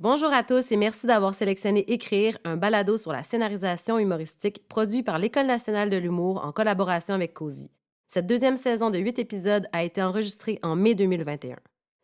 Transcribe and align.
Bonjour 0.00 0.32
à 0.32 0.44
tous 0.44 0.70
et 0.70 0.76
merci 0.76 1.08
d'avoir 1.08 1.34
sélectionné 1.34 1.80
Écrire, 1.92 2.38
un 2.44 2.56
balado 2.56 2.96
sur 2.96 3.10
la 3.10 3.24
scénarisation 3.24 3.98
humoristique 3.98 4.62
produit 4.68 5.02
par 5.02 5.18
l'École 5.18 5.46
nationale 5.46 5.90
de 5.90 5.96
l'humour 5.96 6.44
en 6.44 6.52
collaboration 6.52 7.16
avec 7.16 7.34
COSI. 7.34 7.68
Cette 8.06 8.28
deuxième 8.28 8.56
saison 8.56 8.90
de 8.90 8.98
huit 9.00 9.18
épisodes 9.18 9.66
a 9.72 9.82
été 9.82 10.00
enregistrée 10.00 10.60
en 10.62 10.76
mai 10.76 10.94
2021. 10.94 11.56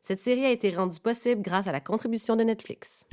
Cette 0.03 0.21
série 0.21 0.45
a 0.45 0.51
été 0.51 0.72
rendue 0.72 0.99
possible 0.99 1.41
grâce 1.41 1.69
à 1.69 1.72
la 1.72 1.80
contribution 1.80 2.35
de 2.35 2.43
Netflix. 2.43 3.04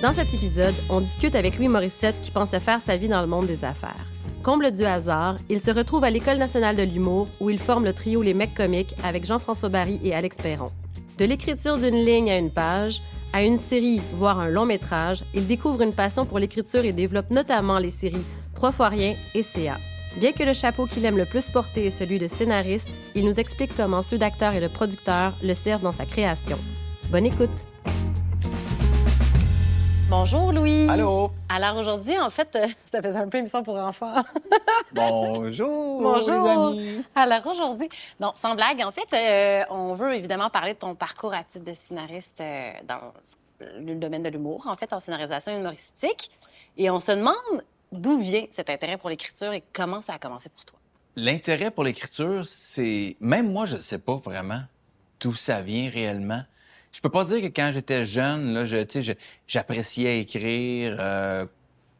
Dans 0.00 0.14
cet 0.14 0.32
épisode, 0.32 0.74
on 0.88 1.02
discute 1.02 1.34
avec 1.34 1.58
Louis 1.58 1.68
Morissette 1.68 2.18
qui 2.22 2.30
pensait 2.30 2.60
faire 2.60 2.80
sa 2.80 2.96
vie 2.96 3.08
dans 3.08 3.20
le 3.20 3.26
monde 3.26 3.46
des 3.46 3.62
affaires. 3.66 4.06
Comble 4.42 4.72
du 4.72 4.84
hasard, 4.84 5.36
il 5.48 5.60
se 5.60 5.70
retrouve 5.70 6.02
à 6.02 6.10
l'École 6.10 6.38
nationale 6.38 6.74
de 6.74 6.82
l'humour 6.82 7.28
où 7.38 7.48
il 7.48 7.60
forme 7.60 7.84
le 7.84 7.92
trio 7.92 8.22
Les 8.22 8.34
Mecs 8.34 8.54
comiques 8.54 8.94
avec 9.04 9.24
Jean-François 9.24 9.68
Barry 9.68 10.00
et 10.02 10.14
Alex 10.14 10.36
Perron. 10.36 10.72
De 11.18 11.24
l'écriture 11.24 11.78
d'une 11.78 12.04
ligne 12.04 12.28
à 12.28 12.38
une 12.38 12.50
page, 12.50 13.00
à 13.32 13.44
une 13.44 13.58
série, 13.58 14.00
voire 14.14 14.40
un 14.40 14.48
long 14.48 14.66
métrage, 14.66 15.22
il 15.32 15.46
découvre 15.46 15.82
une 15.82 15.92
passion 15.92 16.26
pour 16.26 16.40
l'écriture 16.40 16.84
et 16.84 16.92
développe 16.92 17.30
notamment 17.30 17.78
les 17.78 17.90
séries 17.90 18.24
Trois 18.56 18.72
fois 18.72 18.88
rien 18.88 19.14
et 19.34 19.44
CA. 19.44 19.78
Bien 20.16 20.32
que 20.32 20.42
le 20.42 20.54
chapeau 20.54 20.86
qu'il 20.86 21.04
aime 21.04 21.16
le 21.16 21.24
plus 21.24 21.48
porter 21.48 21.86
est 21.86 21.90
celui 21.90 22.18
de 22.18 22.26
scénariste, 22.26 22.90
il 23.14 23.24
nous 23.24 23.38
explique 23.38 23.76
comment 23.76 24.02
ceux 24.02 24.18
d'acteurs 24.18 24.54
et 24.54 24.60
de 24.60 24.68
producteurs 24.68 25.34
le 25.44 25.54
servent 25.54 25.82
dans 25.82 25.92
sa 25.92 26.04
création. 26.04 26.58
Bonne 27.10 27.26
écoute! 27.26 27.71
Bonjour 30.14 30.52
Louis. 30.52 30.90
Allô? 30.90 31.30
Alors 31.48 31.78
aujourd'hui, 31.78 32.18
en 32.18 32.28
fait, 32.28 32.54
euh, 32.54 32.66
ça 32.84 33.00
faisait 33.00 33.18
un 33.18 33.28
peu 33.28 33.38
émission 33.38 33.62
pour 33.62 33.78
enfants. 33.78 34.22
Bonjour. 34.92 36.02
Bonjour. 36.02 36.74
Les 36.74 36.82
amis. 36.82 37.04
Alors 37.14 37.46
aujourd'hui, 37.46 37.88
non, 38.20 38.34
sans 38.34 38.54
blague, 38.54 38.82
en 38.82 38.92
fait, 38.92 39.10
euh, 39.14 39.64
on 39.70 39.94
veut 39.94 40.14
évidemment 40.14 40.50
parler 40.50 40.74
de 40.74 40.78
ton 40.78 40.94
parcours 40.94 41.32
à 41.32 41.42
titre 41.44 41.64
de 41.64 41.72
scénariste 41.72 42.42
euh, 42.42 42.72
dans 42.86 43.14
le 43.58 43.94
domaine 43.94 44.22
de 44.22 44.28
l'humour, 44.28 44.66
en 44.66 44.76
fait, 44.76 44.92
en 44.92 45.00
scénarisation 45.00 45.58
humoristique. 45.58 46.30
Et 46.76 46.90
on 46.90 47.00
se 47.00 47.12
demande 47.12 47.64
d'où 47.90 48.20
vient 48.20 48.44
cet 48.50 48.68
intérêt 48.68 48.98
pour 48.98 49.08
l'écriture 49.08 49.54
et 49.54 49.64
comment 49.72 50.02
ça 50.02 50.12
a 50.12 50.18
commencé 50.18 50.50
pour 50.50 50.66
toi. 50.66 50.78
L'intérêt 51.16 51.70
pour 51.70 51.84
l'écriture, 51.84 52.44
c'est 52.44 53.16
même 53.20 53.50
moi, 53.50 53.64
je 53.64 53.76
ne 53.76 53.80
sais 53.80 53.98
pas 53.98 54.16
vraiment 54.16 54.60
d'où 55.20 55.32
ça 55.32 55.62
vient 55.62 55.88
réellement. 55.88 56.42
Je 56.92 57.00
peux 57.00 57.08
pas 57.10 57.24
dire 57.24 57.40
que 57.40 57.46
quand 57.46 57.70
j'étais 57.72 58.04
jeune, 58.04 58.52
là, 58.54 58.66
je, 58.66 59.14
j'appréciais 59.46 60.20
écrire, 60.20 60.96
euh, 61.00 61.46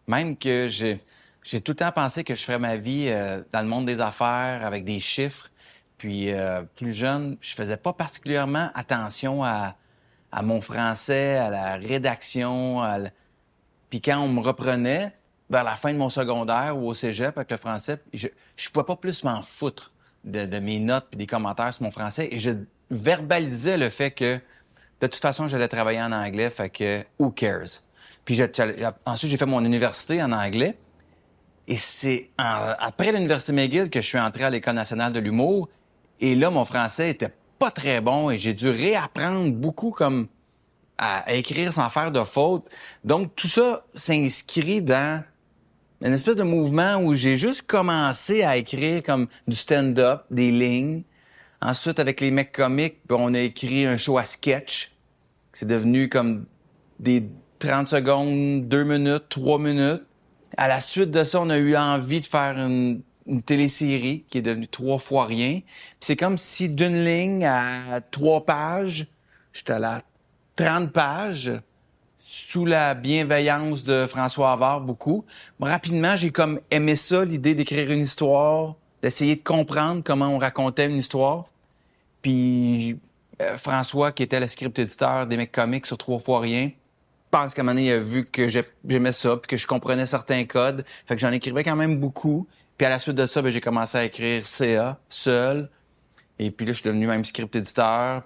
même 0.07 0.37
que 0.37 0.69
j'ai, 0.69 1.01
j'ai 1.43 1.61
tout 1.61 1.73
le 1.73 1.77
temps 1.77 1.93
pensé 1.93 2.25
que 2.25 2.35
je 2.35 2.43
ferais 2.45 2.59
ma 2.59 2.77
vie 2.77 3.07
euh, 3.09 3.43
dans 3.53 3.63
le 3.63 3.69
monde 3.69 3.87
des 3.87 4.01
affaires 4.01 4.65
avec 4.65 4.85
des 4.85 5.01
chiffres. 5.01 5.51
Puis 5.98 6.31
euh, 6.33 6.63
plus 6.77 6.93
jeune, 6.93 7.37
je 7.41 7.55
faisais 7.55 7.77
pas 7.77 7.93
particulièrement 7.93 8.70
attention 8.75 9.45
à, 9.45 9.77
à 10.31 10.43
mon 10.43 10.61
français, 10.61 11.37
à 11.39 11.48
la 11.51 11.77
rédaction. 11.77 12.83
À 12.83 12.97
l- 12.97 13.13
Puis 13.91 14.01
quand 14.03 14.19
on 14.20 14.29
me 14.29 14.41
reprenait 14.41 15.13
vers 15.48 15.65
la 15.65 15.77
fin 15.77 15.93
de 15.93 15.98
mon 15.98 16.11
secondaire 16.11 16.77
ou 16.77 16.89
au 16.89 16.95
cégep 16.95 17.37
avec 17.39 17.51
le 17.51 17.57
français, 17.57 17.98
je 18.13 18.29
je 18.57 18.69
pouvais 18.70 18.85
pas 18.87 18.97
plus 18.97 19.25
m'en 19.25 19.43
foutre 19.43 19.93
de, 20.25 20.45
de 20.47 20.59
mes 20.59 20.81
notes 20.81 21.07
puis 21.11 21.19
des 21.19 21.27
commentaires 21.27 21.73
sur 21.75 21.85
mon 21.85 21.91
français 21.91 22.29
et 22.33 22.39
je 22.39 22.51
verbalisais 22.91 23.77
le 23.79 23.89
fait 23.91 24.11
que 24.11 24.41
de 25.06 25.11
toute 25.12 25.22
façon 25.22 25.48
j'allais 25.48 25.69
travailler 25.69 26.00
en 26.00 26.12
anglais, 26.12 26.50
fait 26.50 26.70
que 26.70 27.05
who 27.19 27.31
cares? 27.31 27.83
Puis 28.25 28.34
je- 28.34 28.45
ensuite 29.05 29.31
j'ai 29.31 29.36
fait 29.36 29.47
mon 29.47 29.64
université 29.64 30.22
en 30.22 30.33
anglais 30.33 30.77
et 31.69 31.77
c'est 31.77 32.31
après 32.36 33.12
l'université 33.12 33.53
McGill 33.53 33.91
que 33.91 34.00
je 34.00 34.06
suis 34.06 34.19
entré 34.19 34.45
à 34.45 34.50
l'école 34.50 34.75
nationale 34.75 35.12
de 35.12 35.20
l'humour 35.20 35.69
et 36.20 36.34
là 36.34 36.50
mon 36.50 36.64
français 36.64 37.11
était 37.11 37.33
pas 37.58 37.70
très 37.70 38.00
bon 38.00 38.30
et 38.30 38.39
j'ai 38.39 38.55
dû 38.55 38.69
réapprendre 38.70 39.53
beaucoup 39.53 39.91
comme 39.91 40.28
à, 40.98 41.33
écrire 41.34 41.73
sans 41.73 41.91
faire 41.91 42.12
de 42.12 42.23
fautes. 42.23 42.69
Donc 43.05 43.34
tout 43.34 43.48
ça 43.48 43.84
s'inscrit 43.95 44.83
dans 44.83 45.25
une 46.00 46.12
espèce 46.12 46.36
de 46.36 46.42
mouvement 46.42 46.96
où 46.96 47.14
j'ai 47.14 47.36
juste 47.36 47.62
commencé 47.62 48.42
à 48.42 48.57
écrire 48.57 49.02
comme 49.02 49.27
du 49.46 49.57
stand-up, 49.57 50.23
des 50.30 50.51
lignes. 50.51 51.02
Ensuite, 51.61 52.01
avec 52.01 52.20
les 52.20 52.33
mecs 52.33 52.52
comiques, 52.52 52.98
on 53.08 53.35
a 53.35 53.41
écrit 53.41 53.86
un 53.86 53.96
show 53.96 54.18
à 54.18 54.24
sketch. 54.24 54.92
C'est 55.52 55.67
devenu 55.67 56.08
comme 56.08 56.46
des 56.98 57.29
30 57.58 57.89
secondes, 57.89 58.68
2 58.68 58.85
minutes, 58.85 59.24
3 59.29 59.58
minutes. 59.58 60.02
À 60.57 60.68
la 60.68 60.80
suite 60.80 61.11
de 61.11 61.24
ça, 61.24 61.40
on 61.40 61.51
a 61.51 61.58
eu 61.58 61.77
envie 61.77 62.20
de 62.20 62.27
faire 62.27 62.58
une, 62.58 63.02
une 63.27 63.42
télésérie 63.42 64.24
qui 64.29 64.39
est 64.39 64.42
devenue 64.42 64.68
trois 64.68 64.98
fois 64.98 65.27
rien. 65.27 65.61
C'est 66.01 66.17
comme 66.17 66.36
si 66.36 66.68
d'une 66.68 67.05
ligne 67.05 67.45
à 67.45 68.01
trois 68.11 68.45
pages, 68.45 69.07
j'étais 69.52 69.74
à 69.74 69.79
la 69.79 70.02
30 70.57 70.92
pages 70.92 71.52
sous 72.18 72.64
la 72.64 72.95
bienveillance 72.95 73.85
de 73.85 74.07
François 74.07 74.52
Havard 74.52 74.83
beaucoup. 74.83 75.24
Rapidement, 75.61 76.17
j'ai 76.17 76.30
comme 76.30 76.61
aimé 76.70 76.96
ça, 76.96 77.24
l'idée 77.24 77.55
d'écrire 77.55 77.91
une 77.91 78.01
histoire, 78.01 78.74
d'essayer 79.02 79.36
de 79.36 79.42
comprendre 79.42 80.02
comment 80.05 80.29
on 80.29 80.39
racontait 80.39 80.86
une 80.86 80.96
histoire. 80.96 81.46
Puis 82.20 82.98
euh, 83.42 83.57
François, 83.57 84.13
qui 84.13 84.23
était 84.23 84.41
le 84.41 84.48
script 84.48 84.79
éditeur 84.79 85.27
des 85.27 85.36
mecs 85.36 85.53
comiques 85.53 85.86
sur 85.86 85.98
Trois 85.98 86.19
fois 86.19 86.41
rien, 86.41 86.70
pense 87.30 87.55
qu'à 87.55 87.63
un 87.63 87.64
moment 87.64 87.75
donné, 87.75 87.89
il 87.89 87.92
a 87.92 87.98
vu 87.98 88.25
que 88.27 88.48
j'ai- 88.48 88.69
j'aimais 88.86 89.13
ça, 89.13 89.36
puis 89.36 89.48
que 89.48 89.57
je 89.57 89.67
comprenais 89.67 90.07
certains 90.07 90.45
codes. 90.45 90.85
Fait 91.07 91.14
que 91.14 91.20
j'en 91.20 91.33
écrivais 91.33 91.64
quand 91.64 91.77
même 91.77 91.98
beaucoup. 91.98 92.47
Puis 92.77 92.86
à 92.86 92.91
la 92.91 92.98
suite 92.98 93.17
de 93.17 93.27
ça, 93.27 93.41
ben, 93.42 93.51
j'ai 93.51 93.61
commencé 93.61 93.97
à 93.98 94.05
écrire 94.05 94.47
CA, 94.47 94.98
seul. 95.08 95.70
Et 96.39 96.51
puis 96.51 96.67
là, 96.67 96.73
je 96.73 96.79
suis 96.79 96.86
devenu 96.89 97.07
même 97.07 97.25
script 97.25 97.55
éditeur 97.57 98.23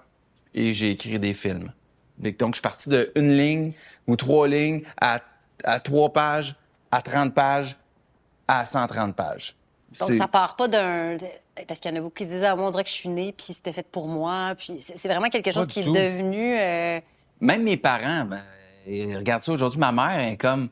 et 0.53 0.73
j'ai 0.73 0.91
écrit 0.91 1.19
des 1.19 1.33
films. 1.33 1.71
Donc, 2.17 2.53
je 2.53 2.55
suis 2.57 2.61
parti 2.61 2.89
de 2.89 3.11
une 3.15 3.31
ligne 3.33 3.73
ou 4.07 4.15
trois 4.15 4.47
lignes 4.47 4.81
à, 4.99 5.19
à 5.63 5.79
trois 5.79 6.11
pages, 6.11 6.55
à 6.91 7.01
30 7.01 7.33
pages, 7.33 7.77
à 8.47 8.65
130 8.65 9.15
pages. 9.15 9.55
Donc 9.99 10.09
ça 10.17 10.27
part 10.27 10.55
pas 10.55 10.67
d'un 10.67 11.15
parce 11.67 11.79
qu'il 11.79 11.91
y 11.91 11.93
en 11.93 11.97
a 11.97 12.01
beaucoup 12.01 12.15
qui 12.15 12.25
disaient 12.25 12.47
ah, 12.47 12.55
moi 12.55 12.67
on 12.67 12.71
dirait 12.71 12.83
que 12.83 12.89
je 12.89 12.95
suis 12.95 13.09
née 13.09 13.33
puis 13.35 13.53
c'était 13.53 13.71
fait 13.71 13.87
pour 13.87 14.07
moi 14.07 14.53
puis 14.57 14.83
c'est 14.95 15.07
vraiment 15.07 15.29
quelque 15.29 15.51
chose 15.51 15.67
qui 15.67 15.79
est 15.79 15.83
devenu 15.83 16.57
euh, 16.57 16.99
Même 17.41 17.63
mes 17.63 17.77
parents, 17.77 18.25
ben, 18.25 18.41
ils 18.85 19.17
regardent 19.17 19.43
ça 19.43 19.51
aujourd'hui, 19.51 19.79
ma 19.79 19.91
mère 19.91 20.19
est 20.19 20.37
comme, 20.37 20.69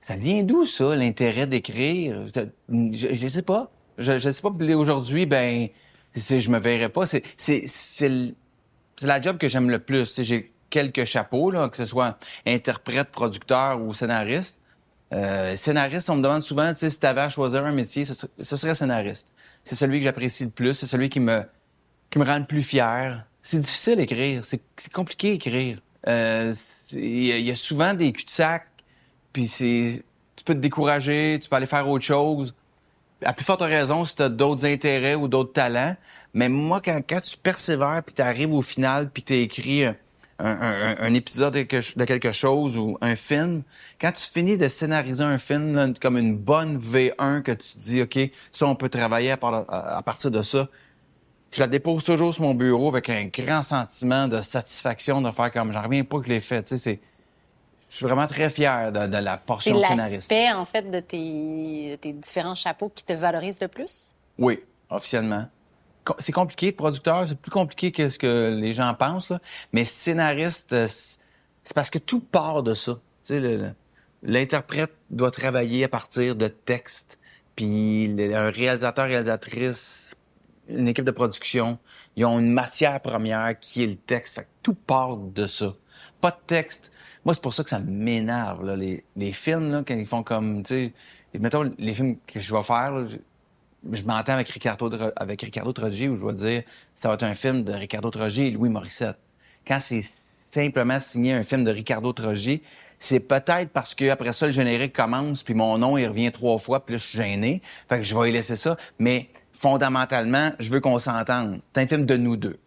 ça 0.00 0.16
vient 0.16 0.42
d'où 0.42 0.66
ça, 0.66 0.96
l'intérêt 0.96 1.46
d'écrire? 1.46 2.26
Je, 2.34 2.46
je 2.92 3.28
sais 3.28 3.42
pas. 3.42 3.70
Je, 3.98 4.18
je 4.18 4.30
sais 4.30 4.42
pas. 4.42 4.48
Aujourd'hui, 4.48 5.26
ben, 5.26 5.68
je 6.14 6.50
me 6.50 6.58
verrais 6.58 6.88
pas. 6.88 7.04
C'est, 7.06 7.22
c'est, 7.36 8.10
la 9.02 9.20
job 9.20 9.38
que 9.38 9.48
j'aime 9.48 9.70
le 9.70 9.78
plus. 9.78 10.22
J'ai 10.22 10.52
quelques 10.70 11.04
chapeaux, 11.04 11.50
là, 11.50 11.68
que 11.68 11.76
ce 11.76 11.84
soit 11.84 12.18
interprète, 12.46 13.10
producteur 13.10 13.80
ou 13.82 13.92
scénariste. 13.92 14.60
Euh, 15.12 15.56
scénariste, 15.56 16.10
on 16.10 16.16
me 16.16 16.22
demande 16.22 16.42
souvent, 16.42 16.72
tu 16.74 16.88
si 16.90 17.00
t'avais 17.00 17.22
à 17.22 17.28
choisir 17.28 17.64
un 17.64 17.72
métier, 17.72 18.04
ce, 18.04 18.12
ser- 18.14 18.28
ce 18.40 18.56
serait 18.56 18.74
scénariste. 18.74 19.32
C'est 19.64 19.74
celui 19.74 19.98
que 19.98 20.04
j'apprécie 20.04 20.44
le 20.44 20.50
plus, 20.50 20.74
c'est 20.74 20.86
celui 20.86 21.08
qui 21.08 21.20
me, 21.20 21.42
rend 22.16 22.38
le 22.38 22.44
plus 22.44 22.62
fier. 22.62 23.24
C'est 23.42 23.58
difficile 23.58 23.96
d'écrire, 23.96 24.44
c'est 24.44 24.60
compliqué 24.92 25.32
d'écrire. 25.32 25.78
Euh, 26.06 26.52
Il 26.92 27.24
y, 27.24 27.50
a- 27.50 27.56
souvent 27.56 27.94
des 27.94 28.12
cul-de-sac, 28.12 28.66
puis 29.32 29.46
c'est, 29.46 30.02
tu 30.36 30.44
peux 30.44 30.54
te 30.54 30.60
décourager, 30.60 31.38
tu 31.40 31.48
peux 31.48 31.56
aller 31.56 31.66
faire 31.66 31.88
autre 31.88 32.04
chose. 32.04 32.54
À 33.24 33.32
plus 33.32 33.44
forte 33.44 33.62
raison 33.62 34.04
si 34.04 34.14
tu 34.14 34.22
as 34.22 34.28
d'autres 34.28 34.64
intérêts 34.64 35.14
ou 35.16 35.26
d'autres 35.26 35.52
talents. 35.52 35.96
Mais 36.34 36.48
moi, 36.48 36.80
quand, 36.84 37.00
quand 37.08 37.20
tu 37.20 37.36
persévères, 37.36 38.02
puis 38.04 38.14
tu 38.14 38.22
arrives 38.22 38.52
au 38.52 38.62
final, 38.62 39.10
puis 39.10 39.22
tu 39.24 39.34
écrit 39.34 39.86
un, 40.38 40.46
un- 40.46 40.88
un- 40.90 40.96
un 41.00 41.14
épisode 41.14 41.54
de 41.54 41.62
quelque, 41.62 42.32
chose 42.32 42.78
ou 42.78 42.96
un 43.00 43.16
film, 43.16 43.62
quand 44.00 44.12
tu 44.12 44.22
finis 44.28 44.56
de 44.56 44.68
scénariser 44.68 45.24
un 45.24 45.38
film 45.38 45.74
là, 45.74 45.88
comme 46.00 46.16
une 46.16 46.36
bonne 46.36 46.78
V1 46.78 47.42
que 47.42 47.52
tu 47.52 47.72
te 47.74 47.78
dis, 47.78 48.02
OK, 48.02 48.18
ça, 48.52 48.66
on 48.66 48.74
peut 48.76 48.88
travailler 48.88 49.32
à, 49.32 49.36
par- 49.36 49.64
à- 49.68 49.96
à 49.98 50.02
partir 50.02 50.30
de 50.30 50.42
ça, 50.42 50.68
je 51.50 51.60
la 51.60 51.66
dépose 51.66 52.04
toujours 52.04 52.32
sur 52.34 52.42
mon 52.42 52.54
bureau 52.54 52.88
avec 52.88 53.08
un 53.10 53.24
grand 53.26 53.62
sentiment 53.62 54.28
de 54.28 54.40
satisfaction 54.42 55.22
de 55.22 55.30
faire 55.30 55.50
comme, 55.50 55.72
j'en 55.72 55.82
reviens 55.82 56.04
pas 56.04 56.18
que 56.18 56.24
je 56.26 56.28
l'ai 56.30 56.40
fait. 56.40 56.62
Tu 56.62 56.76
sais, 56.76 56.78
c'est... 56.78 57.00
Je 57.90 57.96
suis 57.96 58.04
vraiment 58.04 58.26
très 58.26 58.50
fier 58.50 58.92
de, 58.92 59.06
de 59.06 59.16
la 59.16 59.38
c'est 59.38 59.46
portion 59.46 59.80
scénariste. 59.80 60.30
l'aspect 60.30 60.52
en 60.52 60.66
fait 60.66 60.90
de 60.90 61.00
tes, 61.00 61.92
de 61.92 61.96
tes 61.96 62.12
différents 62.12 62.54
chapeaux 62.54 62.90
qui 62.94 63.02
te 63.02 63.14
valorisent 63.14 63.60
le 63.62 63.68
plus? 63.68 64.14
Oui, 64.38 64.60
officiellement. 64.90 65.46
C'est 66.18 66.32
compliqué, 66.32 66.72
producteur, 66.72 67.26
c'est 67.26 67.38
plus 67.38 67.50
compliqué 67.50 67.92
que 67.92 68.08
ce 68.08 68.18
que 68.18 68.56
les 68.58 68.72
gens 68.72 68.94
pensent, 68.94 69.30
là. 69.30 69.40
mais 69.72 69.84
scénariste, 69.84 70.72
euh, 70.72 70.86
c'est 70.88 71.74
parce 71.74 71.90
que 71.90 71.98
tout 71.98 72.20
part 72.20 72.62
de 72.62 72.74
ça. 72.74 72.98
L'interprète 74.22 74.94
doit 75.10 75.30
travailler 75.30 75.84
à 75.84 75.88
partir 75.88 76.34
de 76.34 76.48
textes, 76.48 77.18
puis 77.56 78.14
un 78.34 78.50
réalisateur, 78.50 79.06
réalisatrice, 79.06 80.14
une 80.68 80.88
équipe 80.88 81.04
de 81.04 81.10
production, 81.10 81.78
ils 82.16 82.24
ont 82.24 82.38
une 82.38 82.52
matière 82.52 83.00
première 83.00 83.58
qui 83.58 83.82
est 83.82 83.86
le 83.86 83.96
texte. 83.96 84.36
Fait 84.36 84.42
que 84.42 84.48
tout 84.62 84.74
part 84.74 85.16
de 85.16 85.46
ça. 85.46 85.74
Pas 86.20 86.30
de 86.30 86.36
texte. 86.46 86.92
Moi, 87.24 87.34
c'est 87.34 87.42
pour 87.42 87.54
ça 87.54 87.64
que 87.64 87.70
ça 87.70 87.80
m'énerve, 87.80 88.74
les, 88.74 89.04
les 89.16 89.32
films, 89.32 89.70
là, 89.72 89.82
quand 89.86 89.94
ils 89.94 90.06
font 90.06 90.22
comme, 90.22 90.62
tu 90.62 90.92
sais, 91.32 91.38
mettons, 91.38 91.70
les 91.78 91.94
films 91.94 92.16
que 92.26 92.40
je 92.40 92.54
vais 92.54 92.62
faire, 92.62 92.92
là, 92.92 93.06
je- 93.92 94.02
m'entends 94.02 94.34
avec 94.34 94.48
Ricardo, 94.48 94.90
avec 95.16 95.42
Ricardo 95.42 95.72
Trogi 95.72 96.08
où 96.08 96.16
je 96.18 96.26
vais 96.26 96.34
dire 96.34 96.62
ça 96.94 97.08
va 97.08 97.14
être 97.14 97.24
un 97.24 97.34
film 97.34 97.62
de 97.64 97.72
Ricardo 97.72 98.10
Trogi 98.10 98.42
et 98.46 98.50
Louis 98.50 98.68
Morissette. 98.68 99.18
Quand 99.66 99.78
c'est 99.80 100.04
simplement 100.50 100.98
signé 101.00 101.34
un 101.34 101.44
film 101.44 101.64
de 101.64 101.70
Ricardo 101.70 102.12
Trogi, 102.12 102.62
c'est 102.98 103.20
peut-être 103.20 103.70
parce 103.70 103.94
que 103.94 104.08
après 104.10 104.32
ça 104.32 104.46
le 104.46 104.52
générique 104.52 104.94
commence 104.94 105.42
puis 105.42 105.54
mon 105.54 105.78
nom 105.78 105.96
il 105.98 106.06
revient 106.06 106.32
trois 106.32 106.58
fois 106.58 106.84
puis 106.84 106.94
là 106.94 106.98
je 106.98 107.06
suis 107.06 107.18
gêné. 107.18 107.62
Fait 107.88 107.98
que 107.98 108.02
je 108.02 108.16
vais 108.16 108.30
y 108.30 108.32
laisser 108.32 108.56
ça, 108.56 108.76
mais 108.98 109.28
fondamentalement, 109.52 110.52
je 110.58 110.70
veux 110.70 110.80
qu'on 110.80 110.98
s'entende. 110.98 111.60
C'est 111.74 111.82
un 111.82 111.86
film 111.86 112.06
de 112.06 112.16
nous 112.16 112.36
deux. 112.36 112.58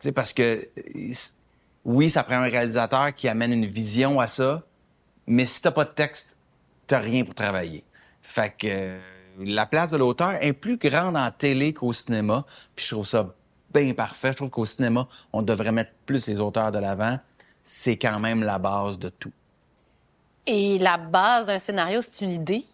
Tu 0.00 0.12
parce 0.12 0.32
que 0.32 0.68
oui, 1.84 2.10
ça 2.10 2.24
prend 2.24 2.36
un 2.36 2.48
réalisateur 2.48 3.14
qui 3.14 3.28
amène 3.28 3.52
une 3.52 3.66
vision 3.66 4.18
à 4.20 4.26
ça, 4.26 4.62
mais 5.26 5.46
si 5.46 5.62
t'as 5.62 5.70
pas 5.70 5.84
de 5.84 5.90
texte, 5.90 6.36
t'as 6.86 6.98
rien 6.98 7.24
pour 7.24 7.34
travailler. 7.34 7.84
Fait 8.22 8.52
que 8.56 8.96
la 9.38 9.66
place 9.66 9.90
de 9.90 9.96
l'auteur 9.96 10.34
est 10.40 10.52
plus 10.52 10.76
grande 10.76 11.16
en 11.16 11.30
télé 11.30 11.72
qu'au 11.72 11.92
cinéma. 11.92 12.44
Puis 12.74 12.86
je 12.86 12.94
trouve 12.94 13.06
ça 13.06 13.34
bien 13.72 13.92
parfait. 13.94 14.30
Je 14.30 14.34
trouve 14.34 14.50
qu'au 14.50 14.64
cinéma, 14.64 15.06
on 15.32 15.42
devrait 15.42 15.72
mettre 15.72 15.92
plus 16.06 16.26
les 16.28 16.40
auteurs 16.40 16.72
de 16.72 16.78
l'avant. 16.78 17.18
C'est 17.62 17.96
quand 17.96 18.18
même 18.18 18.42
la 18.42 18.58
base 18.58 18.98
de 18.98 19.08
tout. 19.08 19.32
Et 20.46 20.78
la 20.78 20.96
base 20.96 21.46
d'un 21.46 21.58
scénario, 21.58 22.00
c'est 22.00 22.24
une 22.24 22.30
idée. 22.30 22.64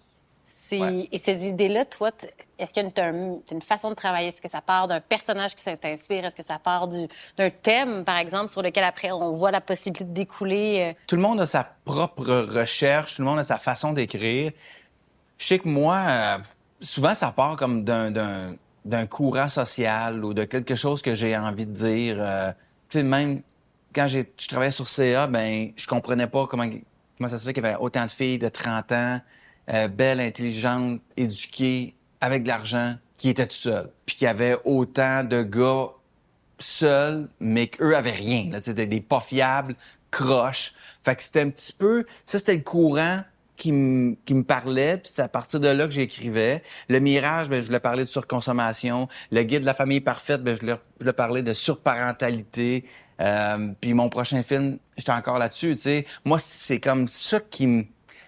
Et 1.11 1.19
ces 1.19 1.49
idées-là, 1.49 1.85
toi, 1.85 2.11
est-ce 2.59 2.73
qu'il 2.73 2.83
y 2.83 3.01
a 3.01 3.09
une, 3.09 3.63
façon 3.63 3.91
de 3.91 3.95
travailler? 3.95 4.29
Est-ce 4.29 4.41
que 4.41 4.49
ça 4.49 4.61
part 4.61 4.87
d'un 4.87 5.01
personnage 5.01 5.55
qui 5.55 5.63
s'inspire? 5.63 6.25
Est-ce 6.25 6.37
que 6.37 6.45
ça 6.45 6.59
part 6.59 6.89
d'un 6.89 7.51
thème, 7.51 8.05
par 8.05 8.17
exemple, 8.17 8.51
sur 8.51 8.63
lequel 8.63 8.85
après 8.85 9.11
on 9.11 9.33
voit 9.33 9.51
la 9.51 9.61
possibilité 9.61 10.05
de 10.05 10.15
découler? 10.15 10.93
Euh? 10.93 11.01
Tout 11.07 11.17
le 11.17 11.23
monde 11.23 11.41
a 11.41 11.47
sa 11.47 11.69
propre 11.85 12.25
recherche, 12.25 13.17
tout 13.17 13.23
le 13.23 13.29
monde 13.29 13.39
a 13.39 13.45
sa 13.45 13.59
façon 13.59 13.93
d'écrire. 13.93 14.53
Je 15.43 15.49
sais 15.49 15.59
que 15.59 15.69
moi, 15.69 16.07
euh, 16.09 16.39
souvent, 16.81 17.15
ça 17.15 17.33
part 17.33 17.57
comme 17.57 17.83
d'un 17.83 19.07
courant 19.11 19.49
social 19.49 20.25
ou 20.25 20.35
de 20.35 20.45
quelque 20.45 20.77
chose 20.77 21.03
que 21.03 21.17
j'ai 21.17 21.37
envie 21.37 21.67
de 21.67 21.73
dire. 21.73 22.17
Euh, 22.21 22.53
tu 22.89 22.99
sais, 22.99 23.03
même 23.03 23.43
quand 23.93 24.07
je 24.07 24.21
travaillais 24.47 24.71
sur 24.71 24.87
CA, 24.87 25.27
ben 25.27 25.73
je 25.75 25.89
comprenais 25.89 26.29
pas 26.29 26.47
comment, 26.47 26.71
comment 27.19 27.29
ça 27.29 27.39
se 27.39 27.45
fait 27.45 27.53
qu'il 27.53 27.65
y 27.65 27.67
avait 27.67 27.77
autant 27.77 28.07
de 28.07 28.11
filles 28.13 28.39
de 28.39 28.49
30 28.49 28.93
ans, 28.93 29.21
euh, 29.71 29.89
belles, 29.89 30.21
intelligentes, 30.21 31.01
éduquées, 31.17 31.97
avec 32.21 32.45
de 32.45 32.49
l'argent, 32.49 32.95
qui 33.19 33.29
étaient 33.29 33.49
tout 33.49 33.57
seules. 33.57 33.91
Puis 34.07 34.15
qu'il 34.15 34.27
y 34.27 34.29
avait 34.29 34.59
autant 34.65 35.25
de 35.25 35.43
gars 35.43 35.89
seuls, 36.61 37.29
mais 37.41 37.67
qu'eux 37.67 37.97
avaient 37.97 38.13
rien. 38.13 38.51
C'était 38.63 38.87
des 38.87 39.01
pas 39.01 39.19
fiables, 39.19 39.75
croches. 40.13 40.73
Fait 41.03 41.17
que 41.17 41.23
c'était 41.25 41.41
un 41.41 41.51
petit 41.51 41.73
peu... 41.73 42.05
Ça, 42.25 42.39
c'était 42.39 42.55
le 42.55 42.63
courant 42.63 43.23
qui 43.57 43.73
me, 43.73 44.43
parlait, 44.43 44.99
puis 44.99 45.13
c'est 45.15 45.23
à 45.23 45.29
partir 45.29 45.61
de 45.61 45.69
là 45.69 45.87
que 45.87 45.93
j'écrivais. 45.93 46.63
Le 46.89 46.99
Mirage, 46.99 47.49
ben, 47.49 47.61
je 47.61 47.67
voulais 47.67 47.81
parler 47.81 48.05
de 48.05 48.09
surconsommation. 48.09 49.09
Le 49.31 49.43
Guide 49.43 49.61
de 49.61 49.67
la 49.67 49.75
famille 49.75 50.01
parfaite, 50.01 50.43
ben, 50.43 50.57
je, 50.57 50.61
voulais, 50.61 51.13
parler 51.13 51.43
de 51.43 51.53
surparentalité. 51.53 52.85
Euh, 53.21 53.69
puis 53.81 53.95
mon 53.95 54.09
prochain 54.09 54.43
film, 54.43 54.79
j'étais 54.97 55.13
encore 55.13 55.39
là-dessus, 55.39 55.73
tu 55.73 55.83
sais. 55.83 56.07
Moi, 56.25 56.39
c'est 56.39 56.81
comme 56.81 57.07
ça 57.09 57.41
qui 57.41 57.67
me... 57.67 57.85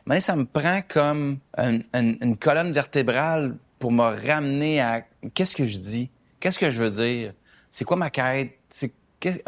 Mais 0.07 0.21
ça 0.21 0.37
me 0.37 0.45
prend 0.45 0.83
comme 0.87 1.39
une, 1.59 2.37
colonne 2.37 2.73
vertébrale 2.73 3.57
pour 3.79 3.91
me 3.91 4.03
ramener 4.03 4.81
à 4.81 5.03
qu'est-ce 5.33 5.57
que 5.57 5.65
je 5.65 5.79
dis, 5.79 6.11
qu'est-ce 6.41 6.59
que 6.59 6.71
je 6.71 6.83
veux 6.83 6.91
dire, 6.91 7.33
c'est 7.71 7.85
quoi 7.85 7.97
ma 7.97 8.11
quête, 8.11 8.59
c'est 8.69 8.93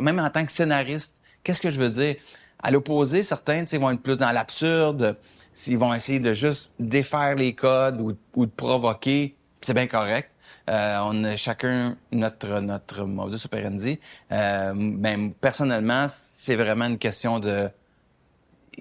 même 0.01 0.19
en 0.19 0.31
tant 0.31 0.45
que 0.47 0.53
scénariste, 0.53 1.15
qu'est-ce 1.45 1.61
que 1.61 1.69
je 1.69 1.79
veux 1.79 1.91
dire? 1.91 2.17
À 2.59 2.71
l'opposé, 2.71 3.23
certains 3.23 3.65
vont 3.79 3.91
être 3.91 4.01
plus 4.01 4.17
dans 4.17 4.33
l'absurde, 4.33 5.19
s'ils 5.57 5.79
vont 5.79 5.95
essayer 5.95 6.21
de 6.21 6.35
juste 6.35 6.71
défaire 6.79 7.35
les 7.35 7.55
codes 7.55 8.03
ou, 8.03 8.45
de 8.45 8.51
provoquer, 8.51 9.35
c'est 9.63 9.73
bien 9.73 9.87
correct. 9.87 10.31
Euh, 10.69 10.99
on 11.01 11.25
a 11.25 11.35
chacun 11.37 11.97
notre 12.13 12.61
notre 12.61 13.05
modus 13.05 13.47
operandi. 13.47 13.99
Euh, 14.33 14.75
ben, 14.77 15.33
personnellement, 15.33 16.07
c'est 16.11 16.57
vraiment 16.57 16.85
une 16.85 16.99
question 16.99 17.41
de 17.41 17.71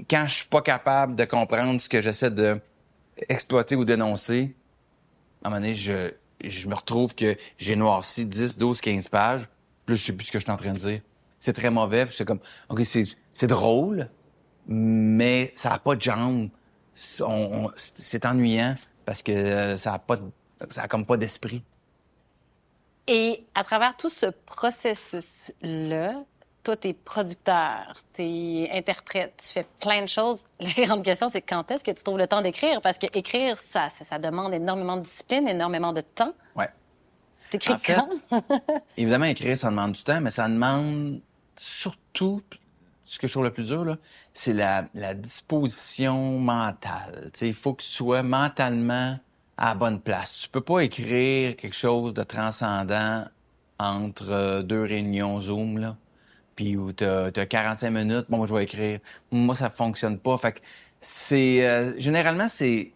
quand 0.10 0.26
je 0.28 0.34
suis 0.34 0.48
pas 0.48 0.62
capable 0.62 1.16
de 1.16 1.24
comprendre 1.24 1.80
ce 1.80 1.88
que 1.88 2.02
j'essaie 2.02 2.30
de 2.30 2.60
exploiter 3.30 3.78
ou 3.78 3.86
dénoncer, 3.86 4.54
à 5.44 5.48
un 5.48 5.52
moment 5.52 5.62
donné, 5.62 5.76
je, 5.76 6.12
je 6.44 6.68
me 6.68 6.76
retrouve 6.76 7.16
que 7.16 7.38
j'ai 7.58 7.78
noirci 7.78 8.26
10, 8.26 8.58
12, 8.58 8.82
15 8.82 9.08
pages. 9.08 9.48
Plus 9.86 9.96
je 9.96 10.04
sais 10.04 10.14
plus 10.14 10.26
ce 10.26 10.32
que 10.34 10.40
je 10.40 10.44
suis 10.44 10.52
en 10.52 10.58
train 10.58 10.74
de 10.74 10.80
dire. 10.80 11.00
C'est 11.40 11.54
très 11.54 11.70
mauvais. 11.70 12.06
c'est 12.12 12.26
comme, 12.26 12.40
OK, 12.68 12.82
c'est 12.84 13.48
drôle, 13.48 14.10
mais 14.68 15.54
ça 15.56 15.70
n'a 15.70 15.80
pas 15.80 15.96
de 15.96 16.02
jambes 16.02 16.50
c'est 16.96 18.26
ennuyant 18.26 18.76
parce 19.06 19.22
que 19.22 19.32
euh, 19.32 19.76
ça 19.76 19.94
a 19.94 20.00
pas, 20.00 20.18
ça 20.70 20.84
a 20.84 20.88
comme 20.88 21.06
pas 21.06 21.18
d'esprit. 21.18 21.62
Et 23.08 23.46
à 23.54 23.64
travers 23.64 23.96
tout 23.96 24.10
ce 24.10 24.28
processus-là, 24.46 26.24
toi, 26.64 26.76
t'es 26.76 26.94
producteur, 26.94 27.94
t'es 28.12 28.70
interprète, 28.74 29.34
tu 29.38 29.54
fais 29.54 29.68
plein 29.80 30.02
de 30.02 30.10
choses. 30.10 30.40
La 30.60 30.86
grande 30.86 31.04
question, 31.04 31.30
c'est 31.30 31.42
quand 31.42 31.70
est-ce 31.70 31.84
que 31.84 31.92
tu 31.92 32.04
trouves 32.04 32.18
le 32.18 32.26
temps 32.26 32.42
d'écrire? 32.42 32.82
Parce 32.82 32.98
que 32.98 33.06
écrire, 33.14 33.58
ça, 33.58 33.90
ça, 33.90 34.18
demande 34.18 34.54
énormément 34.54 34.98
de 34.98 35.04
discipline, 35.04 35.48
énormément 35.48 35.94
de 35.94 36.02
temps. 36.02 36.34
Ouais. 36.56 36.70
T'écris 37.52 37.76
quand? 37.86 38.10
évidemment, 38.98 39.26
écrire, 39.26 39.56
ça 39.56 39.70
demande 39.70 39.92
du 39.92 40.04
temps, 40.04 40.20
mais 40.20 40.32
ça 40.32 40.50
demande 40.50 41.22
surtout, 41.58 42.42
ce 43.06 43.20
que 43.20 43.28
je 43.28 43.34
trouve 43.34 43.44
le 43.44 43.54
plus 43.54 43.68
dur, 43.68 43.98
c'est 44.34 44.54
la, 44.54 44.84
disposition 45.14 46.40
mentale. 46.40 47.32
il 47.42 47.54
faut 47.54 47.74
que 47.74 47.84
tu 47.84 47.92
sois 47.92 48.24
mentalement 48.24 49.18
à 49.58 49.70
la 49.70 49.76
bonne 49.76 50.02
place. 50.02 50.42
Tu 50.44 50.50
peux 50.50 50.62
pas 50.62 50.80
écrire 50.82 51.56
quelque 51.56 51.76
chose 51.76 52.14
de 52.14 52.24
transcendant 52.24 53.26
entre 53.80 54.32
euh, 54.32 54.62
deux 54.64 54.84
réunions 54.84 55.40
Zoom, 55.42 55.78
là, 55.78 55.98
puis 56.56 56.78
où 56.78 56.94
tu 56.94 57.04
as, 57.06 57.32
45 57.32 57.90
minutes, 57.90 58.26
bon, 58.30 58.46
je 58.48 58.54
vais 58.54 58.64
écrire. 58.64 59.00
Moi, 59.32 59.56
ça 59.56 59.70
fonctionne 59.70 60.18
pas. 60.18 60.38
Fait 60.38 60.54
que 60.54 60.60
c'est... 61.02 61.66
Euh, 61.66 61.94
généralement, 62.00 62.48
c'est... 62.48 62.94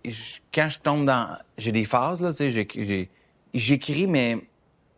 Quand 0.54 0.70
je 0.70 0.80
tombe 0.80 1.06
dans... 1.06 1.38
J'ai 1.58 1.72
des 1.72 1.86
phases, 1.86 2.22
là, 2.22 2.32
tu 2.32 2.52
sais, 2.52 3.10
j'écris, 3.54 4.08
mais 4.08 4.38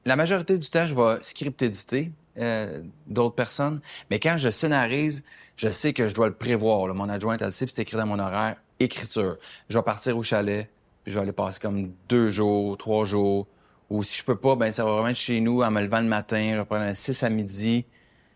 la 0.06 0.16
majorité 0.16 0.58
du 0.58 0.70
temps, 0.70 0.88
je 0.88 0.96
vais 0.96 1.22
script-éditer. 1.22 2.12
Euh, 2.38 2.82
d'autres 3.08 3.36
personnes. 3.36 3.82
Mais 4.10 4.18
quand 4.18 4.38
je 4.38 4.50
scénarise, 4.50 5.26
je 5.58 5.68
sais 5.68 5.92
que 5.92 6.08
je 6.08 6.14
dois 6.14 6.28
le 6.28 6.34
prévoir. 6.34 6.94
Mon 6.94 7.10
adjointe, 7.10 7.42
elle 7.42 7.52
sait, 7.52 7.68
c'est 7.68 7.80
écrit 7.80 7.98
dans 7.98 8.06
mon 8.06 8.20
horaire, 8.20 8.56
écriture. 8.80 9.36
Je 9.68 9.78
vais 9.78 9.84
partir 9.84 10.18
au 10.18 10.24
chalet, 10.24 10.70
puis 11.04 11.12
je 11.12 11.20
vais 11.20 11.24
aller 11.24 11.34
passer 11.34 11.60
comme 11.60 11.92
deux 12.08 12.30
jours, 12.30 12.78
trois 12.78 13.04
jours. 13.04 13.48
Ou 13.90 14.02
si 14.02 14.20
je 14.20 14.24
peux 14.24 14.38
pas, 14.38 14.56
ben 14.56 14.72
ça 14.72 14.86
va 14.86 14.94
vraiment 14.94 15.14
chez 15.14 15.42
nous 15.42 15.62
en 15.62 15.72
me 15.72 15.82
levant 15.82 16.00
le 16.00 16.08
matin, 16.08 16.52
je 16.54 16.60
vais 16.60 16.66
prendre 16.66 16.84
un 16.84 16.94
6 16.94 17.22
à 17.24 17.30
midi. 17.30 17.86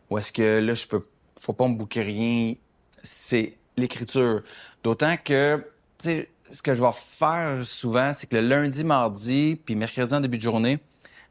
Ou 0.09 0.17
est-ce 0.17 0.33
que 0.33 0.59
là, 0.59 0.73
je 0.73 0.85
peux... 0.85 1.05
Faut 1.39 1.53
pas 1.53 1.67
me 1.69 1.75
bouquer 1.75 2.01
rien. 2.01 2.53
C'est 3.01 3.57
l'écriture. 3.77 4.41
D'autant 4.83 5.15
que, 5.23 5.57
tu 5.97 6.09
sais, 6.09 6.29
ce 6.51 6.61
que 6.61 6.73
je 6.73 6.81
vais 6.81 6.91
faire 6.93 7.63
souvent, 7.63 8.11
c'est 8.13 8.27
que 8.27 8.35
le 8.35 8.45
lundi, 8.45 8.83
mardi, 8.83 9.59
puis 9.63 9.75
mercredi 9.75 10.13
en 10.13 10.19
début 10.19 10.37
de 10.37 10.43
journée, 10.43 10.79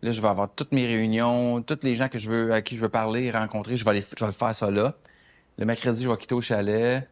Là, 0.04 0.10
je 0.10 0.20
vais 0.20 0.28
avoir 0.28 0.54
toutes 0.54 0.72
mes 0.72 0.86
réunions, 0.86 1.62
tous 1.62 1.78
les 1.82 1.94
gens 1.94 2.10
que 2.10 2.18
je 2.18 2.28
veux, 2.28 2.52
à 2.52 2.60
qui 2.60 2.76
je 2.76 2.82
veux 2.82 2.90
parler, 2.90 3.30
rencontrer, 3.30 3.78
je 3.78 3.84
vais, 3.84 3.90
aller, 3.92 4.04
je 4.18 4.22
vais 4.22 4.32
faire 4.32 4.54
ça 4.54 4.70
là. 4.70 4.98
Le 5.56 5.64
mercredi, 5.64 6.02
je 6.02 6.10
vais 6.10 6.16
quitter 6.18 6.34
au 6.34 6.42
chalet. 6.42 7.08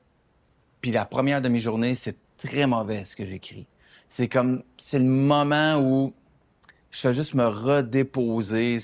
Puis 0.82 0.90
la 0.90 1.06
première 1.06 1.40
demi-journée, 1.40 1.94
c'est 1.94 2.18
très 2.36 2.66
mauvais 2.66 3.06
ce 3.06 3.16
que 3.16 3.24
j'écris. 3.24 3.66
C'est 4.10 4.28
comme, 4.28 4.62
c'est 4.76 4.98
le 4.98 5.06
moment 5.06 5.76
où 5.76 6.12
je 6.90 7.00
fais 7.00 7.14
juste 7.14 7.32
me 7.32 7.46
redéposer. 7.46 8.76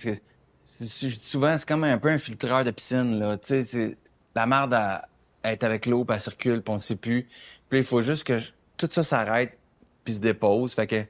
souvent, 0.86 1.58
c'est 1.58 1.68
comme 1.68 1.84
un 1.84 1.98
peu 1.98 2.08
un 2.08 2.16
filtreur 2.16 2.64
de 2.64 2.70
piscine, 2.70 3.18
là. 3.18 3.36
Tu 3.36 3.62
sais, 3.62 3.98
la 4.34 4.46
merde 4.46 4.72
à, 4.72 5.06
être 5.44 5.64
avec 5.64 5.84
l'eau, 5.84 6.06
puis 6.06 6.14
elle 6.14 6.22
circule, 6.22 6.62
puis 6.62 6.72
on 6.72 6.76
ne 6.76 6.80
sait 6.80 6.96
plus. 6.96 7.28
Puis 7.68 7.80
il 7.80 7.84
faut 7.84 8.00
juste 8.00 8.24
que 8.24 8.38
tout 8.78 8.88
ça 8.90 9.02
s'arrête, 9.02 9.58
puis 10.02 10.14
se 10.14 10.22
dépose. 10.22 10.72
Fait 10.72 10.86
que 10.86 11.04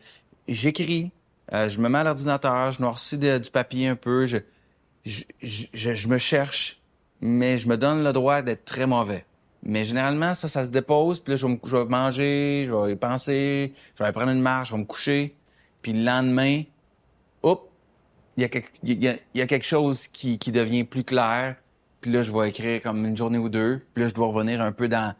j'écris, 0.48 1.12
euh, 1.54 1.68
je 1.68 1.80
me 1.80 1.88
mets 1.88 1.98
à 1.98 2.04
l'ordinateur, 2.04 2.70
je 2.70 2.82
noircis 2.82 3.18
du 3.18 3.50
papier 3.50 3.88
un 3.88 3.96
peu, 3.96 4.26
je, 4.26 4.38
je, 5.04 5.24
je, 5.42 5.94
je, 5.94 6.08
me 6.08 6.18
cherche, 6.18 6.80
mais 7.20 7.56
je 7.58 7.68
me 7.68 7.76
donne 7.76 8.04
le 8.04 8.12
droit 8.12 8.42
d'être 8.42 8.64
très 8.64 8.86
mauvais. 8.86 9.24
Mais 9.62 9.84
généralement, 9.84 10.34
ça, 10.34 10.46
ça 10.46 10.64
se 10.64 10.70
dépose, 10.70 11.20
puis 11.20 11.32
là, 11.32 11.36
je 11.36 11.46
vais, 11.46 11.60
je 11.64 11.76
vais 11.76 11.84
manger, 11.86 12.64
je 12.66 12.74
vais 12.74 12.92
y 12.92 12.96
penser, 12.96 13.72
je 13.98 14.04
vais 14.04 14.12
prendre 14.12 14.30
une 14.30 14.42
marche, 14.42 14.70
je 14.70 14.74
vais 14.74 14.80
me 14.80 14.86
coucher, 14.86 15.34
puis 15.80 15.92
le 15.92 16.04
lendemain, 16.04 16.62
hop, 17.42 17.70
il 18.36 18.42
y, 18.42 18.44
a 18.44 18.48
quelque, 18.48 18.70
y 18.84 19.40
a, 19.40 19.46
quelque 19.46 19.66
chose 19.66 20.06
qui, 20.06 20.38
qui 20.38 20.52
devient 20.52 20.84
plus 20.84 21.02
clair, 21.02 21.56
puis 22.00 22.12
là, 22.12 22.22
je 22.22 22.30
vais 22.30 22.50
écrire 22.50 22.82
comme 22.82 23.04
une 23.04 23.16
journée 23.16 23.38
ou 23.38 23.48
deux, 23.48 23.84
puis 23.94 24.04
là, 24.04 24.08
je 24.08 24.14
dois 24.14 24.28
revenir 24.28 24.60
un 24.60 24.70
peu 24.70 24.86
dans, 24.86 25.14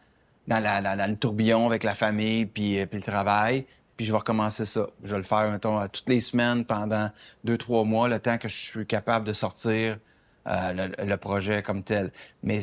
dans, 0.46 0.62
la, 0.62 0.80
dans 0.94 1.10
le 1.10 1.16
tourbillon 1.16 1.66
avec 1.66 1.84
la 1.84 1.94
famille, 1.94 2.46
puis, 2.46 2.78
euh, 2.78 2.86
puis 2.86 2.98
le 2.98 3.04
travail 3.04 3.64
puis 3.98 4.06
je 4.06 4.12
vais 4.12 4.18
recommencer 4.18 4.64
ça. 4.64 4.86
Je 5.02 5.10
vais 5.10 5.18
le 5.18 5.24
faire, 5.24 5.50
mettons, 5.50 5.86
toutes 5.88 6.08
les 6.08 6.20
semaines 6.20 6.64
pendant 6.64 7.10
deux, 7.42 7.58
trois 7.58 7.82
mois, 7.82 8.08
le 8.08 8.20
temps 8.20 8.38
que 8.38 8.48
je 8.48 8.56
suis 8.56 8.86
capable 8.86 9.26
de 9.26 9.32
sortir 9.32 9.98
euh, 10.46 10.88
le, 11.04 11.16
projet 11.16 11.64
comme 11.64 11.82
tel. 11.82 12.12
Mais 12.44 12.60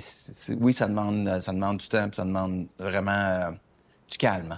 oui, 0.61 0.71
ça 0.71 0.87
demande, 0.87 1.41
ça 1.41 1.51
demande 1.51 1.77
du 1.77 1.89
temps, 1.89 2.07
ça 2.11 2.23
demande 2.23 2.67
vraiment 2.79 3.11
euh, 3.11 3.51
du 4.09 4.17
calme. 4.17 4.57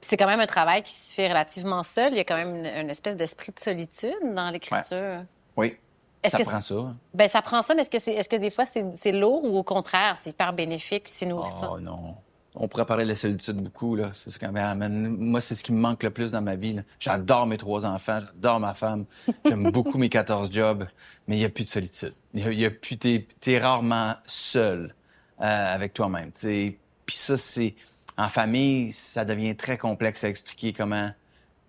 Puis 0.00 0.08
c'est 0.10 0.16
quand 0.16 0.26
même 0.26 0.40
un 0.40 0.48
travail 0.48 0.82
qui 0.82 0.92
se 0.92 1.12
fait 1.12 1.28
relativement 1.28 1.84
seul. 1.84 2.12
Il 2.12 2.16
y 2.16 2.20
a 2.20 2.24
quand 2.24 2.36
même 2.36 2.56
une, 2.56 2.66
une 2.66 2.90
espèce 2.90 3.16
d'esprit 3.16 3.52
de 3.52 3.60
solitude 3.60 4.34
dans 4.34 4.50
l'écriture. 4.50 5.22
Oui. 5.56 5.76
Est-ce 6.24 6.38
Ça 6.38 6.42
que 6.42 6.48
prend 6.48 6.60
ça. 6.60 6.94
Ben, 7.14 7.28
ça 7.28 7.40
prend 7.40 7.62
ça, 7.62 7.76
mais 7.76 7.82
est-ce 7.82 8.28
que, 8.28 8.36
des 8.36 8.50
fois 8.50 8.64
c'est, 8.64 8.84
c'est 8.96 9.12
lourd 9.12 9.44
ou 9.44 9.56
au 9.56 9.62
contraire, 9.62 10.18
c'est 10.20 10.30
hyper 10.30 10.52
bénéfique, 10.52 11.04
c'est 11.06 11.26
nourrissant? 11.26 11.74
Oh 11.74 11.78
non. 11.78 12.16
On 12.58 12.68
pourrait 12.68 12.86
parler 12.86 13.04
de 13.04 13.10
la 13.10 13.14
solitude 13.14 13.56
beaucoup, 13.56 13.96
là. 13.96 14.10
C'est 14.14 14.30
ce 14.30 15.08
Moi, 15.08 15.40
c'est 15.40 15.54
ce 15.54 15.62
qui 15.62 15.72
me 15.72 15.78
manque 15.78 16.02
le 16.02 16.10
plus 16.10 16.32
dans 16.32 16.40
ma 16.40 16.56
vie. 16.56 16.72
là. 16.72 16.82
J'adore 16.98 17.46
mes 17.46 17.58
trois 17.58 17.84
enfants, 17.84 18.18
j'adore 18.20 18.60
ma 18.60 18.74
femme, 18.74 19.04
j'aime 19.44 19.70
beaucoup 19.72 19.98
mes 19.98 20.08
14 20.08 20.50
jobs, 20.50 20.86
mais 21.28 21.36
il 21.36 21.40
n'y 21.40 21.44
a 21.44 21.50
plus 21.50 21.64
de 21.64 21.68
solitude. 21.68 22.14
Il 22.32 22.40
y 22.40 22.44
a, 22.44 22.52
il 22.52 22.58
y 22.58 22.64
a 22.64 22.70
plus... 22.70 22.96
T'es, 22.96 23.26
t'es 23.40 23.58
rarement 23.58 24.14
seul 24.26 24.94
euh, 25.40 25.74
avec 25.74 25.92
toi-même. 25.92 26.32
Puis 26.32 27.16
ça, 27.16 27.36
c'est... 27.36 27.74
En 28.18 28.30
famille, 28.30 28.90
ça 28.92 29.26
devient 29.26 29.54
très 29.54 29.76
complexe 29.76 30.24
à 30.24 30.30
expliquer 30.30 30.72
comment 30.72 31.10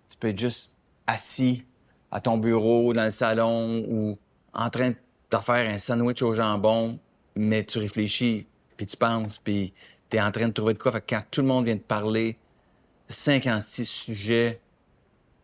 tu 0.08 0.16
peux 0.16 0.28
être 0.28 0.38
juste 0.38 0.72
assis 1.06 1.64
à 2.10 2.20
ton 2.20 2.38
bureau, 2.38 2.94
dans 2.94 3.04
le 3.04 3.10
salon, 3.10 3.84
ou 3.86 4.18
en 4.54 4.70
train 4.70 4.90
de 4.90 5.36
faire 5.36 5.70
un 5.70 5.78
sandwich 5.78 6.22
au 6.22 6.32
jambon, 6.32 6.98
mais 7.36 7.64
tu 7.64 7.78
réfléchis, 7.78 8.46
puis 8.76 8.86
tu 8.86 8.96
penses, 8.96 9.38
puis 9.38 9.74
tu 10.10 10.16
es 10.16 10.20
en 10.20 10.30
train 10.30 10.48
de 10.48 10.52
trouver 10.52 10.74
de 10.74 10.78
quoi. 10.78 10.92
Fait 10.92 11.00
que 11.00 11.14
quand 11.14 11.22
tout 11.30 11.40
le 11.42 11.46
monde 11.48 11.64
vient 11.66 11.74
de 11.76 11.80
parler, 11.80 12.36
56 13.08 13.84
sujets 13.86 14.60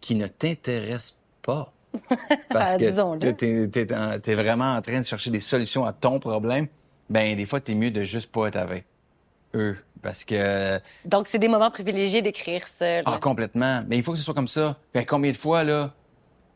qui 0.00 0.14
ne 0.14 0.26
t'intéressent 0.26 1.16
pas. 1.42 1.72
Parce 2.50 2.76
que 2.76 3.30
t'es, 3.30 3.68
t'es 3.68 3.94
en- 3.94 4.18
t'es 4.18 4.34
vraiment 4.34 4.74
en 4.74 4.82
train 4.82 5.00
de 5.00 5.06
chercher 5.06 5.30
des 5.30 5.40
solutions 5.40 5.84
à 5.84 5.92
ton 5.92 6.18
problème. 6.18 6.66
Ben, 7.08 7.36
des 7.36 7.46
fois, 7.46 7.60
t'es 7.60 7.74
mieux 7.74 7.90
de 7.90 8.02
juste 8.02 8.30
pas 8.32 8.48
être 8.48 8.56
avec 8.56 8.84
eux. 9.54 9.76
Parce 10.02 10.24
que 10.24 10.78
Donc, 11.04 11.28
c'est 11.28 11.38
des 11.38 11.48
moments 11.48 11.70
privilégiés 11.70 12.20
d'écrire 12.20 12.66
seul. 12.66 13.02
ah, 13.06 13.18
complètement. 13.20 13.84
Mais 13.88 13.96
il 13.96 14.02
faut 14.02 14.12
que 14.12 14.18
ce 14.18 14.24
soit 14.24 14.34
comme 14.34 14.48
ça. 14.48 14.76
Ben, 14.92 15.04
combien 15.06 15.30
de 15.30 15.36
fois, 15.36 15.64
là, 15.64 15.94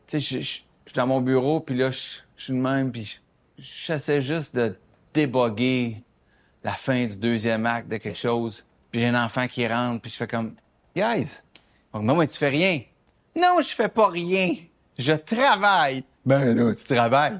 tu 0.07 0.19
sais, 0.19 0.39
je 0.41 0.45
suis 0.45 0.65
dans 0.95 1.07
mon 1.07 1.21
bureau, 1.21 1.59
puis 1.61 1.75
là, 1.75 1.89
je 1.91 2.19
suis 2.35 2.53
de 2.53 2.57
même, 2.59 2.91
puis 2.91 3.05
je- 3.05 3.17
j'essaie 3.63 4.21
juste 4.21 4.55
de 4.55 4.75
déboguer 5.13 6.03
la 6.63 6.71
fin 6.71 7.05
du 7.05 7.17
deuxième 7.17 7.65
acte 7.65 7.87
de 7.89 7.97
quelque 7.97 8.17
chose. 8.17 8.65
Puis 8.91 9.01
j'ai 9.01 9.07
un 9.07 9.23
enfant 9.23 9.47
qui 9.47 9.67
rentre, 9.67 10.01
puis 10.01 10.11
je 10.11 10.17
fais 10.17 10.27
comme, 10.27 10.55
guys, 10.95 11.35
donc, 11.93 12.03
maman, 12.03 12.25
tu 12.25 12.37
fais 12.37 12.49
rien. 12.49 12.81
Non, 13.35 13.61
je 13.61 13.69
fais 13.73 13.87
pas 13.89 14.07
rien. 14.09 14.49
Je 14.97 15.13
travaille. 15.13 16.03
Ben 16.25 16.53
non, 16.53 16.73
tu 16.73 16.83
travailles. 16.85 17.39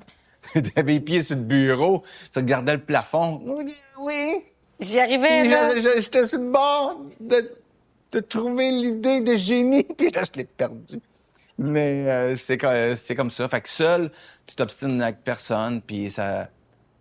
T'avais 0.75 0.93
les 0.93 0.99
pieds 1.01 1.21
sur 1.21 1.35
le 1.35 1.41
bureau, 1.43 2.03
tu 2.31 2.39
regardais 2.39 2.73
le 2.73 2.81
plafond. 2.83 3.41
Oui. 3.45 4.45
J'y 4.79 4.99
arrivais, 4.99 5.43
là. 5.43 5.75
J'étais 5.99 6.25
sur 6.25 6.39
le 6.39 6.49
bord 6.51 7.01
de, 7.19 7.51
de 8.13 8.19
trouver 8.21 8.71
l'idée 8.71 9.21
de 9.21 9.35
génie, 9.35 9.83
puis 9.97 10.09
là, 10.11 10.21
je 10.23 10.37
l'ai 10.37 10.45
perdu. 10.45 10.99
Mais 11.57 12.05
euh, 12.07 12.35
c'est 12.37 12.57
co- 12.57 12.95
c'est 12.95 13.15
comme 13.15 13.29
ça. 13.29 13.49
Fait 13.49 13.59
que 13.59 13.67
seul, 13.67 14.09
tu 14.47 14.55
t'obstines 14.55 15.01
avec 15.01 15.23
personne, 15.23 15.81
puis 15.81 16.09
ça... 16.09 16.47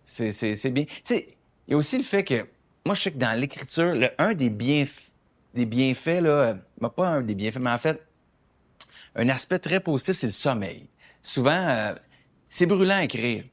C'est 0.02 0.32
c'est- 0.32 0.56
c'est 0.56 0.70
bien. 0.70 0.84
Tu 0.84 1.00
sais, 1.04 1.28
il 1.68 1.72
y 1.72 1.74
a 1.74 1.76
aussi 1.76 1.98
le 1.98 2.04
fait 2.04 2.24
que... 2.24 2.46
Moi, 2.86 2.94
je 2.94 3.02
sais 3.02 3.12
que 3.12 3.18
dans 3.18 3.38
l'écriture, 3.38 3.94
un 4.18 4.34
des, 4.34 4.48
bienf- 4.48 5.10
des 5.54 5.66
bienfaits, 5.66 6.22
là... 6.22 6.30
euh, 6.30 6.54
ben, 6.80 6.88
pas 6.88 7.08
un 7.08 7.20
des 7.20 7.34
bienfaits, 7.34 7.60
mais 7.60 7.70
en 7.70 7.78
fait, 7.78 8.02
un 9.14 9.28
aspect 9.28 9.58
très 9.58 9.78
positif, 9.78 10.16
c'est 10.16 10.26
le 10.28 10.32
sommeil. 10.32 10.88
Souvent, 11.20 11.50
euh, 11.52 11.94
c'est 12.48 12.66
brûlant 12.66 12.96
à 12.96 13.04
écrire. 13.04 13.44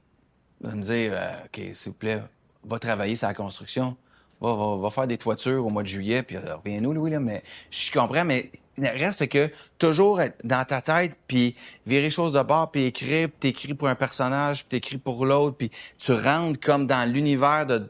Va 0.61 0.73
me 0.73 0.81
dire, 0.81 1.11
euh, 1.13 1.31
OK, 1.45 1.61
s'il 1.73 1.91
vous 1.91 1.93
plaît, 1.93 2.21
va 2.63 2.79
travailler 2.79 3.17
sur 3.17 3.27
la 3.27 3.33
construction, 3.33 3.97
va, 4.39 4.55
va, 4.55 4.77
va 4.77 4.89
faire 4.89 5.07
des 5.07 5.17
toitures 5.17 5.65
au 5.65 5.69
mois 5.69 5.83
de 5.83 5.87
juillet, 5.87 6.23
puis 6.23 6.37
euh, 6.37 6.55
reviens-nous, 6.55 6.93
Louis, 6.93 7.11
là, 7.11 7.19
mais 7.19 7.43
je 7.69 7.91
comprends, 7.91 8.23
mais 8.23 8.51
il 8.77 8.87
reste 8.87 9.27
que 9.27 9.49
toujours 9.77 10.21
être 10.21 10.45
dans 10.45 10.65
ta 10.65 10.81
tête, 10.81 11.17
puis 11.27 11.55
virer 11.85 12.09
choses 12.09 12.33
de 12.33 12.41
bord, 12.41 12.71
puis 12.71 12.85
écrire, 12.85 13.29
puis 13.29 13.51
t'écris 13.51 13.73
pour 13.73 13.87
un 13.89 13.95
personnage, 13.95 14.65
puis 14.65 14.79
t'écris 14.79 14.97
pour 14.97 15.25
l'autre, 15.25 15.57
puis 15.57 15.71
tu 15.97 16.13
rentres 16.13 16.59
comme 16.59 16.87
dans 16.87 17.09
l'univers 17.09 17.65
de 17.65 17.89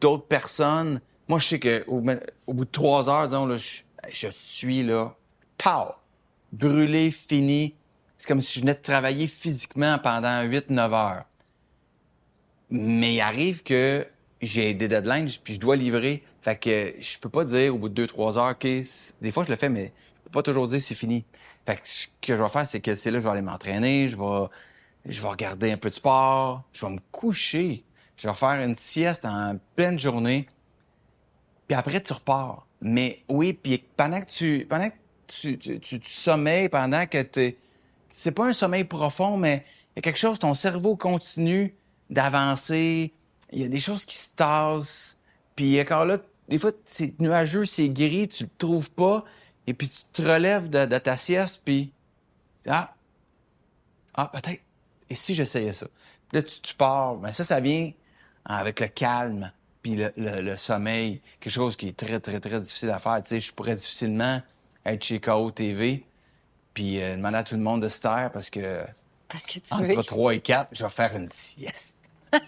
d'autres 0.00 0.26
personnes. 0.26 1.00
Moi, 1.28 1.38
je 1.38 1.46
sais 1.46 1.58
que 1.58 1.84
au, 1.86 2.00
bout 2.00 2.64
de 2.64 2.70
trois 2.70 3.08
heures, 3.08 3.28
disons, 3.28 3.46
là, 3.46 3.56
je, 3.56 4.28
suis 4.30 4.82
là, 4.82 5.14
pow, 5.58 5.94
brûlé, 6.52 7.10
fini. 7.10 7.74
C'est 8.16 8.28
comme 8.28 8.40
si 8.40 8.58
je 8.58 8.60
venais 8.60 8.74
de 8.74 8.80
travailler 8.80 9.26
physiquement 9.26 9.98
pendant 9.98 10.44
8-9 10.44 10.92
heures. 10.92 11.24
Mais 12.70 13.14
il 13.14 13.20
arrive 13.20 13.62
que 13.62 14.06
j'ai 14.40 14.74
des 14.74 14.88
deadlines, 14.88 15.28
puis 15.42 15.54
je 15.54 15.60
dois 15.60 15.76
livrer. 15.76 16.22
Fait 16.42 16.56
que 16.56 16.94
je 17.00 17.18
peux 17.18 17.28
pas 17.28 17.44
dire 17.44 17.74
au 17.74 17.78
bout 17.78 17.88
de 17.88 18.06
2-3 18.06 18.38
heures, 18.38 18.52
OK, 18.52 18.66
des 19.20 19.30
fois 19.30 19.44
je 19.44 19.50
le 19.50 19.56
fais, 19.56 19.68
mais 19.68 19.92
je 20.18 20.24
peux 20.24 20.30
pas 20.30 20.42
toujours 20.42 20.66
dire 20.66 20.80
c'est 20.80 20.94
fini. 20.94 21.24
Fait 21.66 21.76
que 21.76 21.86
ce 21.86 22.06
que 22.22 22.36
je 22.36 22.42
vais 22.42 22.48
faire, 22.48 22.66
c'est 22.66 22.80
que 22.80 22.94
c'est 22.94 23.10
là 23.10 23.18
je 23.18 23.24
vais 23.24 23.30
aller 23.30 23.42
m'entraîner, 23.42 24.08
je 24.08 24.16
vais, 24.16 24.46
je 25.06 25.20
vais 25.20 25.28
regarder 25.28 25.70
un 25.72 25.76
peu 25.76 25.90
de 25.90 25.94
sport, 25.94 26.62
je 26.72 26.86
vais 26.86 26.92
me 26.92 27.00
coucher, 27.12 27.84
je 28.20 28.28
vais 28.28 28.34
faire 28.34 28.62
une 28.62 28.74
sieste 28.74 29.24
en 29.24 29.58
pleine 29.76 29.98
journée, 29.98 30.46
puis 31.66 31.76
après 31.76 32.02
tu 32.02 32.12
repars. 32.12 32.66
Mais 32.82 33.22
oui, 33.28 33.54
puis 33.54 33.82
pendant 33.96 34.20
que 34.20 34.26
tu, 34.26 34.66
pendant 34.68 34.90
que 34.90 34.94
tu, 35.26 35.58
tu, 35.58 35.80
tu, 35.80 36.10
sommeilles, 36.10 36.68
pendant 36.68 37.06
que 37.06 37.22
tu 37.22 37.56
c'est 38.10 38.32
pas 38.32 38.46
un 38.46 38.52
sommeil 38.52 38.84
profond, 38.84 39.36
mais 39.36 39.64
il 39.92 39.96
y 39.96 39.98
a 40.00 40.02
quelque 40.02 40.18
chose, 40.18 40.38
ton 40.38 40.52
cerveau 40.52 40.96
continue 40.96 41.74
d'avancer, 42.10 43.14
il 43.52 43.60
y 43.60 43.64
a 43.64 43.68
des 43.68 43.80
choses 43.80 44.04
qui 44.04 44.16
se 44.16 44.30
tassent, 44.30 45.16
puis 45.56 45.80
encore 45.80 46.04
là, 46.04 46.18
des 46.48 46.58
fois, 46.58 46.72
c'est 46.84 47.18
nuageux, 47.20 47.64
c'est 47.64 47.88
gris, 47.88 48.28
tu 48.28 48.44
le 48.44 48.50
trouves 48.58 48.90
pas, 48.90 49.24
et 49.66 49.72
puis 49.72 49.88
tu 49.88 50.02
te 50.12 50.20
relèves 50.20 50.68
de, 50.68 50.98
ta 50.98 51.16
sieste, 51.16 51.62
puis 51.64 51.92
ah, 52.66 52.94
ah, 54.14 54.30
peut-être, 54.32 54.62
et 55.08 55.14
si 55.14 55.34
j'essayais 55.34 55.72
ça? 55.72 55.86
Là, 56.32 56.42
tu, 56.42 56.60
tu 56.60 56.74
pars, 56.74 57.16
mais 57.16 57.32
ça, 57.32 57.44
ça 57.44 57.60
vient 57.60 57.92
avec 58.44 58.80
le 58.80 58.88
calme, 58.88 59.52
puis 59.82 59.96
le, 59.96 60.12
le- 60.16 60.40
le 60.42 60.56
sommeil, 60.56 61.20
quelque 61.40 61.52
chose 61.52 61.76
qui 61.76 61.88
est 61.88 61.96
très, 61.96 62.20
très, 62.20 62.40
très 62.40 62.60
difficile 62.60 62.90
à 62.90 62.98
faire. 62.98 63.20
Tu 63.22 63.28
sais, 63.28 63.40
je 63.40 63.52
pourrais 63.52 63.74
difficilement 63.74 64.40
être 64.84 65.04
chez 65.04 65.20
KO 65.20 65.50
TV, 65.50 66.04
puis 66.74 67.02
euh, 67.02 67.16
demander 67.16 67.38
à 67.38 67.44
tout 67.44 67.54
le 67.54 67.60
monde 67.62 67.82
de 67.82 67.88
se 67.88 68.00
taire 68.00 68.30
parce 68.32 68.50
que 68.50 68.84
Parce 69.28 69.44
que 69.44 69.58
tu 69.58 69.74
veux. 69.76 69.90
entre 69.98 70.02
3 70.02 70.34
et 70.34 70.40
4, 70.40 70.68
je 70.72 70.82
vais 70.84 70.90
faire 70.90 71.16
une 71.16 71.28
sieste. 71.28 71.98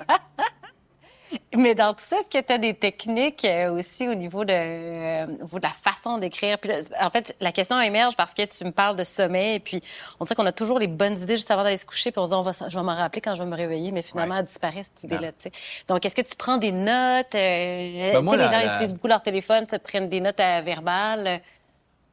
Mais 1.56 1.74
dans 1.74 1.92
tout 1.94 2.04
ça, 2.04 2.16
est-ce 2.18 2.38
que 2.38 2.44
tu 2.44 2.52
as 2.52 2.58
des 2.58 2.74
techniques 2.74 3.44
euh, 3.44 3.72
aussi 3.72 4.08
au 4.08 4.14
niveau 4.14 4.44
de, 4.44 4.52
euh, 4.52 5.26
au 5.26 5.42
niveau 5.44 5.58
de 5.58 5.62
la 5.64 5.70
façon 5.72 6.18
d'écrire? 6.18 6.58
Puis 6.58 6.70
là, 6.70 6.80
en 7.00 7.10
fait, 7.10 7.36
la 7.40 7.52
question 7.52 7.80
émerge 7.80 8.16
parce 8.16 8.32
que 8.34 8.42
tu 8.44 8.64
me 8.64 8.70
parles 8.70 8.96
de 8.96 9.04
sommeil, 9.04 9.60
puis 9.60 9.82
on 10.20 10.24
dirait 10.24 10.34
qu'on 10.34 10.46
a 10.46 10.52
toujours 10.52 10.78
les 10.78 10.86
bonnes 10.86 11.20
idées 11.20 11.36
juste 11.36 11.50
avant 11.50 11.62
d'aller 11.64 11.76
se 11.78 11.86
coucher, 11.86 12.10
puis 12.10 12.18
on 12.20 12.24
se 12.24 12.30
dit, 12.30 12.36
on 12.36 12.42
va, 12.42 12.52
je 12.68 12.76
vais 12.76 12.82
m'en 12.84 12.94
rappeler 12.94 13.20
quand 13.20 13.34
je 13.34 13.42
vais 13.42 13.48
me 13.48 13.56
réveiller, 13.56 13.92
mais 13.92 14.02
finalement, 14.02 14.34
Ouais. 14.34 14.40
elle 14.40 14.46
disparaît, 14.46 14.82
cette 14.82 15.04
idée-là. 15.04 15.32
tu 15.32 15.44
sais. 15.44 15.52
Donc, 15.88 16.04
est-ce 16.06 16.14
que 16.16 16.22
tu 16.22 16.36
prends 16.36 16.56
des 16.56 16.72
notes? 16.72 17.34
Euh, 17.34 18.12
Ben, 18.12 18.20
moi, 18.22 18.34
tu 18.34 18.38
les 18.40 18.44
la- 18.46 18.50
gens 18.52 18.58
la- 18.66 18.72
utilisent 18.72 18.94
beaucoup 18.94 19.08
leur 19.08 19.22
téléphone, 19.22 19.66
te 19.66 19.76
prennent 19.76 20.08
des 20.08 20.20
notes 20.20 20.40
à 20.40 20.60
verbales. 20.62 21.40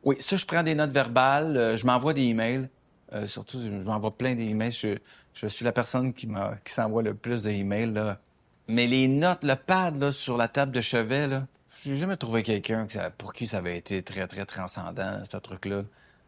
Oui, 0.04 0.16
ça, 0.20 0.38
je 0.38 0.46
prends 0.46 0.64
des 0.64 0.76
notes 0.76 0.92
verbales, 0.92 1.76
je 1.76 1.86
m'envoie 1.86 2.14
des 2.14 2.24
emails. 2.24 2.68
Euh, 3.14 3.26
surtout, 3.28 3.60
je 3.62 3.68
je 3.82 3.88
m'envoie 3.88 4.12
plein 4.16 4.36
d'emails. 4.36 4.72
Je, 4.72 4.98
je 5.34 5.48
suis 5.48 5.66
la 5.66 5.72
personne 5.72 6.14
qui, 6.14 6.28
m'a- 6.28 6.54
qui 6.64 6.72
s'envoie 6.74 7.02
le 7.02 7.14
plus 7.16 7.42
d'emails. 7.42 7.92
Là. 7.94 8.18
Mais 8.70 8.88
les 8.88 9.08
notes, 9.08 9.44
le 9.44 9.56
pad 9.56 9.98
là, 9.98 10.12
sur 10.12 10.38
la 10.38 10.48
table 10.48 10.72
de 10.72 10.82
chevet, 10.82 11.28
là, 11.28 11.48
j'ai 11.84 11.98
jamais 11.98 12.18
trouvé 12.18 12.44
quelqu'un 12.44 12.86
que 12.88 12.94
ça- 12.94 13.10
pour 13.10 13.34
qui 13.34 13.48
ça 13.48 13.58
avait 13.58 13.78
été 13.78 14.04
très, 14.04 14.28
très 14.28 14.46
transcendant, 14.46 15.22
ce 15.30 15.38
truc-là. 15.38 15.82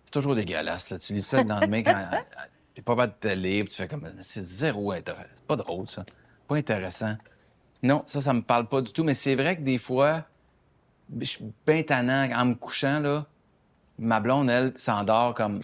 C'est 0.06 0.12
toujours 0.12 0.36
dégueulasse. 0.36 0.90
Là. 0.90 1.00
Tu 1.00 1.14
lis 1.14 1.22
ça 1.22 1.42
le 1.44 1.48
lendemain 1.50 1.84
quand 1.84 1.94
t'es 2.76 2.82
pas 2.82 2.96
mal 2.96 3.10
de 3.10 3.14
télé, 3.14 3.64
puis 3.64 3.72
tu 3.72 3.78
fais 3.82 3.88
comme 3.88 4.08
c'est 4.22 4.44
zéro 4.44 4.92
intéressant. 4.92 5.30
C'est 5.36 5.46
pas 5.46 5.56
drôle, 5.56 5.88
ça. 5.88 6.04
Pas 6.48 6.56
intéressant. 6.58 7.16
Non, 7.84 8.04
ça, 8.08 8.22
ça 8.22 8.34
me 8.34 8.42
parle 8.42 8.68
pas 8.68 8.82
du 8.82 8.92
tout. 8.92 9.04
Mais 9.04 9.14
c'est 9.14 9.36
vrai 9.36 9.56
que 9.56 9.62
des 9.62 9.78
fois, 9.78 10.24
je 11.20 11.26
suis 11.26 11.46
bien 11.66 11.84
tannant 11.84 12.28
en 12.36 12.46
me 12.46 12.54
couchant, 12.56 13.00
là. 13.00 13.26
Ma 14.00 14.20
blonde, 14.20 14.50
elle, 14.50 14.74
s'endort 14.78 15.34
comme 15.36 15.62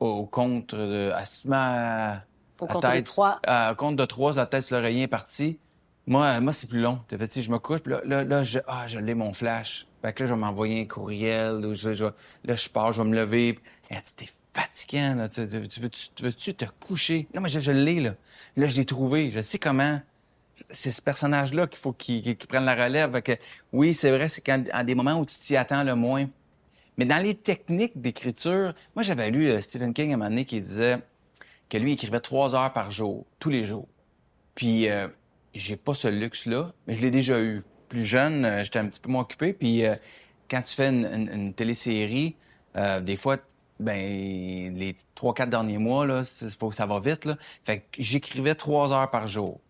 au 0.00 0.24
compte 0.26 0.74
de. 0.74 1.12
Elle 1.18 1.26
se 1.26 1.48
met 1.48 1.56
à- 1.56 2.22
Au 2.60 2.66
la 2.66 2.72
compte 2.72 2.82
de 2.82 2.88
tête- 2.88 3.04
trois. 3.04 3.40
à 3.46 3.74
compte 3.76 3.96
de 3.96 4.04
trois, 4.06 4.32
la 4.34 4.46
tête 4.46 4.62
sur 4.62 4.76
l'oreiller 4.76 5.02
est 5.02 5.08
partie. 5.08 5.58
Moi, 6.06 6.40
moi 6.40 6.52
c'est 6.52 6.68
plus 6.68 6.80
long. 6.80 7.00
T'as 7.08 7.18
fait, 7.18 7.26
tu 7.28 7.34
sais, 7.34 7.42
je 7.42 7.50
me 7.50 7.58
couche, 7.58 7.80
là, 7.86 8.00
là, 8.04 8.22
là, 8.24 8.42
je, 8.42 8.58
ah, 8.68 8.86
je 8.86 8.98
l'ai 8.98 9.14
mon 9.14 9.32
flash. 9.32 9.86
Fait 10.02 10.12
que 10.12 10.22
là, 10.22 10.28
je 10.28 10.34
vais 10.34 10.40
m'envoyer 10.40 10.82
un 10.82 10.84
courriel, 10.84 11.64
ou 11.66 11.74
je, 11.74 11.94
je- 11.94 12.04
là, 12.44 12.54
je 12.54 12.68
pars, 12.68 12.92
je 12.92 13.02
vais 13.02 13.08
me 13.08 13.16
lever. 13.16 13.54
puis 13.54 13.62
Elle 13.90 13.96
dit, 14.02 14.14
t'es 14.16 14.28
fatigant, 14.54 15.14
là. 15.16 15.28
Tu, 15.28 15.46
tu- 15.48 15.68
tu 15.68 15.80
veux, 15.80 15.88
tu, 15.90 16.08
tu 16.14 16.22
veux-tu 16.22 16.54
te 16.54 16.64
coucher? 16.80 17.26
Non, 17.34 17.40
mais 17.40 17.48
je, 17.48 17.70
l'ai, 17.72 18.00
là. 18.00 18.14
Là, 18.56 18.68
je 18.68 18.76
l'ai 18.76 18.84
trouvé. 18.84 19.30
Je 19.32 19.40
sais 19.40 19.58
comment. 19.58 20.00
C'est 20.70 20.90
ce 20.92 21.02
personnage-là 21.02 21.66
qu'il 21.66 21.78
faut 21.78 21.92
qu'il 21.92 22.22
qu'il 22.22 22.48
prenne 22.48 22.64
la 22.64 22.74
relève. 22.74 23.12
Fait 23.12 23.22
que, 23.22 23.32
oui, 23.72 23.92
c'est 23.94 24.10
vrai, 24.16 24.28
c'est 24.28 24.40
quand, 24.42 24.62
à 24.72 24.84
des 24.84 24.94
moments 24.94 25.18
où 25.20 25.26
tu 25.26 25.36
t'y 25.38 25.56
attends 25.56 25.82
le 25.84 25.94
moins. 25.96 26.26
Mais 26.98 27.04
dans 27.04 27.22
les 27.22 27.34
techniques 27.34 28.00
d'écriture, 28.00 28.74
moi, 28.94 29.02
j'avais 29.02 29.30
lu 29.30 29.48
euh, 29.48 29.60
Stephen 29.60 29.92
King 29.92 30.12
à 30.12 30.14
un 30.14 30.16
moment 30.18 30.30
donné 30.30 30.44
qui 30.44 30.60
disait 30.60 30.98
que 31.68 31.78
lui, 31.78 31.90
il 31.92 31.94
écrivait 31.94 32.20
trois 32.20 32.54
heures 32.54 32.72
par 32.72 32.90
jour, 32.90 33.26
tous 33.38 33.50
les 33.50 33.64
jours. 33.66 33.88
Puis, 34.54 34.88
euh, 34.88 35.08
j'ai 35.58 35.76
pas 35.76 35.94
ce 35.94 36.08
luxe-là, 36.08 36.72
mais 36.86 36.94
je 36.94 37.00
l'ai 37.00 37.10
déjà 37.10 37.40
eu. 37.40 37.62
Plus 37.88 38.04
jeune, 38.04 38.44
euh, 38.44 38.64
j'étais 38.64 38.80
un 38.80 38.88
petit 38.88 38.98
peu 38.98 39.10
moins 39.10 39.22
occupé, 39.22 39.52
puis 39.52 39.86
euh, 39.86 39.94
quand 40.50 40.60
tu 40.62 40.74
fais 40.74 40.88
une, 40.88 41.30
une, 41.32 41.54
télésérie, 41.54 42.34
euh, 42.76 43.00
des 43.00 43.14
fois, 43.14 43.36
ben 43.78 44.74
les 44.74 44.96
trois, 45.14 45.34
quatre 45.34 45.50
derniers 45.50 45.78
mois, 45.78 46.04
là, 46.04 46.22
faut 46.58 46.70
que 46.70 46.74
ça 46.74 46.86
va 46.86 46.98
vite. 46.98 47.26
Là. 47.26 47.36
Fait 47.64 47.78
que 47.78 47.84
j'écrivais 47.96 48.56
trois 48.56 48.92
heures 48.92 49.08
par 49.10 49.28
jour, 49.28 49.60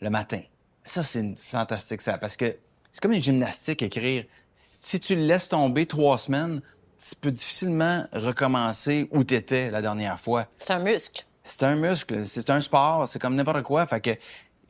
le 0.00 0.10
matin. 0.10 0.42
Ça, 0.84 1.02
c'est 1.02 1.38
fantastique, 1.38 2.02
ça, 2.02 2.18
parce 2.18 2.36
que 2.36 2.54
c'est 2.92 3.00
comme 3.00 3.12
une 3.12 3.22
gymnastique, 3.22 3.80
écrire. 3.80 4.24
Si 4.56 5.00
tu 5.00 5.16
le 5.16 5.22
laisses 5.22 5.48
tomber 5.48 5.86
trois 5.86 6.18
semaines, 6.18 6.60
tu 6.98 7.16
peux 7.16 7.32
difficilement 7.32 8.04
recommencer 8.12 9.08
où 9.10 9.24
tu 9.24 9.34
étais 9.34 9.70
la 9.70 9.82
dernière 9.82 10.18
fois. 10.18 10.46
C'est 10.56 10.70
un 10.70 10.78
muscle. 10.78 11.24
C'est 11.42 11.62
un 11.64 11.76
muscle, 11.76 12.24
c'est 12.24 12.48
un 12.48 12.60
sport, 12.62 13.06
c'est 13.06 13.18
comme 13.18 13.34
n'importe 13.34 13.62
quoi. 13.62 13.86
Fait 13.86 14.00
que 14.00 14.10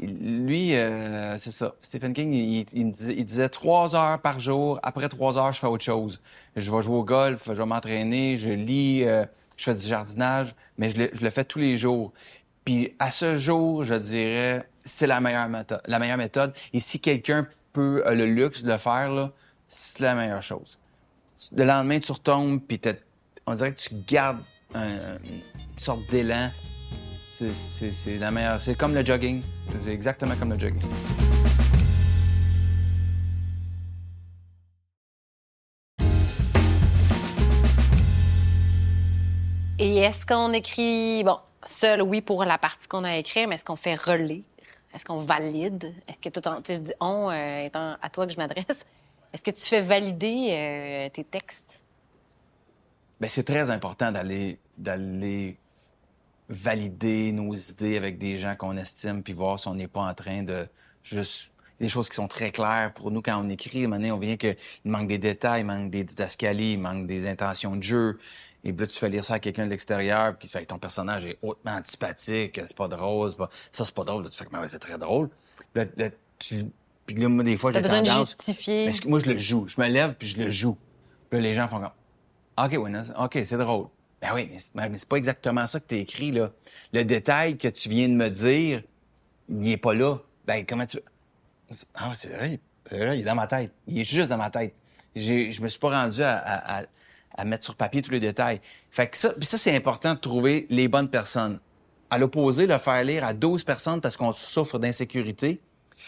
lui, 0.00 0.74
euh, 0.74 1.36
c'est 1.38 1.52
ça. 1.52 1.74
Stephen 1.80 2.12
King, 2.12 2.32
il, 2.32 2.92
disait, 2.92 3.48
trois 3.48 3.94
heures 3.94 4.20
par 4.20 4.40
jour. 4.40 4.80
Après 4.82 5.08
trois 5.08 5.38
heures, 5.38 5.52
je 5.52 5.60
fais 5.60 5.66
autre 5.66 5.84
chose. 5.84 6.20
Je 6.56 6.70
vais 6.70 6.82
jouer 6.82 6.96
au 6.96 7.04
golf, 7.04 7.44
je 7.46 7.52
vais 7.52 7.66
m'entraîner, 7.66 8.36
je 8.36 8.50
lis, 8.50 9.04
euh, 9.04 9.24
je 9.56 9.64
fais 9.64 9.74
du 9.74 9.86
jardinage, 9.86 10.54
mais 10.78 10.88
je 10.88 11.08
le, 11.20 11.30
fais 11.30 11.44
tous 11.44 11.58
les 11.58 11.78
jours. 11.78 12.12
Puis 12.64 12.94
à 12.98 13.10
ce 13.10 13.36
jour, 13.36 13.84
je 13.84 13.94
dirais, 13.94 14.68
c'est 14.84 15.06
la 15.06 15.20
meilleure 15.20 15.48
méthode. 15.48 15.80
La 15.86 15.98
meilleure 15.98 16.18
méthode. 16.18 16.52
Et 16.72 16.80
si 16.80 17.00
quelqu'un 17.00 17.46
peut 17.72 18.02
a 18.06 18.14
le 18.14 18.26
luxe 18.26 18.62
de 18.62 18.70
le 18.70 18.78
faire, 18.78 19.30
c'est 19.68 20.00
la 20.00 20.14
meilleure 20.14 20.42
chose. 20.42 20.78
Le 21.56 21.64
lendemain, 21.64 21.98
tu 22.00 22.12
retombes, 22.12 22.60
puis 22.60 22.80
on 23.46 23.54
dirait 23.54 23.72
que 23.72 23.80
tu 23.80 23.94
gardes 24.06 24.40
une 24.74 25.78
sorte 25.78 26.00
d'élan 26.10 26.50
c'est 27.52 28.18
la 28.18 28.30
meilleure. 28.30 28.60
C'est 28.60 28.76
comme 28.76 28.94
le 28.94 29.04
jogging. 29.04 29.42
C'est 29.80 29.92
exactement 29.92 30.34
comme 30.36 30.52
le 30.52 30.58
jogging. 30.58 30.82
Et 39.78 39.96
est-ce 39.98 40.24
qu'on 40.24 40.52
écrit, 40.52 41.24
bon, 41.24 41.38
seul, 41.64 42.00
oui, 42.02 42.20
pour 42.20 42.44
la 42.44 42.58
partie 42.58 42.88
qu'on 42.88 43.04
a 43.04 43.16
écrite, 43.16 43.48
mais 43.48 43.56
est-ce 43.56 43.64
qu'on 43.64 43.76
fait 43.76 43.96
relire? 43.96 44.44
Est-ce 44.94 45.04
qu'on 45.04 45.18
valide? 45.18 45.92
Est-ce 46.06 46.18
que 46.18 46.28
tout 46.28 46.46
en, 46.46 46.58
je 46.66 46.78
dis 46.78 46.92
on 47.00 47.28
euh, 47.28 47.64
étant 47.64 47.96
à 48.00 48.08
toi 48.10 48.26
que 48.26 48.32
je 48.32 48.36
m'adresse, 48.36 48.64
est-ce 49.32 49.42
que 49.42 49.50
tu 49.50 49.62
fais 49.62 49.80
valider 49.80 50.48
euh, 50.50 51.08
tes 51.08 51.24
textes? 51.24 51.80
Bien, 53.20 53.28
c'est 53.28 53.44
très 53.44 53.70
important 53.70 54.12
d'aller 54.12 54.58
d'aller 54.78 55.56
valider 56.48 57.32
nos 57.32 57.54
idées 57.54 57.96
avec 57.96 58.18
des 58.18 58.36
gens 58.36 58.54
qu'on 58.56 58.76
estime, 58.76 59.22
puis 59.22 59.32
voir 59.32 59.58
si 59.58 59.68
on 59.68 59.74
n'est 59.74 59.88
pas 59.88 60.02
en 60.02 60.14
train 60.14 60.42
de 60.42 60.66
juste 61.02 61.50
des 61.80 61.88
choses 61.88 62.08
qui 62.08 62.16
sont 62.16 62.28
très 62.28 62.50
claires 62.50 62.92
pour 62.94 63.10
nous 63.10 63.22
quand 63.22 63.40
on 63.42 63.48
écrit. 63.48 63.82
À 63.82 63.84
un 63.84 63.88
moment 63.88 63.96
donné, 63.96 64.12
on 64.12 64.18
vient 64.18 64.36
qu'il 64.36 64.56
manque 64.84 65.08
des 65.08 65.18
détails, 65.18 65.62
il 65.62 65.66
manque 65.66 65.90
des 65.90 66.04
didascalies, 66.04 66.74
il 66.74 66.80
manque 66.80 67.06
des 67.06 67.26
intentions 67.26 67.76
de 67.76 67.82
jeu. 67.82 68.18
Et 68.62 68.72
puis 68.72 68.86
là, 68.86 68.86
tu 68.86 68.98
fais 68.98 69.08
lire 69.08 69.24
ça 69.24 69.34
à 69.34 69.38
quelqu'un 69.38 69.66
de 69.66 69.70
l'extérieur, 69.70 70.36
puis 70.38 70.48
tu 70.48 70.56
fais 70.56 70.64
ton 70.64 70.78
personnage 70.78 71.26
est 71.26 71.38
hautement 71.42 71.72
antipathique, 71.72 72.60
c'est 72.64 72.76
pas 72.76 72.88
drôle, 72.88 73.30
ça 73.72 73.84
c'est 73.84 73.94
pas 73.94 74.04
drôle. 74.04 74.24
Là, 74.24 74.30
tu 74.30 74.38
fais 74.38 74.46
que 74.46 74.66
c'est 74.68 74.78
très 74.78 74.98
drôle. 74.98 75.28
Là, 75.74 75.84
tu... 76.38 76.66
Puis 77.06 77.16
là, 77.16 77.28
moi, 77.28 77.44
des 77.44 77.58
fois, 77.58 77.70
j'ai 77.70 77.82
besoin 77.82 78.00
de 78.00 78.08
justifier. 78.08 78.86
Mais 78.86 78.92
moi, 79.10 79.18
je 79.18 79.30
le 79.30 79.36
joue. 79.36 79.68
Je 79.68 79.78
me 79.78 79.86
lève, 79.88 80.14
puis 80.14 80.26
je 80.26 80.42
le 80.42 80.50
joue. 80.50 80.78
Puis 81.28 81.38
là, 81.38 81.42
les 81.46 81.52
gens 81.52 81.68
font 81.68 81.80
comme... 81.80 81.90
OK, 82.56 82.78
oui, 82.78 82.90
OK, 83.18 83.38
c'est 83.44 83.58
drôle. 83.58 83.88
Ben 84.24 84.30
oui, 84.32 84.48
mais, 84.74 84.90
c'est 84.96 85.08
pas 85.08 85.16
exactement 85.16 85.66
ça 85.66 85.80
que 85.80 85.86
tu 85.86 85.96
écrit, 85.96 86.32
là. 86.32 86.50
Le 86.94 87.04
détail 87.04 87.58
que 87.58 87.68
tu 87.68 87.90
viens 87.90 88.08
de 88.08 88.14
me 88.14 88.30
dire, 88.30 88.82
il 89.50 89.58
n'est 89.58 89.76
pas 89.76 89.92
là. 89.92 90.16
Ben, 90.46 90.64
comment 90.66 90.86
tu... 90.86 90.98
Ah, 91.94 92.10
c'est 92.14 92.30
vrai, 92.30 92.58
c'est 92.88 92.96
vrai, 92.96 93.18
il 93.18 93.20
est 93.20 93.24
dans 93.24 93.34
ma 93.34 93.46
tête. 93.46 93.72
Il 93.86 93.98
est 93.98 94.04
juste 94.04 94.28
dans 94.28 94.38
ma 94.38 94.48
tête. 94.48 94.74
Je 95.14 95.60
me 95.60 95.68
suis 95.68 95.78
pas 95.78 95.90
rendu 95.90 96.22
à, 96.22 96.86
mettre 97.44 97.64
sur 97.64 97.74
papier 97.74 98.00
tous 98.00 98.12
les 98.12 98.20
détails. 98.20 98.62
Fait 98.90 99.08
que 99.08 99.18
ça, 99.18 99.34
ça, 99.42 99.58
c'est 99.58 99.76
important 99.76 100.14
de 100.14 100.18
trouver 100.18 100.66
les 100.70 100.88
bonnes 100.88 101.10
personnes. 101.10 101.60
À 102.08 102.16
l'opposé, 102.16 102.66
le 102.66 102.78
faire 102.78 103.04
lire 103.04 103.26
à 103.26 103.34
12 103.34 103.64
personnes 103.64 104.00
parce 104.00 104.16
qu'on 104.16 104.32
souffre 104.32 104.78
d'insécurité, 104.78 105.60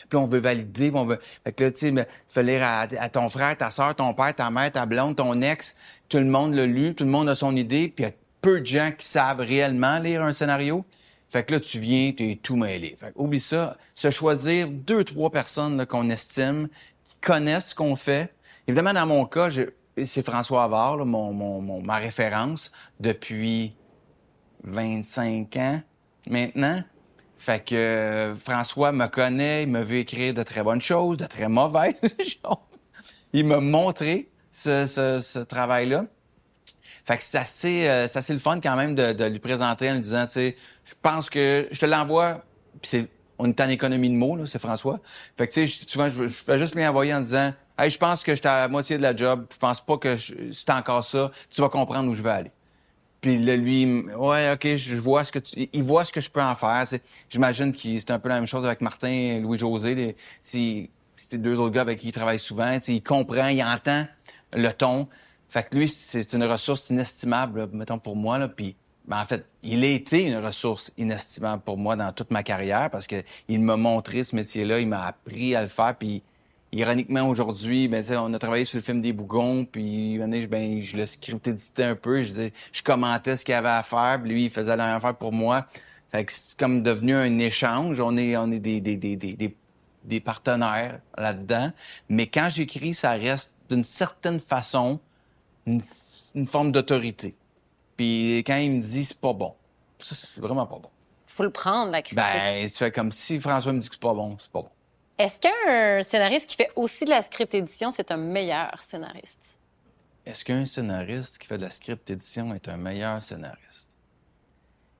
puis 0.09 0.19
on 0.19 0.27
veut 0.27 0.39
valider, 0.39 0.91
puis 0.91 0.99
on 0.99 1.05
veut... 1.05 1.19
Fait 1.45 1.53
que 1.53 1.65
là, 1.65 1.71
tu 1.71 1.95
sais, 1.95 2.09
fais 2.29 2.43
lire 2.43 2.63
à, 2.65 3.09
ton 3.09 3.29
frère, 3.29 3.57
ta 3.57 3.71
soeur, 3.71 3.95
ton 3.95 4.15
père, 4.15 4.35
ta 4.35 4.51
mère, 4.51 4.71
ta 4.71 4.87
blonde, 4.87 5.17
ton 5.17 5.41
ex. 5.43 5.77
Tout 6.09 6.19
le 6.19 6.25
monde 6.25 6.55
l'a 6.55 6.67
lu, 6.67 6.95
tout 6.95 7.05
le 7.05 7.11
monde 7.11 7.29
a 7.29 7.35
son 7.35 7.57
idée, 7.57 7.89
puis 7.89 8.05
il 8.05 8.09
y 8.09 8.11
a 8.11 8.15
peu 8.41 8.61
de 8.61 8.67
gens 8.67 8.93
qui 8.97 9.07
savent 9.07 9.41
réellement 9.41 9.99
lire 9.99 10.23
un 10.23 10.33
scénario. 10.33 10.85
Fait 11.29 11.45
que 11.45 11.55
là, 11.55 11.61
tu 11.61 11.81
viens, 11.81 12.13
tu 12.13 12.31
es 12.31 12.37
tout 12.37 12.57
mêlé. 12.57 12.97
Fait 12.99 13.13
que, 13.13 13.19
oublie 13.19 13.41
ça. 13.41 13.77
Se 13.95 14.11
choisir 14.11 14.69
deux, 14.69 15.03
trois 15.03 15.31
personnes 15.31 15.85
qu'on 15.87 16.09
estime, 16.11 16.69
qui 17.05 17.17
connaissent 17.21 17.71
ce 17.71 17.75
qu'on 17.75 17.97
fait. 17.97 18.33
Évidemment, 18.69 18.93
dans 18.93 19.07
mon 19.07 19.27
cas, 19.27 19.49
c'est 20.05 20.25
François 20.25 20.65
Havard, 20.65 21.05
ma 21.05 21.97
référence 21.97 22.71
depuis 23.01 23.75
25 24.65 25.57
ans 25.57 25.81
maintenant. 26.29 26.81
Fait 27.39 27.65
que 27.65 27.75
euh, 27.75 28.35
François 28.35 28.93
me 28.93 29.07
connaît, 29.07 29.65
il 29.65 29.69
m'a 29.69 29.83
vu 29.83 29.99
écrire 29.99 30.35
de 30.35 30.43
très 30.43 30.63
bonnes 30.63 30.81
choses, 30.81 31.19
de 31.19 31.27
très 31.27 31.49
mauvaises 31.49 31.95
choses. 32.19 32.57
Il 33.33 33.47
m'a 33.47 33.61
montré 33.61 34.29
ce, 34.51 35.43
travail-là. 35.45 36.07
Fait 37.05 37.19
que 37.19 37.23
c'est 37.23 37.39
assez, 37.39 37.89
euh, 37.89 38.07
assez 38.13 38.33
le 38.33 38.39
fun 38.39 38.59
quand 38.61 38.75
même 38.75 38.95
de, 38.95 39.25
lui 39.27 39.39
présenter 39.39 39.91
en 39.91 39.95
lui 39.95 40.01
disant, 40.01 40.27
tu 40.27 40.33
sais, 40.33 40.57
je 40.85 40.95
pense 41.01 41.31
que 41.31 41.69
je 41.71 41.79
te 41.79 41.87
l'envoie, 41.87 42.43
c'est, 42.83 43.07
on 43.39 43.49
est 43.49 43.61
en 43.61 43.69
économie 43.69 44.09
de 44.09 44.15
mots, 44.15 44.37
là, 44.37 44.45
c'est 44.47 44.59
François. 44.59 44.99
Fait 45.37 45.47
que 45.47 45.53
tu 45.53 45.69
sais, 45.69 45.85
souvent, 45.87 46.09
je, 46.09 46.27
je 46.27 46.59
juste 46.59 46.75
lui 46.75 46.87
envoyer 46.87 47.15
en 47.15 47.21
disant, 47.21 47.53
hey, 47.79 47.91
je 47.91 47.99
pense 47.99 48.25
que 48.25 48.35
j'étais 48.35 48.49
à 48.49 48.61
la 48.63 48.69
moitié 48.69 48.97
de 48.97 49.03
la 49.03 49.15
job, 49.15 49.47
je 49.53 49.59
pense 49.59 49.81
pas 49.81 49.99
que 49.99 50.17
c'est 50.17 50.71
encore 50.71 51.05
ça, 51.05 51.31
tu 51.51 51.61
vas 51.61 51.69
comprendre 51.69 52.11
où 52.11 52.15
je 52.15 52.23
vais 52.23 52.31
aller. 52.31 52.51
Puis 53.27 53.39
là, 53.39 53.57
lui, 53.57 54.05
ouais, 54.17 54.53
OK, 54.53 54.77
je 54.77 54.95
vois 54.95 55.25
ce 55.25 55.33
que 55.33 55.41
tu... 55.41 55.69
Il 55.73 55.83
voit 55.83 56.05
ce 56.05 56.13
que 56.13 56.21
je 56.21 56.31
peux 56.31 56.41
en 56.41 56.55
faire. 56.55 56.85
J'imagine 57.29 57.73
que 57.73 57.99
c'est 57.99 58.13
un 58.13 58.21
peu 58.21 58.29
la 58.29 58.37
même 58.37 58.47
chose 58.47 58.65
avec 58.65 58.81
Martin, 58.81 59.41
Louis-José. 59.43 60.15
Si 60.43 60.91
c'était 61.17 61.39
deux 61.39 61.59
autres 61.59 61.75
gars 61.75 61.81
avec 61.81 61.99
qui 61.99 62.07
il 62.07 62.13
travaille 62.13 62.39
souvent, 62.39 62.79
il 62.87 63.03
comprend, 63.03 63.49
il 63.49 63.65
entend 63.65 64.07
le 64.53 64.71
ton. 64.71 65.09
Fait 65.49 65.69
que 65.69 65.77
lui, 65.77 65.89
c'est 65.89 66.35
une 66.35 66.45
ressource 66.45 66.89
inestimable, 66.91 67.69
mettons, 67.73 67.99
pour 67.99 68.15
moi. 68.15 68.39
Là. 68.39 68.47
Puis, 68.47 68.77
ben, 69.09 69.21
en 69.21 69.25
fait, 69.25 69.45
il 69.65 69.83
a 69.83 69.89
été 69.89 70.29
une 70.29 70.37
ressource 70.37 70.93
inestimable 70.97 71.65
pour 71.65 71.79
moi 71.79 71.97
dans 71.97 72.13
toute 72.13 72.31
ma 72.31 72.45
carrière 72.45 72.91
parce 72.91 73.09
que 73.09 73.25
il 73.49 73.61
m'a 73.61 73.77
montré 73.77 74.23
ce 74.23 74.37
métier-là, 74.37 74.79
il 74.79 74.87
m'a 74.87 75.05
appris 75.05 75.57
à 75.57 75.63
le 75.63 75.67
faire, 75.67 75.97
ironiquement, 76.73 77.29
aujourd'hui, 77.29 77.89
ben, 77.89 78.05
on 78.19 78.33
a 78.35 78.39
travaillé 78.39 78.65
sur 78.65 78.79
le 78.79 78.83
film 78.83 79.01
des 79.01 79.13
Bougons, 79.13 79.65
puis 79.65 80.19
ben, 80.19 80.83
je 80.83 80.97
le 80.97 81.07
script 81.07 81.47
éditais 81.49 81.85
un 81.85 81.95
peu, 81.97 82.23
je, 82.23 82.51
je 82.73 82.83
commentais 82.83 83.37
ce 83.37 83.45
qu'il 83.45 83.55
avait 83.55 83.69
à 83.69 83.83
faire, 83.83 84.19
puis 84.23 84.31
lui, 84.31 84.45
il 84.45 84.51
faisait 84.51 84.77
la 84.77 84.87
même 84.87 84.97
affaire 84.97 85.17
pour 85.17 85.33
moi. 85.33 85.67
Fait 86.11 86.25
que 86.25 86.33
c'est 86.33 86.59
comme 86.59 86.83
devenu 86.83 87.15
un 87.15 87.39
échange. 87.39 88.01
On 88.01 88.17
est, 88.17 88.37
on 88.37 88.51
est 88.53 88.61
des, 88.61 88.81
des, 88.81 88.97
des, 88.97 89.17
des, 89.17 89.57
des 90.05 90.21
partenaires 90.21 91.01
là-dedans. 91.19 91.71
Mais 92.09 92.27
quand 92.27 92.49
j'écris, 92.51 92.95
ça 92.95 93.13
reste 93.13 93.55
d'une 93.69 93.85
certaine 93.85 94.41
façon 94.41 95.01
une, 95.67 95.83
forme 96.47 96.71
d'autorité. 96.71 97.35
Puis 97.97 98.39
quand 98.47 98.57
il 98.57 98.71
me 98.73 98.83
dit 98.83 99.05
c'est 99.05 99.21
pas 99.21 99.33
bon, 99.33 99.55
ça, 99.99 100.15
c'est 100.15 100.41
vraiment 100.41 100.67
pas 100.67 100.79
bon. 100.79 100.91
Faut 101.27 101.43
le 101.43 101.51
prendre, 101.51 101.91
la 101.91 102.03
critique. 102.03 102.17
Ben, 102.17 102.67
c'est 102.69 102.79
fait 102.79 102.93
comme 102.93 103.11
si 103.11 103.41
François 103.41 103.73
me 103.73 103.81
dit 103.81 103.89
que 103.89 103.95
c'est 103.95 104.01
pas 104.01 104.15
bon, 104.15 104.37
c'est 104.39 104.51
pas 104.51 104.63
bon. 104.63 104.71
Est-ce 105.19 105.39
qu'un 105.39 106.03
scénariste 106.03 106.47
qui 106.47 106.57
fait 106.57 106.71
aussi 106.77 107.07
de 107.07 107.11
la 107.11 107.23
script 107.23 107.55
édition, 107.55 107.91
c'est 107.91 108.11
un 108.11 108.19
meilleur 108.19 108.83
scénariste? 108.83 109.59
Est-ce 110.27 110.45
qu'un 110.45 110.67
scénariste 110.67 111.39
qui 111.39 111.47
fait 111.47 111.57
de 111.57 111.63
la 111.63 111.71
script 111.71 112.11
édition 112.11 112.55
est 112.55 112.69
un 112.69 112.77
meilleur 112.77 113.23
scénariste? 113.23 113.97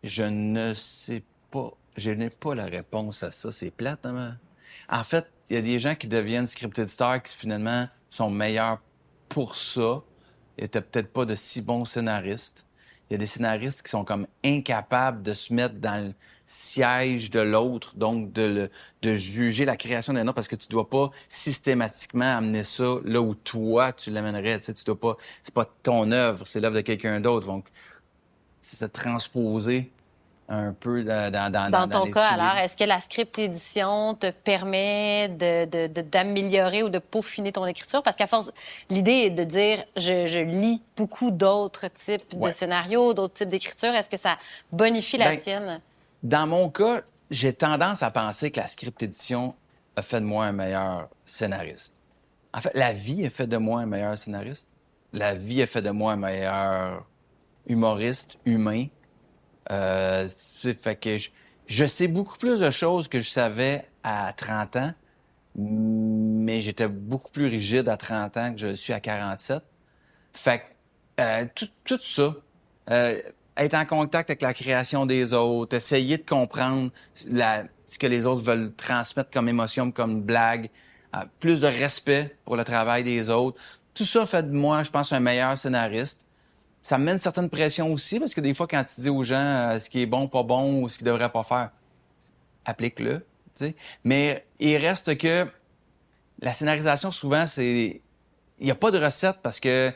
Je 0.03 0.23
ne 0.23 0.73
sais 0.73 1.23
pas. 1.51 1.71
Je 1.99 2.11
n'ai 2.11 2.31
pas 2.31 2.55
la 2.55 2.65
réponse 2.65 3.23
à 3.23 3.31
ça. 3.31 3.53
C'est 3.53 3.71
plate, 3.71 4.07
hein? 4.07 4.39
En 4.89 5.03
fait, 5.03 5.27
il 5.51 5.57
y 5.57 5.59
a 5.59 5.63
des 5.63 5.79
gens 5.79 5.95
qui 5.95 6.07
deviennent 6.07 6.47
script 6.47 6.79
éditeurs 6.79 7.23
qui 7.23 7.35
finalement 7.35 7.87
sont 8.09 8.31
meilleurs 8.31 8.81
pour 9.29 9.57
ça. 9.57 10.03
Ils 10.57 10.63
n'étaient 10.63 10.81
peut-être 10.81 11.13
pas 11.13 11.27
de 11.27 11.35
si 11.35 11.61
bons 11.61 11.85
scénaristes. 11.85 12.65
Il 13.11 13.15
y 13.15 13.17
a 13.17 13.19
des 13.19 13.27
scénaristes 13.27 13.83
qui 13.83 13.91
sont 13.91 14.05
comme 14.05 14.27
incapables 14.45 15.23
de 15.23 15.35
se 15.35 15.53
mettre 15.53 15.75
dans 15.77 16.07
le 16.07 16.15
siège 16.47 17.31
de 17.31 17.41
l'autre, 17.41 17.97
donc 17.97 18.33
de, 18.33 18.71
de 19.03 19.15
juger 19.17 19.65
la 19.65 19.77
création 19.77 20.13
d'un 20.13 20.23
autre, 20.23 20.35
parce 20.35 20.49
que 20.49 20.57
tu 20.57 20.69
dois 20.69 20.89
pas 20.89 21.11
systématiquement 21.29 22.37
amener 22.39 22.63
ça 22.63 22.97
là 23.05 23.21
où 23.21 23.35
toi 23.35 23.93
tu 23.93 24.11
l'amènerais. 24.11 24.61
Tu 24.61 24.67
sais, 24.67 24.75
tu 24.75 24.85
dois 24.85 24.99
pas, 24.99 25.17
c'est 25.43 25.55
pas 25.55 25.69
ton 25.83 26.13
œuvre, 26.13 26.47
c'est 26.47 26.61
l'œuvre 26.61 26.77
de 26.77 26.83
quelqu'un 26.83 27.21
d'autre. 27.21 27.47
Donc, 27.47 27.67
c'est 28.63 28.77
se 28.77 28.85
transposer 28.85 29.91
un 30.49 30.73
peu 30.73 31.03
dans, 31.03 31.33
dans, 31.33 31.51
dans, 31.51 31.71
dans 31.71 31.89
ton 31.89 32.11
cas, 32.11 32.29
alors, 32.29 32.57
est-ce 32.59 32.77
que 32.77 32.85
la 32.85 33.01
script 33.01 33.37
édition 33.37 34.15
te 34.15 34.31
permet 34.31 35.29
de, 35.29 35.89
d'améliorer 36.03 36.85
ou 36.85 36.89
de 36.89 37.01
peaufiner 37.01 37.51
ton 37.51 37.67
écriture? 37.67 38.01
Parce 38.05 38.17
qu'à 38.17 38.29
force, 38.29 38.53
l'idée 38.89 39.25
est 39.27 39.31
de 39.31 39.43
dire, 39.43 39.85
je, 39.97 40.27
je 40.27 40.39
lis 40.39 40.81
beaucoup 40.97 41.33
d'autres 41.33 41.89
types 41.89 42.39
de 42.39 42.53
scénarios, 42.53 43.13
d'autres 43.13 43.35
types 43.35 43.49
d'écriture. 43.49 43.93
Est-ce 43.93 44.09
que 44.09 44.17
ça 44.17 44.39
bonifie 44.71 45.19
la 45.19 45.31
ben, 45.31 45.41
tienne? 45.41 45.81
Dans 46.27 46.49
mon 46.49 46.71
cas, 46.71 47.03
j'ai 47.31 47.53
tendance 47.53 48.03
à 48.03 48.11
penser 48.11 48.51
que 48.51 48.59
la 48.59 48.67
script 48.67 49.01
édition 49.01 49.55
a 49.95 50.03
fait 50.03 50.21
de 50.21 50.27
moi 50.27 50.47
un 50.47 50.53
meilleur 50.53 51.09
scénariste. 51.25 51.95
En 52.53 52.61
fait, 52.61 52.73
la 52.75 52.93
vie 52.93 53.25
a 53.25 53.31
fait 53.31 53.47
de 53.47 53.57
moi 53.57 53.83
un 53.83 53.87
meilleur 53.87 54.19
scénariste. 54.19 54.71
La 55.13 55.37
vie 55.37 55.63
a 55.63 55.69
fait 55.69 55.83
de 55.83 55.91
moi 55.91 56.15
un 56.15 56.17
meilleur 56.17 57.07
humoriste, 57.69 58.39
humain. 58.45 58.87
Euh, 59.71 60.27
fait 60.29 60.97
que 60.97 61.17
je, 61.17 61.31
je 61.69 61.85
sais 61.85 62.09
beaucoup 62.09 62.39
plus 62.39 62.59
de 62.59 62.73
choses 62.73 63.07
que 63.07 63.21
je 63.21 63.31
savais 63.31 63.89
à 64.03 64.33
30 64.33 64.75
ans, 64.75 64.93
mais 65.55 66.61
j'étais 66.61 66.89
beaucoup 66.89 67.31
plus 67.31 67.47
rigide 67.47 67.89
à 67.89 67.97
30 67.97 68.37
ans 68.37 68.53
que 68.53 68.59
je 68.59 68.75
suis 68.75 68.93
à 68.93 68.99
47. 68.99 69.63
Fait 70.33 70.59
que 70.59 70.65
euh, 71.23 71.47
tout, 71.55 71.69
tout, 71.85 72.03
ça, 72.03 72.35
euh, 72.91 73.23
être 73.57 73.75
en 73.75 73.85
contact 73.85 74.31
avec 74.31 74.43
la 74.43 74.55
création 74.55 75.07
des 75.07 75.33
autres, 75.33 75.77
essayer 75.77 76.19
de 76.19 76.25
comprendre 76.25 76.91
la, 77.27 77.65
ce 77.87 77.99
que 77.99 78.07
les 78.07 78.27
autres 78.27 78.43
veulent 78.43 78.73
transmettre 78.75 79.31
comme 79.31 79.49
émotion, 79.49 79.91
comme 79.91 80.23
blague, 80.23 80.71
euh, 81.15 81.21
plus 81.41 81.61
de 81.61 81.67
respect 81.67 82.37
pour 82.45 82.57
le 82.57 82.65
travail 82.65 83.05
des 83.05 83.31
autres. 83.31 83.61
Tout 83.95 84.05
ça 84.05 84.27
fait 84.27 84.43
de 84.43 84.55
moi, 84.55 84.83
je 84.83 84.91
pense, 84.91 85.13
un 85.13 85.21
meilleur 85.21 85.57
scénariste. 85.57 86.25
Ça 86.83 86.99
me 86.99 87.05
met 87.05 87.13
une 87.13 87.19
certaine 87.19 87.49
pression 87.49 87.93
aussi, 87.93 88.19
parce 88.19 88.35
que 88.35 88.41
des 88.41 88.55
fois, 88.55 88.67
quand 88.67 88.85
tu 88.85 89.01
dis 89.01 89.11
aux 89.11 89.23
gens 89.23 89.37
euh, 89.37 89.79
ce 89.79 89.89
qui 89.89 90.03
est 90.03 90.07
bon, 90.07 90.29
pas 90.29 90.43
bon, 90.43 90.83
ou 90.83 90.89
ce 90.89 90.99
qu'ils 90.99 91.07
devraient 91.07 91.33
pas 91.33 91.43
faire, 91.43 91.71
applique-le. 92.65 93.25
Mais 94.05 94.45
il 94.59 94.77
reste 94.77 95.17
que 95.17 95.47
la 96.41 96.53
scénarisation, 96.53 97.11
souvent, 97.11 97.47
c'est... 97.47 98.03
Il 98.59 98.65
n'y 98.65 98.71
a 98.71 98.75
pas 98.75 98.91
de 98.91 98.99
recette 98.99 99.39
parce 99.43 99.61
que 99.61 99.93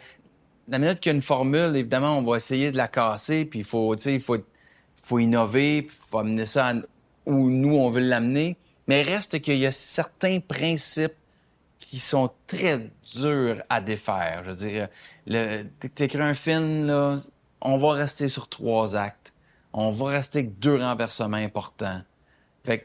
la 0.70 0.78
minute 0.78 1.00
qu'il 1.00 1.10
y 1.10 1.12
a 1.12 1.16
une 1.16 1.22
formule, 1.22 1.74
évidemment, 1.74 2.16
on 2.16 2.22
va 2.22 2.36
essayer 2.36 2.70
de 2.70 2.76
la 2.76 2.88
casser, 2.88 3.44
puis 3.44 3.60
il 3.60 3.64
faut, 3.64 3.94
il 3.96 4.20
faut, 4.20 4.36
faut 5.02 5.18
innover, 5.18 5.82
puis 5.82 5.96
il 5.98 6.10
faut 6.10 6.18
amener 6.18 6.46
ça 6.46 6.72
où 7.26 7.50
nous, 7.50 7.76
on 7.76 7.90
veut 7.90 8.00
l'amener. 8.00 8.56
Mais 8.86 9.02
reste 9.02 9.40
qu'il 9.40 9.58
y 9.58 9.66
a 9.66 9.72
certains 9.72 10.38
principes 10.40 11.14
qui 11.80 11.98
sont 11.98 12.30
très 12.46 12.78
durs 13.14 13.62
à 13.68 13.80
défaire. 13.80 14.42
Je 14.44 14.50
veux 14.50 14.68
dire, 14.68 14.88
tu 15.94 16.02
écris 16.04 16.22
un 16.22 16.34
film, 16.34 16.86
là, 16.86 17.16
on 17.60 17.76
va 17.76 17.92
rester 17.92 18.28
sur 18.28 18.48
trois 18.48 18.96
actes. 18.96 19.32
On 19.72 19.90
va 19.90 20.06
rester 20.06 20.40
avec 20.40 20.58
deux 20.58 20.76
renversements 20.76 21.36
importants. 21.36 22.00
Fait 22.64 22.78
que, 22.78 22.84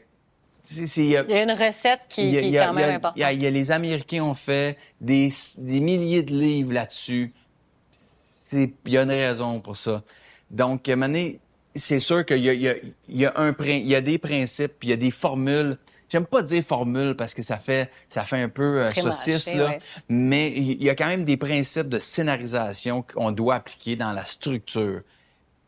il 0.96 1.04
y, 1.04 1.16
a, 1.16 1.22
il 1.22 1.30
y 1.30 1.34
a 1.34 1.42
une 1.44 1.50
recette 1.52 2.00
qui, 2.08 2.30
qui 2.30 2.36
est 2.36 2.58
quand 2.58 2.72
même 2.72 2.96
importante. 2.96 3.16
Il 3.16 3.42
y, 3.42 3.46
a, 3.46 3.50
les 3.50 3.70
Américains 3.70 4.24
ont 4.24 4.34
fait 4.34 4.76
des, 5.00 5.30
des 5.58 5.80
milliers 5.80 6.24
de 6.24 6.34
livres 6.34 6.72
là-dessus 6.72 7.32
il 8.52 8.72
y 8.86 8.98
a 8.98 9.02
une 9.02 9.10
raison 9.10 9.60
pour 9.60 9.76
ça. 9.76 10.02
Donc, 10.50 10.88
à 10.88 10.92
un 10.92 10.96
moment 10.96 11.08
donné, 11.08 11.40
c'est 11.74 12.00
sûr 12.00 12.24
qu'il 12.24 12.38
y 12.38 12.48
a, 12.48 12.52
il 12.52 12.62
y, 13.08 13.26
a, 13.26 13.32
un, 13.36 13.54
il 13.58 13.86
y 13.86 13.94
a 13.94 14.00
des 14.00 14.18
principes, 14.18 14.74
puis 14.78 14.88
il 14.88 14.90
y 14.90 14.94
a 14.94 14.96
des 14.96 15.10
formules. 15.10 15.78
J'aime 16.08 16.24
pas 16.24 16.42
dire 16.42 16.62
formule 16.62 17.16
parce 17.16 17.34
que 17.34 17.42
ça 17.42 17.58
fait, 17.58 17.90
ça 18.08 18.24
fait 18.24 18.40
un 18.40 18.48
peu 18.48 18.80
euh, 18.80 18.92
saucisse, 18.94 19.52
là. 19.54 19.78
Mais 20.08 20.52
il 20.52 20.82
y 20.82 20.88
a 20.88 20.94
quand 20.94 21.08
même 21.08 21.24
des 21.24 21.36
principes 21.36 21.88
de 21.88 21.98
scénarisation 21.98 23.02
qu'on 23.02 23.32
doit 23.32 23.56
appliquer 23.56 23.96
dans 23.96 24.12
la 24.12 24.24
structure. 24.24 25.02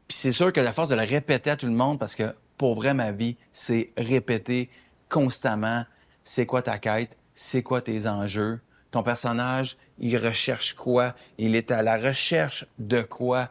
Puis 0.07 0.17
c'est 0.17 0.33
sûr 0.33 0.53
que 0.53 0.61
la 0.61 0.73
force 0.73 0.89
de 0.89 0.95
le 0.95 1.03
répéter 1.03 1.51
à 1.51 1.57
tout 1.57 1.67
le 1.67 1.73
monde, 1.73 1.99
parce 1.99 2.15
que 2.15 2.33
pour 2.57 2.75
vrai, 2.75 2.95
ma 2.95 3.13
vie, 3.13 3.37
c'est 3.53 3.91
répéter 3.97 4.71
constamment 5.09 5.85
c'est 6.23 6.47
quoi 6.47 6.63
ta 6.63 6.79
quête, 6.79 7.17
c'est 7.35 7.63
quoi 7.63 7.81
tes 7.81 8.07
enjeux, 8.07 8.61
ton 8.91 9.03
personnage, 9.03 9.77
il 10.01 10.17
recherche 10.17 10.75
quoi, 10.75 11.15
il 11.39 11.57
est 11.57 11.71
à 11.71 11.83
la 11.83 11.97
recherche 11.97 12.67
de 12.79 13.03
quoi? 13.03 13.49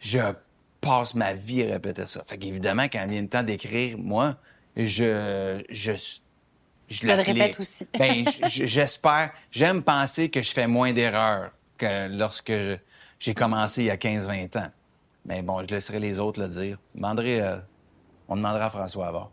Je 0.00 0.20
passe 0.80 1.14
ma 1.14 1.32
vie 1.32 1.62
à 1.62 1.72
répéter 1.72 2.06
ça. 2.06 2.22
Fait 2.26 2.38
qu'évidemment, 2.38 2.84
quand 2.84 3.02
il 3.04 3.10
vient 3.10 3.22
le 3.22 3.28
temps 3.28 3.42
d'écrire, 3.42 3.96
moi, 3.98 4.36
je, 4.76 5.62
je, 5.70 5.92
je, 6.88 7.06
le 7.06 7.14
répète 7.14 7.60
aussi. 7.60 7.86
ben, 7.98 8.24
j'espère, 8.46 9.32
j'aime 9.50 9.82
penser 9.82 10.28
que 10.28 10.42
je 10.42 10.52
fais 10.52 10.66
moins 10.66 10.92
d'erreurs 10.92 11.50
que 11.78 12.08
lorsque 12.08 12.52
j'ai 13.18 13.34
commencé 13.34 13.82
il 13.82 13.86
y 13.86 13.90
a 13.90 13.96
15-20 13.96 14.58
ans. 14.58 14.70
Mais 15.26 15.42
bon, 15.42 15.62
je 15.62 15.74
laisserai 15.74 16.00
les 16.00 16.20
autres 16.20 16.40
le 16.40 16.48
dire. 16.48 16.78
Euh, 17.02 17.58
on 18.28 18.36
demandera 18.36 18.66
à 18.66 18.70
François 18.70 19.08
avant 19.08 19.30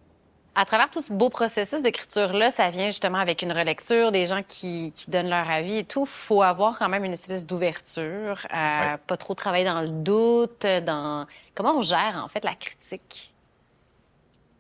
à 0.53 0.65
travers 0.65 0.89
tout 0.89 1.01
ce 1.01 1.13
beau 1.13 1.29
processus 1.29 1.81
d'écriture-là, 1.81 2.51
ça 2.51 2.69
vient 2.69 2.87
justement 2.87 3.19
avec 3.19 3.41
une 3.41 3.53
relecture, 3.53 4.11
des 4.11 4.25
gens 4.25 4.43
qui, 4.45 4.91
qui 4.93 5.09
donnent 5.09 5.29
leur 5.29 5.49
avis 5.49 5.77
et 5.77 5.83
tout. 5.83 6.05
faut 6.05 6.41
avoir 6.41 6.77
quand 6.77 6.89
même 6.89 7.05
une 7.05 7.13
espèce 7.13 7.45
d'ouverture, 7.45 8.45
euh, 8.53 8.97
pas 9.07 9.17
trop 9.17 9.33
travailler 9.33 9.65
dans 9.65 9.81
le 9.81 9.89
doute, 9.89 10.65
dans... 10.85 11.25
Comment 11.55 11.77
on 11.77 11.81
gère, 11.81 12.21
en 12.23 12.27
fait, 12.27 12.43
la 12.43 12.55
critique? 12.55 13.33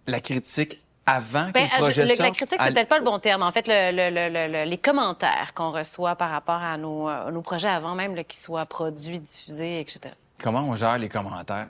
La 0.07 0.21
critique 0.21 0.81
avant 1.05 1.49
ben, 1.51 1.67
que 1.67 1.75
le 1.75 1.81
projet 1.81 2.05
La 2.05 2.15
critique, 2.31 2.59
c'est 2.61 2.73
peut-être 2.73 2.87
pas 2.87 2.99
le 2.99 3.03
bon 3.03 3.19
terme. 3.19 3.43
En 3.43 3.51
fait, 3.51 3.65
le, 3.67 4.65
les 4.65 4.77
commentaires 4.77 5.53
qu'on 5.53 5.71
reçoit 5.71 6.15
par 6.15 6.31
rapport 6.31 6.61
à 6.61 6.77
nos, 6.77 7.09
nos 7.31 7.41
projets 7.41 7.69
avant 7.69 7.95
même 7.95 8.15
qu'ils 8.23 8.41
soient 8.41 8.65
produits, 8.65 9.19
diffusés, 9.19 9.81
etc. 9.81 10.13
Comment 10.39 10.61
on 10.61 10.75
gère 10.75 10.97
les 10.97 11.09
commentaires? 11.09 11.67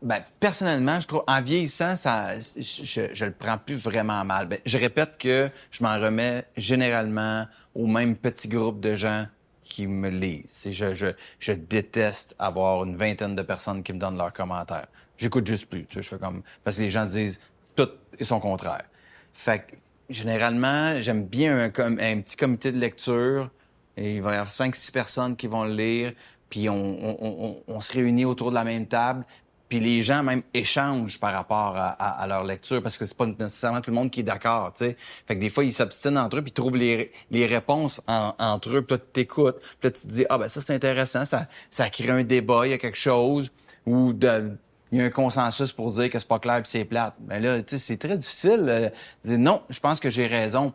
Ben, 0.00 0.22
personnellement, 0.38 1.00
je 1.00 1.08
trouve, 1.08 1.24
en 1.26 1.42
vieillissant, 1.42 1.96
ça, 1.96 2.38
je, 2.38 3.08
je 3.12 3.24
le 3.24 3.32
prends 3.32 3.58
plus 3.58 3.74
vraiment 3.74 4.24
mal. 4.24 4.46
Ben, 4.46 4.58
je 4.64 4.78
répète 4.78 5.18
que 5.18 5.50
je 5.70 5.82
m'en 5.82 5.98
remets 5.98 6.44
généralement 6.56 7.46
au 7.74 7.86
même 7.86 8.16
petit 8.16 8.48
groupe 8.48 8.80
de 8.80 8.94
gens 8.94 9.26
qui 9.64 9.86
me 9.86 10.08
lisent. 10.08 10.68
Je, 10.70 10.94
je, 10.94 11.06
je 11.40 11.52
déteste 11.52 12.36
avoir 12.38 12.84
une 12.84 12.96
vingtaine 12.96 13.34
de 13.34 13.42
personnes 13.42 13.82
qui 13.82 13.92
me 13.92 13.98
donnent 13.98 14.16
leurs 14.16 14.32
commentaires. 14.32 14.86
J'écoute 15.16 15.46
juste 15.46 15.66
plus. 15.68 15.84
Tu 15.86 15.96
sais, 15.96 16.02
je 16.02 16.08
fais 16.08 16.18
comme, 16.18 16.42
parce 16.62 16.76
que 16.76 16.82
les 16.82 16.90
gens 16.90 17.04
disent 17.04 17.40
tout 17.74 17.90
et 18.18 18.24
son 18.24 18.38
contraire. 18.38 18.84
Fait 19.32 19.58
que, 19.58 19.76
généralement, 20.08 21.00
j'aime 21.00 21.24
bien 21.24 21.58
un, 21.58 21.98
un, 21.98 22.20
petit 22.20 22.36
comité 22.36 22.70
de 22.70 22.78
lecture. 22.78 23.50
Et 23.96 24.14
il 24.14 24.22
va 24.22 24.30
y 24.30 24.34
avoir 24.34 24.50
cinq, 24.50 24.76
six 24.76 24.92
personnes 24.92 25.34
qui 25.34 25.48
vont 25.48 25.64
le 25.64 25.74
lire 25.74 26.12
puis 26.50 26.68
on, 26.68 26.74
on, 26.74 27.16
on, 27.20 27.62
on, 27.66 27.80
se 27.80 27.92
réunit 27.92 28.24
autour 28.24 28.50
de 28.50 28.54
la 28.54 28.64
même 28.64 28.86
table, 28.86 29.24
puis 29.68 29.80
les 29.80 30.02
gens 30.02 30.22
même 30.22 30.42
échangent 30.54 31.20
par 31.20 31.32
rapport 31.32 31.74
à, 31.76 32.26
leur 32.26 32.44
lecture 32.44 32.82
parce 32.82 32.96
que 32.96 33.06
c'est 33.06 33.16
pas 33.16 33.26
nécessairement 33.26 33.80
tout 33.80 33.90
le 33.90 33.96
monde 33.96 34.10
qui 34.10 34.20
est 34.20 34.24
d'accord, 34.24 34.72
tu 34.72 34.86
sais. 34.86 34.96
Fait 34.98 35.36
que 35.36 35.40
des 35.40 35.50
fois 35.50 35.64
ils 35.64 35.72
s'obstinent 35.72 36.16
entre 36.16 36.38
eux 36.38 36.42
puis 36.42 36.50
ils 36.50 36.54
trouvent 36.54 36.76
les, 36.76 37.10
les 37.30 37.46
réponses 37.46 38.00
entre 38.06 38.76
eux, 38.76 38.82
puis 38.82 38.96
là 38.96 38.98
tu 38.98 39.12
t'écoutes, 39.12 39.58
puis 39.58 39.88
là 39.88 39.90
tu 39.90 40.02
te 40.02 40.08
dis 40.08 40.24
ah 40.30 40.38
ben 40.38 40.48
ça 40.48 40.60
c'est 40.60 40.74
intéressant, 40.74 41.24
ça 41.24 41.48
ça 41.70 41.90
crée 41.90 42.10
un 42.10 42.24
débat, 42.24 42.66
il 42.66 42.70
y 42.70 42.74
a 42.74 42.78
quelque 42.78 42.98
chose 42.98 43.50
ou 43.86 44.12
de 44.12 44.56
il 44.90 44.98
y 44.98 45.02
a 45.02 45.04
un 45.04 45.10
consensus 45.10 45.72
pour 45.72 45.90
dire 45.92 46.08
que 46.08 46.18
c'est 46.18 46.28
pas 46.28 46.38
clair 46.38 46.62
puis 46.62 46.70
c'est 46.70 46.84
plate. 46.84 47.14
Mais 47.26 47.40
là, 47.40 47.62
tu 47.62 47.76
sais, 47.76 47.78
c'est 47.78 47.98
très 47.98 48.16
difficile 48.16 48.64
de 48.64 49.28
dire 49.28 49.38
non, 49.38 49.62
je 49.68 49.80
pense 49.80 50.00
que 50.00 50.08
j'ai 50.08 50.26
raison. 50.26 50.72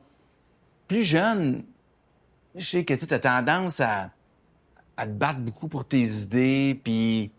Plus 0.87 1.03
jeune, 1.03 1.63
je 2.55 2.63
sais 2.65 2.85
que 2.85 2.93
tu 2.93 3.11
as 3.11 3.19
tendance 3.19 3.79
à, 3.79 4.11
à 4.97 5.07
te 5.07 5.11
battre 5.11 5.39
beaucoup 5.39 5.67
pour 5.67 5.85
tes 5.85 6.03
idées, 6.03 6.79
puis 6.83 7.31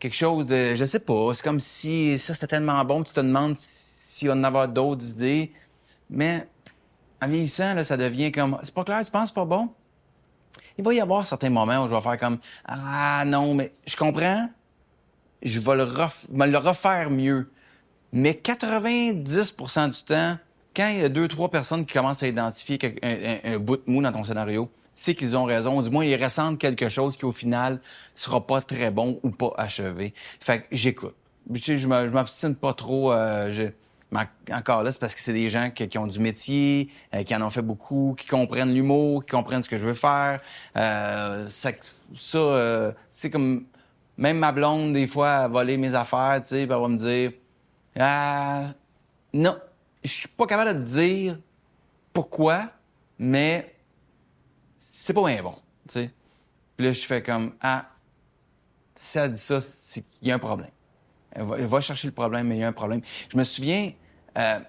quelque 0.00 0.16
chose 0.16 0.46
de, 0.46 0.74
je 0.74 0.84
sais 0.84 0.98
pas, 0.98 1.32
c'est 1.34 1.44
comme 1.44 1.60
si 1.60 2.18
ça 2.18 2.34
c'était 2.34 2.48
tellement 2.48 2.84
bon, 2.84 3.02
tu 3.02 3.12
te 3.12 3.20
demandes 3.20 3.56
s'il 3.56 4.28
va 4.28 4.34
en 4.34 4.42
avoir 4.42 4.66
d'autres 4.66 5.10
idées, 5.10 5.52
mais 6.08 6.48
en 7.22 7.28
vieillissant, 7.28 7.74
là, 7.74 7.84
ça 7.84 7.96
devient 7.96 8.32
comme, 8.32 8.58
c'est 8.62 8.74
pas 8.74 8.82
clair, 8.84 9.04
tu 9.04 9.10
penses 9.10 9.30
pas 9.30 9.44
bon? 9.44 9.68
Il 10.78 10.84
va 10.84 10.94
y 10.94 11.00
avoir 11.00 11.26
certains 11.26 11.50
moments 11.50 11.84
où 11.84 11.88
je 11.88 11.94
vais 11.94 12.00
faire 12.00 12.18
comme, 12.18 12.38
ah 12.64 13.24
non, 13.26 13.54
mais 13.54 13.72
je 13.86 13.96
comprends, 13.96 14.48
je 15.42 15.60
vais 15.60 15.76
le 15.76 15.86
me 16.32 16.46
le 16.46 16.58
refaire 16.58 17.10
mieux. 17.10 17.50
Mais 18.12 18.32
90% 18.32 19.90
du 19.90 20.02
temps, 20.02 20.38
quand 20.74 20.88
il 20.88 21.00
y 21.00 21.04
a 21.04 21.08
deux, 21.08 21.28
trois 21.28 21.50
personnes 21.50 21.84
qui 21.84 21.92
commencent 21.92 22.22
à 22.22 22.28
identifier 22.28 22.78
un 23.44 23.58
bout 23.58 23.76
de 23.76 23.82
mou 23.86 24.02
dans 24.02 24.12
ton 24.12 24.24
scénario, 24.24 24.70
c'est 25.00 25.14
qu'ils 25.14 25.34
ont 25.34 25.44
raison. 25.44 25.80
Du 25.80 25.88
moins, 25.88 26.04
ils 26.04 26.22
ressentent 26.22 26.58
quelque 26.58 26.90
chose 26.90 27.16
qui, 27.16 27.24
au 27.24 27.32
final, 27.32 27.80
sera 28.14 28.46
pas 28.46 28.60
très 28.60 28.90
bon 28.90 29.18
ou 29.22 29.30
pas 29.30 29.54
achevé. 29.56 30.12
Fait 30.14 30.60
que 30.60 30.66
j'écoute. 30.72 31.14
Tu 31.54 31.62
sais, 31.62 31.78
je 31.78 31.88
m'obstine 31.88 32.54
pas 32.54 32.74
trop. 32.74 33.10
Euh, 33.10 33.70
encore 34.52 34.82
là, 34.82 34.92
c'est 34.92 35.00
parce 35.00 35.14
que 35.14 35.22
c'est 35.22 35.32
des 35.32 35.48
gens 35.48 35.70
qui, 35.70 35.96
ont 35.96 36.06
du 36.06 36.18
métier, 36.18 36.90
euh, 37.14 37.22
qui 37.22 37.34
en 37.34 37.40
ont 37.40 37.48
fait 37.48 37.62
beaucoup, 37.62 38.14
qui 38.18 38.26
comprennent 38.26 38.74
l'humour, 38.74 39.24
qui 39.24 39.30
comprennent 39.30 39.62
ce 39.62 39.70
que 39.70 39.78
je 39.78 39.86
veux 39.86 39.94
faire. 39.94 40.38
Euh, 40.76 41.46
ça, 41.48 41.70
euh, 42.34 42.92
c'est 43.08 43.30
comme... 43.30 43.64
Même 44.18 44.38
ma 44.38 44.52
blonde, 44.52 44.92
des 44.92 45.06
fois, 45.06 45.30
a 45.30 45.48
volé 45.48 45.78
mes 45.78 45.94
affaires, 45.94 46.42
tu 46.42 46.48
sais, 46.50 46.62
elle 46.62 46.68
va 46.68 46.86
me 46.86 46.98
dire... 46.98 47.32
Ah, 47.98 48.66
non, 49.32 49.56
je 50.04 50.10
suis 50.12 50.28
pas 50.28 50.44
capable 50.44 50.78
de 50.78 50.84
dire 50.84 51.38
pourquoi, 52.12 52.70
mais 53.18 53.74
c'est 55.00 55.14
pas 55.14 55.24
bien 55.24 55.42
bon, 55.42 55.54
tu 55.88 55.94
sais. 55.94 56.10
Puis 56.76 56.86
là, 56.86 56.92
je 56.92 57.00
fais 57.00 57.22
comme, 57.22 57.54
ah, 57.62 57.90
si 58.94 59.18
elle 59.18 59.32
dit 59.32 59.40
ça, 59.40 59.60
c'est 59.60 60.02
qu'il 60.02 60.28
y 60.28 60.30
a 60.30 60.34
un 60.34 60.38
problème. 60.38 60.70
Elle 61.32 61.44
va, 61.44 61.80
chercher 61.80 62.08
le 62.08 62.12
problème, 62.12 62.48
mais 62.48 62.56
il 62.56 62.60
y 62.60 62.64
a 62.64 62.68
un 62.68 62.72
problème. 62.72 63.00
Je 63.32 63.36
me 63.38 63.44
souviens, 63.44 63.92
euh, 64.36 64.60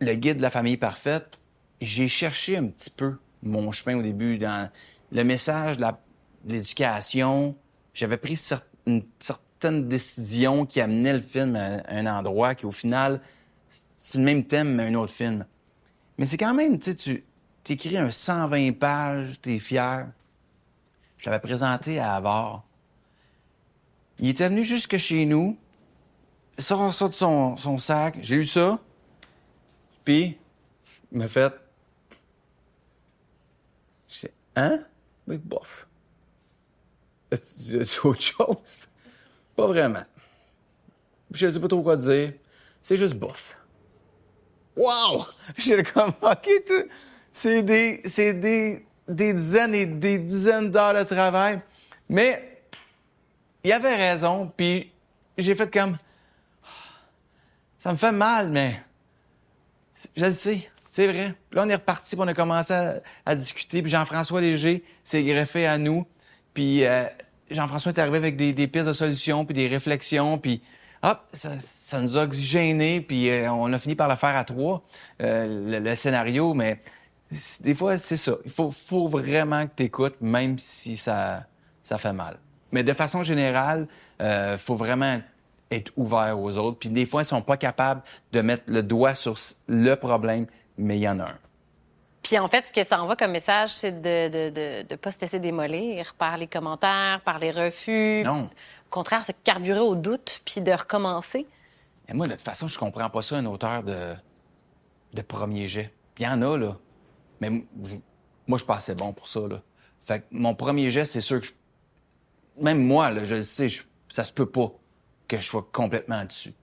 le 0.00 0.14
guide 0.14 0.38
de 0.38 0.42
la 0.42 0.50
famille 0.50 0.78
parfaite, 0.78 1.38
j'ai 1.80 2.08
cherché 2.08 2.56
un 2.56 2.68
petit 2.68 2.88
peu 2.90 3.18
mon 3.42 3.70
chemin 3.70 3.98
au 3.98 4.02
début 4.02 4.38
dans 4.38 4.70
le 5.12 5.24
message 5.24 5.76
de 5.76 5.86
l'éducation. 6.46 7.54
J'avais 7.92 8.16
pris 8.16 8.40
une 8.86 9.02
certaine 9.18 9.88
qui 10.68 10.80
amenait 10.80 11.12
le 11.12 11.20
film 11.20 11.54
à 11.56 11.82
un 11.88 12.06
endroit 12.06 12.54
qui, 12.54 12.64
au 12.64 12.70
final, 12.70 13.20
c'est 13.96 14.18
le 14.18 14.24
même 14.24 14.44
thème, 14.44 14.74
mais 14.74 14.84
un 14.84 14.94
autre 14.94 15.12
film. 15.12 15.44
Mais 16.16 16.24
c'est 16.24 16.38
quand 16.38 16.54
même, 16.54 16.78
tu 16.78 16.90
sais, 16.90 16.96
tu 16.96 17.24
tu 17.66 17.72
écris 17.72 17.98
un 17.98 18.12
120 18.12 18.78
pages, 18.78 19.40
tu 19.42 19.56
es 19.56 19.58
fier. 19.58 20.06
Je 21.18 21.28
l'avais 21.28 21.40
présenté 21.40 21.98
à 21.98 22.14
Avar. 22.14 22.62
Il 24.20 24.28
était 24.28 24.48
venu 24.48 24.62
jusque 24.62 24.96
chez 24.98 25.26
nous, 25.26 25.58
il 26.56 26.62
sort 26.62 26.92
ça 26.92 27.08
de 27.08 27.12
son, 27.12 27.56
sac, 27.78 28.18
j'ai 28.22 28.36
eu 28.36 28.44
ça, 28.44 28.78
puis 30.04 30.38
il 31.10 31.18
m'a 31.18 31.26
fait. 31.26 31.52
Je 34.08 34.14
sais, 34.14 34.32
hein? 34.54 34.84
Mais 35.26 35.38
bof. 35.38 35.88
Tu 37.32 37.80
autre 38.04 38.20
chose? 38.20 38.86
Pas 39.56 39.66
vraiment. 39.66 40.04
Je 41.32 41.50
sais 41.50 41.58
pas 41.58 41.66
trop 41.66 41.82
quoi 41.82 41.96
dire. 41.96 42.32
C'est 42.80 42.96
juste 42.96 43.14
bof. 43.14 43.58
Wow! 44.76 45.26
J'ai 45.58 45.82
comme, 45.82 46.12
OK, 46.22 46.48
tout. 46.64 46.88
C'est 47.38 47.62
des, 47.62 48.00
c'est 48.06 48.32
des, 48.32 48.86
des 49.06 49.34
dizaines 49.34 49.74
et 49.74 49.84
des 49.84 50.18
dizaines 50.18 50.70
d'heures 50.70 50.94
de 50.94 51.02
travail. 51.02 51.60
Mais 52.08 52.62
il 53.62 53.70
avait 53.72 53.94
raison, 53.94 54.50
puis 54.56 54.90
j'ai 55.36 55.54
fait 55.54 55.70
comme, 55.70 55.98
ça 57.78 57.92
me 57.92 57.98
fait 57.98 58.10
mal, 58.10 58.48
mais 58.48 58.80
je 60.16 60.24
le 60.24 60.32
sais, 60.32 60.66
c'est 60.88 61.08
vrai. 61.08 61.34
Là, 61.52 61.64
on 61.66 61.68
est 61.68 61.74
reparti, 61.74 62.16
puis 62.16 62.24
on 62.24 62.28
a 62.28 62.32
commencé 62.32 62.72
à, 63.26 63.34
discuter, 63.34 63.82
puis 63.82 63.90
Jean-François 63.90 64.40
Léger 64.40 64.82
s'est 65.04 65.22
greffé 65.22 65.66
à 65.66 65.76
nous, 65.76 66.06
puis 66.54 66.86
euh, 66.86 67.04
Jean-François 67.50 67.92
est 67.92 67.98
arrivé 67.98 68.16
avec 68.16 68.36
des, 68.36 68.54
des 68.54 68.66
pistes 68.66 68.86
de 68.86 68.94
solutions, 68.94 69.44
puis 69.44 69.52
des 69.52 69.66
réflexions, 69.66 70.38
puis 70.38 70.62
hop, 71.02 71.20
ça, 71.34 71.50
ça, 71.60 72.00
nous 72.00 72.16
a 72.16 72.22
oxygénés, 72.22 73.02
puis 73.02 73.28
euh, 73.28 73.52
on 73.52 73.70
a 73.74 73.78
fini 73.78 73.94
par 73.94 74.08
le 74.08 74.16
faire 74.16 74.36
à 74.36 74.44
trois, 74.44 74.82
euh, 75.20 75.80
le, 75.80 75.94
scénario, 75.94 76.54
mais 76.54 76.80
des 77.60 77.74
fois, 77.74 77.98
c'est 77.98 78.16
ça. 78.16 78.36
Il 78.44 78.50
faut, 78.50 78.70
faut 78.70 79.08
vraiment 79.08 79.66
que 79.66 79.72
tu 79.76 79.82
écoutes, 79.84 80.16
même 80.20 80.58
si 80.58 80.96
ça, 80.96 81.44
ça 81.82 81.98
fait 81.98 82.12
mal. 82.12 82.38
Mais 82.72 82.82
de 82.82 82.92
façon 82.92 83.22
générale, 83.22 83.88
il 84.20 84.26
euh, 84.26 84.58
faut 84.58 84.74
vraiment 84.74 85.18
être 85.70 85.92
ouvert 85.96 86.38
aux 86.38 86.56
autres. 86.58 86.78
Puis 86.78 86.88
des 86.88 87.06
fois, 87.06 87.22
ils 87.22 87.26
sont 87.26 87.42
pas 87.42 87.56
capables 87.56 88.02
de 88.32 88.40
mettre 88.40 88.64
le 88.68 88.82
doigt 88.82 89.14
sur 89.14 89.36
le 89.66 89.94
problème, 89.94 90.46
mais 90.78 90.96
il 90.96 91.02
y 91.02 91.08
en 91.08 91.18
a 91.20 91.24
un. 91.24 91.38
Puis 92.22 92.38
en 92.38 92.48
fait, 92.48 92.66
ce 92.66 92.72
que 92.72 92.84
ça 92.86 93.00
envoie 93.00 93.14
comme 93.14 93.30
message, 93.30 93.70
c'est 93.70 94.02
de 94.02 94.28
ne 94.28 94.50
de, 94.50 94.88
de, 94.88 94.96
pas 94.96 95.12
se 95.12 95.20
laisser 95.20 95.38
démolir 95.38 96.14
par 96.14 96.36
les 96.36 96.48
commentaires, 96.48 97.20
par 97.24 97.38
les 97.38 97.52
refus. 97.52 98.22
Non. 98.24 98.44
Au 98.44 98.90
contraire, 98.90 99.24
se 99.24 99.32
carburer 99.44 99.78
au 99.78 99.94
doute, 99.94 100.42
puis 100.44 100.60
de 100.60 100.72
recommencer. 100.72 101.46
Et 102.08 102.14
moi, 102.14 102.26
de 102.26 102.32
toute 102.32 102.42
façon, 102.42 102.66
je 102.66 102.78
comprends 102.78 103.08
pas 103.10 103.22
ça, 103.22 103.36
un 103.36 103.46
auteur 103.46 103.84
de, 103.84 104.14
de 105.14 105.22
premier 105.22 105.68
jet. 105.68 105.92
Il 106.18 106.24
y 106.24 106.28
en 106.28 106.42
a, 106.42 106.56
là. 106.56 106.76
Mais 107.40 107.50
moi, 107.50 107.64
je 108.48 108.56
suis 108.56 108.66
pas 108.66 108.76
assez 108.76 108.94
bon 108.94 109.12
pour 109.12 109.28
ça, 109.28 109.40
là. 109.48 109.62
Fait 110.00 110.20
que 110.20 110.24
mon 110.30 110.54
premier 110.54 110.90
jet, 110.90 111.04
c'est 111.04 111.20
sûr 111.20 111.40
que 111.40 111.48
même 112.60 112.84
moi, 112.84 113.10
là, 113.10 113.24
je 113.24 113.34
le 113.34 113.42
sais, 113.42 113.68
ça 114.08 114.24
se 114.24 114.32
peut 114.32 114.46
pas 114.48 114.72
que 115.28 115.38
je 115.38 115.42
sois 115.42 115.68
complètement 115.72 116.24
dessus. 116.24 116.54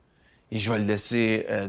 Et 0.51 0.59
je 0.59 0.71
vais 0.71 0.79
le 0.79 0.85
laisser 0.85 1.45
euh, 1.49 1.67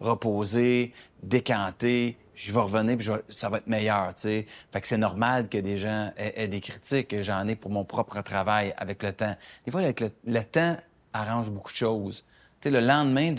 reposer, 0.00 0.92
décanter, 1.22 2.16
je 2.34 2.52
vais 2.52 2.60
revenir, 2.60 2.96
puis 2.96 3.08
ça 3.28 3.48
va 3.48 3.58
être 3.58 3.66
meilleur, 3.66 4.14
tu 4.14 4.22
sais. 4.22 4.46
Fait 4.72 4.80
que 4.80 4.88
c'est 4.88 4.98
normal 4.98 5.48
que 5.48 5.58
des 5.58 5.78
gens 5.78 6.12
aient, 6.16 6.48
des 6.48 6.60
critiques, 6.60 7.20
j'en 7.20 7.46
ai 7.46 7.56
pour 7.56 7.70
mon 7.70 7.84
propre 7.84 8.20
travail 8.22 8.74
avec 8.76 9.02
le 9.02 9.12
temps. 9.12 9.34
Des 9.64 9.70
fois, 9.70 9.82
avec 9.82 10.00
le, 10.00 10.44
temps 10.44 10.76
arrange 11.12 11.50
beaucoup 11.50 11.70
de 11.70 11.76
choses. 11.76 12.24
Le 12.64 12.80
lendemain 12.80 13.32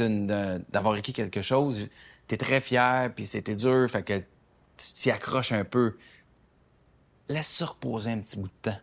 d'avoir 0.69 0.95
écrit 0.97 1.13
quelque 1.13 1.41
chose, 1.41 1.87
t'es 2.27 2.37
très 2.37 2.61
fier, 2.61 3.11
puis 3.15 3.25
c'était 3.25 3.55
dur, 3.55 3.89
fait 3.89 4.03
que 4.03 4.17
tu 4.19 4.93
t'y 4.95 5.11
accroches 5.11 5.51
un 5.51 5.63
peu. 5.63 5.97
Laisse 7.29 7.47
ça 7.47 7.65
reposer 7.65 8.11
un 8.11 8.19
petit 8.19 8.37
bout 8.37 8.47
de 8.47 8.71
temps. 8.71 8.79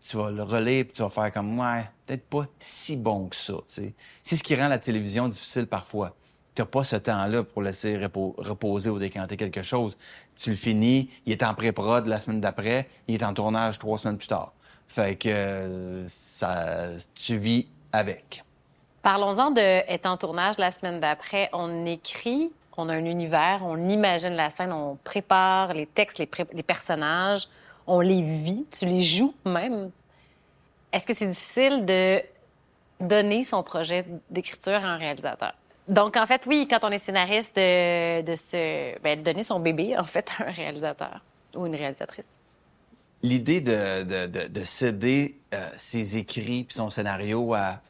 Tu 0.00 0.16
vas 0.16 0.30
le 0.30 0.42
relire, 0.42 0.84
puis 0.84 0.92
tu 0.94 1.02
vas 1.02 1.10
faire 1.10 1.32
comme, 1.32 1.58
ouais, 1.58 1.84
peut-être 2.06 2.24
pas 2.26 2.46
si 2.58 2.96
bon 2.96 3.28
que 3.28 3.36
ça. 3.36 3.54
C'est 3.66 3.94
ce 4.22 4.42
qui 4.42 4.54
rend 4.54 4.68
la 4.68 4.78
télévision 4.78 5.28
difficile 5.28 5.66
parfois 5.66 6.14
tu 6.54 6.62
n'as 6.62 6.66
pas 6.66 6.84
ce 6.84 6.96
temps-là 6.96 7.42
pour 7.42 7.62
laisser 7.62 7.96
reposer 7.96 8.90
ou 8.90 8.98
décanter 8.98 9.36
quelque 9.36 9.62
chose. 9.62 9.96
Tu 10.36 10.50
le 10.50 10.56
finis, 10.56 11.10
il 11.26 11.32
est 11.32 11.42
en 11.42 11.54
pré-prod 11.54 12.06
la 12.06 12.20
semaine 12.20 12.40
d'après, 12.40 12.88
il 13.08 13.14
est 13.14 13.24
en 13.24 13.34
tournage 13.34 13.78
trois 13.78 13.98
semaines 13.98 14.18
plus 14.18 14.28
tard. 14.28 14.52
Fait 14.86 15.16
que 15.16 16.04
ça, 16.06 16.88
tu 17.14 17.36
vis 17.36 17.66
avec. 17.92 18.44
Parlons-en 19.04 19.50
de 19.50 19.60
être 19.60 20.06
en 20.06 20.16
tournage 20.16 20.56
la 20.56 20.70
semaine 20.70 20.98
d'après. 20.98 21.50
On 21.52 21.84
écrit, 21.84 22.50
on 22.78 22.88
a 22.88 22.94
un 22.94 23.04
univers, 23.04 23.60
on 23.62 23.90
imagine 23.90 24.32
la 24.32 24.48
scène, 24.48 24.72
on 24.72 24.96
prépare 25.04 25.74
les 25.74 25.84
textes, 25.84 26.18
les, 26.18 26.62
personnages, 26.62 27.46
on 27.86 28.00
les 28.00 28.22
vit, 28.22 28.64
tu 28.70 28.86
les 28.86 29.02
joues 29.02 29.34
même. 29.44 29.90
Est-ce 30.90 31.04
que 31.06 31.14
c'est 31.14 31.26
difficile 31.26 31.84
de 31.84 32.22
donner 32.98 33.44
son 33.44 33.62
projet 33.62 34.06
d'écriture 34.30 34.82
à 34.82 34.94
un 34.94 34.96
réalisateur? 34.96 35.52
Donc, 35.86 36.16
en 36.16 36.24
fait, 36.26 36.46
oui, 36.46 36.66
quand 36.66 36.82
on 36.82 36.90
est 36.90 36.96
scénariste, 36.96 37.56
de, 37.56 39.00
ben, 39.02 39.20
donner 39.20 39.42
son 39.42 39.60
bébé, 39.60 39.98
en 39.98 40.04
fait, 40.04 40.32
à 40.38 40.44
un 40.44 40.50
réalisateur 40.50 41.20
ou 41.54 41.66
une 41.66 41.76
réalisatrice. 41.76 42.24
L'idée 43.22 43.60
de, 43.60 44.64
céder 44.64 45.36
euh, 45.52 45.68
ses 45.76 46.16
écrits 46.16 46.64
puis 46.64 46.74
son 46.74 46.88
scénario 46.88 47.52
à, 47.52 47.80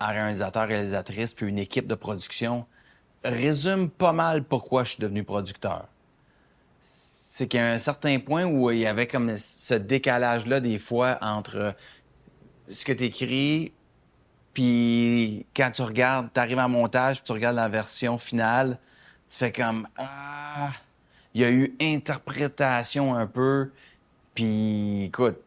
un 0.00 0.08
réalisateur, 0.08 0.66
réalisatrice 0.66 1.34
puis 1.34 1.46
une 1.46 1.58
équipe 1.58 1.86
de 1.86 1.94
production 1.94 2.66
résume 3.24 3.90
pas 3.90 4.12
mal 4.12 4.44
pourquoi 4.44 4.84
je 4.84 4.92
suis 4.92 5.00
devenu 5.00 5.24
producteur. 5.24 5.86
C'est 6.80 7.46
qu'à 7.46 7.66
un 7.66 7.78
certain 7.78 8.18
point 8.18 8.44
où 8.44 8.70
il 8.70 8.78
y 8.78 8.86
avait 8.86 9.06
comme 9.06 9.36
ce 9.36 9.74
décalage-là 9.74 10.60
des 10.60 10.78
fois 10.78 11.18
entre 11.20 11.74
ce 12.68 12.84
que 12.84 12.92
tu 12.92 13.04
écris 13.04 13.72
puis 14.52 15.46
quand 15.54 15.70
tu 15.70 15.82
regardes, 15.82 16.32
tu 16.32 16.40
arrives 16.40 16.58
en 16.58 16.68
montage, 16.68 17.18
puis 17.18 17.26
tu 17.26 17.32
regardes 17.32 17.56
la 17.56 17.68
version 17.68 18.18
finale, 18.18 18.78
tu 19.28 19.38
fais 19.38 19.52
comme 19.52 19.86
ah, 19.96 20.70
il 21.34 21.42
y 21.42 21.44
a 21.44 21.50
eu 21.50 21.74
interprétation 21.80 23.14
un 23.14 23.26
peu. 23.26 23.70
Puis 24.34 25.04
écoute, 25.04 25.40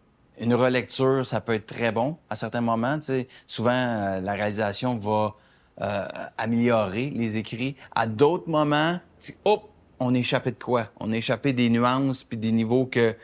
une 0.43 0.53
relecture, 0.53 1.25
ça 1.25 1.41
peut 1.41 1.53
être 1.53 1.65
très 1.65 1.91
bon 1.91 2.17
à 2.29 2.35
certains 2.35 2.61
moments. 2.61 2.99
Souvent, 3.47 3.71
euh, 3.71 4.19
la 4.19 4.33
réalisation 4.33 4.97
va 4.97 5.35
euh, 5.81 6.05
améliorer 6.37 7.11
les 7.11 7.37
écrits. 7.37 7.75
À 7.95 8.07
d'autres 8.07 8.49
moments, 8.49 8.99
hop, 9.45 9.69
on 9.99 10.13
échappé 10.13 10.51
de 10.51 10.61
quoi? 10.61 10.89
On 10.99 11.13
échappé 11.13 11.53
des 11.53 11.69
nuances 11.69 12.23
puis 12.23 12.37
des 12.37 12.51
niveaux 12.51 12.85
que 12.85 13.15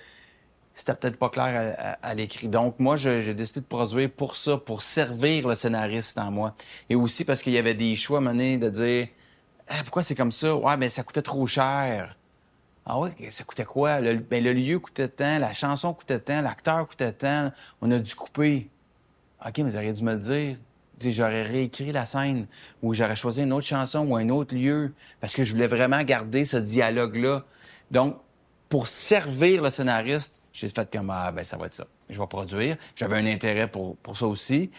c'était 0.74 0.96
peut-être 0.96 1.18
pas 1.18 1.30
clair 1.30 1.98
à, 2.02 2.14
l'écrit. 2.14 2.48
Donc, 2.48 2.80
moi, 2.80 2.96
j'ai 2.96 3.34
décidé 3.34 3.60
de 3.60 3.66
produire 3.66 4.10
pour 4.10 4.38
ça, 4.38 4.58
pour 4.58 4.82
servir 4.82 5.46
le 5.46 5.56
scénariste 5.56 6.18
en 6.18 6.32
moi. 6.32 6.56
Et 6.90 6.96
aussi 6.96 7.26
parce 7.26 7.42
qu'il 7.42 7.52
y 7.52 7.58
avait 7.58 7.74
des 7.74 7.98
choix 7.98 8.22
menés 8.22 8.58
de 8.58 8.70
dire 8.70 9.08
ah, 9.68 9.76
pourquoi 9.84 10.04
c'est 10.04 10.16
comme 10.16 10.32
ça? 10.32 10.56
Ouais, 10.56 10.78
mais 10.78 10.88
ça 10.90 11.04
coûtait 11.04 11.22
trop 11.22 11.46
cher. 11.46 12.18
Ah 12.92 12.98
ouais, 12.98 13.14
ça 13.30 13.44
coûtait 13.44 13.66
quoi? 13.66 14.00
Le, 14.00 14.16
ben, 14.16 14.44
le 14.44 14.52
lieu 14.52 14.80
coûtait 14.80 15.08
tant, 15.08 15.38
la 15.38 15.54
chanson 15.54 15.94
coûtait 15.94 16.20
tant, 16.20 16.42
l'acteur 16.42 16.88
coûtait 16.88 17.12
tant. 17.12 17.52
On 17.82 17.92
a 17.92 18.00
dû 18.00 18.16
couper. 18.16 18.68
OK, 19.46 19.60
mais 19.60 19.64
vous 19.66 19.76
auriez 19.76 19.94
dû 19.94 20.04
me 20.04 20.14
le 20.14 20.20
dire. 20.20 20.58
J'aurais 21.00 21.44
réécrit 21.44 21.92
la 21.92 22.06
scène 22.06 22.48
ou 22.82 22.96
j'aurais 22.96 23.16
choisi 23.16 23.44
une 23.44 23.54
autre 23.54 23.68
chanson 23.68 24.00
ou 24.08 24.16
un 24.16 24.28
autre 24.30 24.56
lieu 24.56 24.92
parce 25.22 25.36
que 25.36 25.44
je 25.44 25.54
voulais 25.54 25.68
vraiment 25.68 26.02
garder 26.02 26.46
ce 26.46 26.58
dialogue-là. 26.58 27.46
Donc, 27.92 28.18
pour 28.70 28.88
servir 28.88 29.62
le 29.62 29.70
scénariste, 29.70 30.42
j'ai 30.52 30.68
fait 30.68 30.92
comme, 30.92 31.12
ah, 31.12 31.32
ben, 31.32 31.44
ça 31.44 31.58
va 31.58 31.68
être 31.68 31.74
ça. 31.74 31.86
Je 32.10 32.20
vais 32.20 32.28
produire. 32.28 32.76
J'avais 32.96 33.18
un 33.18 33.28
intérêt 33.28 33.70
pour, 33.70 33.98
pour 33.98 34.18
ça 34.18 34.26
aussi. 34.26 34.72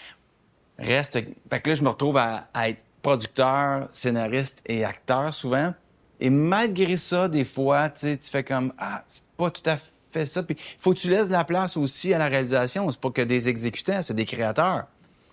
Reste. 0.81 1.21
Fait 1.49 1.61
que 1.61 1.71
là, 1.71 1.77
je 1.77 1.85
me 1.85 1.89
retrouve 1.89 2.17
à, 2.17 2.49
être 2.67 2.81
producteur, 3.03 3.89
scénariste 3.93 4.63
et 4.67 4.85
acteur 4.85 5.33
souvent. 5.33 5.73
Et 6.21 6.31
malgré 6.31 6.97
ça, 6.97 7.29
des 7.29 7.45
fois, 7.45 7.89
tu 7.89 8.17
fais 8.21 8.45
comme, 8.45 8.73
ah, 8.79 9.03
c'est 9.09 9.23
pas 9.37 9.51
tout 9.51 9.63
à 9.65 9.77
fait 10.13 10.27
ça. 10.27 10.43
Puis, 10.43 10.55
il 10.59 10.81
faut 10.81 10.93
que 10.93 10.99
tu 10.99 11.09
laisses 11.09 11.31
la 11.31 11.45
place 11.45 11.77
aussi 11.77 12.13
à 12.13 12.19
la 12.19 12.29
réalisation. 12.29 12.91
C'est 12.91 13.01
pas 13.01 13.11
que 13.11 13.23
des 13.23 13.49
exécutants, 13.49 14.03
c'est 14.03 14.15
des 14.15 14.27
créateurs. 14.27 14.87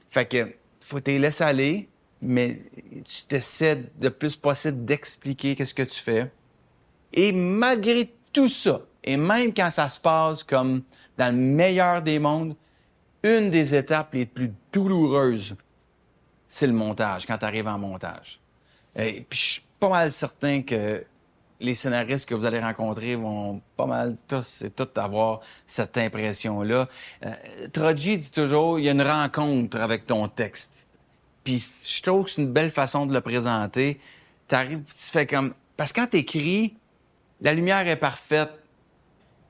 Fait 0.08 0.26
que, 0.26 0.50
faut 0.80 1.02
te 1.02 1.12
laisser 1.12 1.43
aller, 1.43 1.89
mais 2.21 2.58
tu 3.04 3.23
t'essaies 3.28 3.84
de 4.00 4.10
plus 4.10 4.38
possible 4.38 4.86
d'expliquer 4.86 5.56
qu'est-ce 5.56 5.73
que 5.73 5.84
tu 5.84 6.00
fais. 6.00 6.32
Et 7.13 7.34
malgré 7.34 8.13
tout 8.32 8.47
ça, 8.47 8.82
et 9.04 9.17
même 9.17 9.54
quand 9.54 9.71
ça 9.71 9.89
se 9.89 10.00
passe 10.00 10.43
comme 10.43 10.84
dans 11.17 11.36
le 11.36 11.41
meilleur 11.41 12.02
des 12.02 12.19
mondes, 12.19 12.56
une 13.23 13.50
des 13.50 13.76
étapes 13.76 14.13
les 14.13 14.26
plus 14.26 14.54
douloureuses, 14.71 15.56
c'est 16.47 16.67
le 16.67 16.73
montage, 16.73 17.26
quand 17.26 17.38
tu 17.38 17.45
arrives 17.45 17.67
en 17.67 17.78
montage. 17.78 18.39
Pas 19.80 19.90
mal 19.90 20.12
certain 20.12 20.62
que 20.62 21.06
les 21.60 21.76
scénaristes 21.76 22.28
que 22.28 22.36
vous 22.36 22.46
allez 22.46 22.60
rencontrer 22.60 23.16
vont 23.16 23.62
pas 23.76 23.86
mal 23.86 24.16
tous 24.28 24.62
et 24.62 24.70
toutes 24.70 24.98
avoir 24.98 25.42
cette 25.66 25.98
impression-là. 25.98 26.88
Euh, 27.26 27.94
dit 27.94 28.32
toujours, 28.32 28.80
il 28.80 28.86
y 28.86 28.90
a 28.90 28.92
une 28.92 29.02
rencontre 29.02 29.80
avec 29.80 30.06
ton 30.06 30.28
texte. 30.28 31.00
Puis 31.44 31.63
je 31.84 32.02
trouve 32.02 32.26
que 32.26 32.32
c'est 32.32 32.42
une 32.42 32.52
belle 32.52 32.72
façon 32.72 33.06
de 33.06 33.13
le 33.13 33.22
présenter. 33.22 34.00
Tu 34.48 34.56
arrives, 34.56 34.84
tu 34.84 35.12
fais 35.12 35.26
comme... 35.26 35.54
Parce 35.76 35.94
que 35.94 36.02
quand 36.02 36.08
tu 36.08 36.18
écris, 36.18 36.76
la 37.42 37.54
lumière 37.54 37.88
est 37.88 37.96
parfaite, 37.96 38.52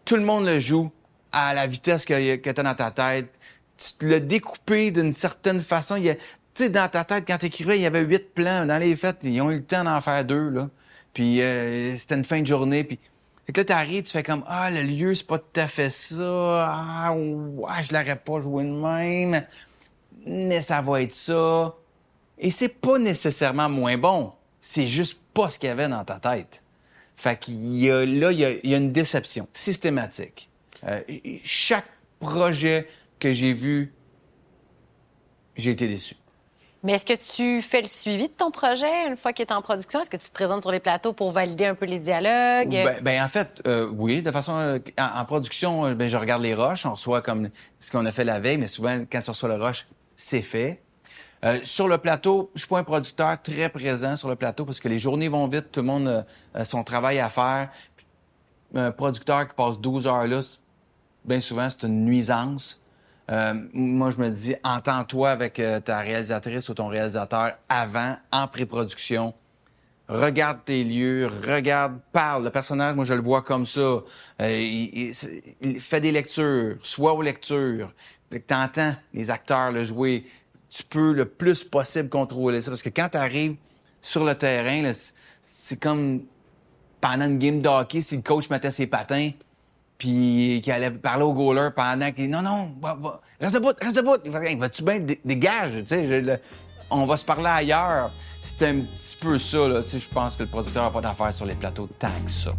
tout 0.06 0.16
le 0.16 0.24
monde 0.24 0.46
le 0.46 0.60
joue 0.60 0.92
à 1.32 1.54
la 1.54 1.68
vitesse 1.68 2.06
que, 2.06 2.36
que 2.36 2.50
tu 2.50 2.60
as 2.60 2.64
dans 2.64 2.76
ta 2.76 2.92
tête. 2.92 3.34
Tu 3.78 4.08
l'as 4.08 4.20
découpé 4.20 4.92
d'une 4.92 5.12
certaine 5.12 5.62
façon. 5.62 6.02
Tu 6.58 6.64
sais, 6.64 6.70
dans 6.72 6.88
ta 6.88 7.04
tête, 7.04 7.24
quand 7.28 7.38
tu 7.38 7.46
écrivais, 7.46 7.78
il 7.78 7.84
y 7.84 7.86
avait 7.86 8.02
huit 8.02 8.34
plans. 8.34 8.66
Dans 8.66 8.80
les 8.80 8.96
fêtes, 8.96 9.18
ils 9.22 9.40
ont 9.42 9.52
eu 9.52 9.58
le 9.58 9.64
temps 9.64 9.84
d'en 9.84 10.02
faire 10.02 10.26
deux, 10.26 10.50
là. 10.50 10.72
Puis 11.14 11.40
euh, 11.40 11.96
c'était 11.96 12.16
une 12.16 12.26
fin 12.26 12.42
de 12.42 12.48
journée, 12.48 12.84
puis... 12.84 12.98
Fait 13.46 13.54
que 13.54 13.62
là, 13.62 13.66
t'arrives, 13.66 14.02
tu 14.02 14.12
fais 14.12 14.24
comme 14.24 14.44
Ah, 14.48 14.72
le 14.72 14.82
lieu, 14.82 15.14
c'est 15.14 15.28
pas 15.28 15.38
tout 15.38 15.60
à 15.60 15.68
fait 15.68 15.92
ça. 15.92 16.68
Ah, 16.68 17.14
ouais, 17.14 17.84
je 17.84 17.94
l'aurais 17.94 18.16
pas 18.16 18.40
joué 18.40 18.64
de 18.64 18.72
même. 18.72 19.46
Mais 20.26 20.60
ça 20.62 20.82
va 20.82 21.04
être 21.04 21.12
ça. 21.12 21.76
Et 22.40 22.50
c'est 22.50 22.82
pas 22.82 22.98
nécessairement 22.98 23.70
moins 23.70 24.00
bon. 24.00 24.34
C'est 24.60 24.88
juste 24.88 25.20
pas 25.36 25.52
ce 25.52 25.60
qu'il 25.60 25.70
y 25.70 25.72
avait 25.72 25.88
dans 25.88 26.04
ta 26.06 26.18
tête. 26.18 26.64
Fait 27.16 27.40
qu'il 27.40 27.78
y 27.78 27.92
a, 27.92 28.04
là, 28.04 28.32
il 28.32 28.40
y 28.40 28.74
a, 28.74 28.78
une 28.78 28.92
déception 28.92 29.48
systématique. 29.54 30.50
Euh, 30.88 31.02
chaque 31.44 31.86
projet 32.20 32.88
que 33.20 33.32
j'ai 33.32 33.54
vu, 33.54 33.94
j'ai 35.56 35.70
été 35.70 35.88
déçu. 35.88 36.16
Mais 36.84 36.94
est-ce 36.94 37.06
que 37.06 37.36
tu 37.36 37.62
fais 37.62 37.82
le 37.82 37.88
suivi 37.88 38.28
de 38.28 38.34
ton 38.34 38.52
projet 38.52 39.08
une 39.08 39.18
fois 39.18 39.34
qu'il 39.34 39.46
est 39.46 39.52
en 39.52 39.62
production? 39.62 40.00
Est-ce 40.00 40.10
que 40.10 40.18
tu 40.18 40.30
te 40.30 40.34
présentes 40.34 40.62
sur 40.62 40.72
les 40.72 40.80
plateaux 40.80 41.12
pour 41.12 41.32
valider 41.32 41.66
un 41.66 41.76
peu 41.76 41.86
les 41.86 42.00
dialogues? 42.00 42.70
Ben, 42.70 43.02
ben 43.02 43.24
en 43.24 43.28
fait, 43.28 43.62
euh, 43.68 43.90
oui. 43.96 44.22
De 44.22 44.32
façon, 44.32 44.54
euh, 44.56 44.80
en, 45.00 45.26
production, 45.26 45.92
ben, 45.94 46.08
je 46.08 46.18
regarde 46.18 46.44
les 46.44 46.54
roches. 46.54 46.86
On 46.86 46.92
reçoit 46.92 47.22
comme 47.22 47.50
ce 47.80 47.92
qu'on 47.92 48.06
a 48.06 48.12
fait 48.12 48.24
la 48.24 48.40
veille, 48.40 48.58
mais 48.58 48.68
souvent, 48.68 49.04
quand 49.12 49.22
tu 49.22 49.30
reçois 49.32 49.50
le 49.50 49.62
roche, 49.62 49.88
c'est 50.16 50.44
fait. 50.44 50.82
Euh, 51.46 51.60
sur 51.64 51.88
le 51.88 51.98
plateau, 51.98 52.52
je 52.54 52.62
suis 52.62 52.68
pas 52.68 52.80
un 52.80 52.84
producteur 52.84 53.42
très 53.42 53.70
présent 53.70 54.16
sur 54.16 54.30
le 54.30 54.36
plateau 54.36 54.66
parce 54.66 54.80
que 54.80 54.88
les 54.88 55.00
journées 55.00 55.30
vont 55.30 55.48
vite, 55.48 55.72
tout 55.72 55.82
le 55.82 55.88
monde 55.88 56.26
a 56.54 56.66
son 56.66 56.84
travail 56.84 57.20
à 57.20 57.30
faire. 57.30 57.70
Un 58.76 58.92
producteur 58.92 59.48
qui 59.48 59.54
passe 59.56 59.80
12 59.80 60.08
heures 60.08 60.28
là, 60.28 60.40
bien 61.26 61.40
souvent, 61.40 61.70
c'est 61.70 61.84
une 61.86 62.06
nuisance. 62.06 62.80
Euh, 63.30 63.54
moi, 63.74 64.10
je 64.10 64.18
me 64.18 64.30
dis, 64.30 64.56
entends-toi 64.64 65.30
avec 65.30 65.60
euh, 65.60 65.80
ta 65.80 66.00
réalisatrice 66.00 66.70
ou 66.70 66.74
ton 66.74 66.88
réalisateur 66.88 67.58
avant, 67.68 68.16
en 68.32 68.48
pré-production. 68.48 69.34
Regarde 70.08 70.60
tes 70.64 70.86
lieux, 70.86 71.28
regarde, 71.46 72.00
parle. 72.14 72.46
Le 72.46 72.50
personnage, 72.50 72.96
moi, 72.96 73.04
je 73.04 73.14
le 73.14 73.22
vois 73.22 73.42
comme 73.42 73.66
ça. 73.66 73.82
Euh, 73.82 74.04
il, 75.62 75.82
fait 75.82 76.00
des 76.00 76.14
lectures, 76.14 76.78
soit 76.82 77.14
aux 77.14 77.22
lectures. 77.22 77.94
Tu 78.32 78.42
entends 78.54 78.96
les 79.14 79.30
acteurs 79.30 79.72
le 79.72 79.86
jouer. 79.86 80.26
Tu 80.70 80.84
peux 80.84 81.12
le 81.12 81.26
plus 81.26 81.66
possible 81.66 82.08
contrôler 82.08 82.62
ça. 82.62 82.72
Parce 82.72 82.82
que 82.82 82.90
quand 82.90 83.10
tu 83.10 83.18
arrives 83.18 83.56
sur 84.02 84.24
le 84.24 84.36
terrain, 84.36 84.90
c'est 85.42 85.80
comme 85.80 86.22
pendant 87.02 87.26
une 87.26 87.38
game 87.38 87.62
de 87.62 87.68
hockey, 87.68 88.02
si 88.02 88.16
le 88.16 88.22
coach 88.22 88.50
mettait 88.50 88.72
ses 88.72 88.88
patins, 88.88 89.32
puis 89.98 90.62
qui 90.64 90.72
allait 90.72 90.92
parler 90.92 91.24
au 91.24 91.34
goaler 91.34 91.70
pendant 91.76 92.12
qu'il 92.12 92.30
non 92.30 92.42
non 92.42 92.72
reste 93.40 93.56
debout 93.56 93.72
reste 93.82 93.98
debout. 93.98 94.18
Il 94.26 94.60
va 94.60 94.70
tu 94.70 94.84
bien 94.84 95.00
dégage 95.26 95.84
tu 95.86 95.88
sais 95.88 96.42
on 96.90 97.06
va 97.06 97.18
se 97.18 97.26
parler 97.26 97.48
ailleurs. 97.48 98.12
C'était 98.42 98.68
un 98.68 98.80
petit 98.80 99.18
peu 99.20 99.38
ça 99.40 99.68
là 99.68 99.82
tu 99.82 99.90
sais 99.90 100.00
je 100.00 100.10
pense 100.10 100.36
que 100.36 100.44
le 100.44 100.50
producteur 100.50 100.84
n'a 100.84 100.92
pas 100.92 101.02
d'affaires 101.02 101.34
sur 101.34 101.46
les 101.46 101.56
plateaux 101.56 101.90
tant 102.00 102.08
que 102.24 102.32
ça 102.32 102.54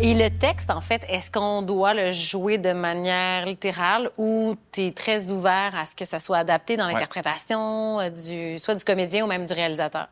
Et 0.00 0.14
le 0.14 0.30
texte, 0.30 0.70
en 0.70 0.80
fait, 0.80 1.02
est-ce 1.08 1.28
qu'on 1.28 1.60
doit 1.62 1.92
le 1.92 2.12
jouer 2.12 2.56
de 2.56 2.72
manière 2.72 3.46
littérale 3.46 4.12
ou 4.16 4.56
tu 4.70 4.82
es 4.82 4.92
très 4.92 5.32
ouvert 5.32 5.74
à 5.74 5.86
ce 5.86 5.96
que 5.96 6.04
ça 6.04 6.20
soit 6.20 6.38
adapté 6.38 6.76
dans 6.76 6.86
l'interprétation, 6.86 7.98
euh, 7.98 8.10
du, 8.10 8.60
soit 8.60 8.76
du 8.76 8.84
comédien 8.84 9.24
ou 9.24 9.28
même 9.28 9.44
du 9.44 9.52
réalisateur? 9.52 10.08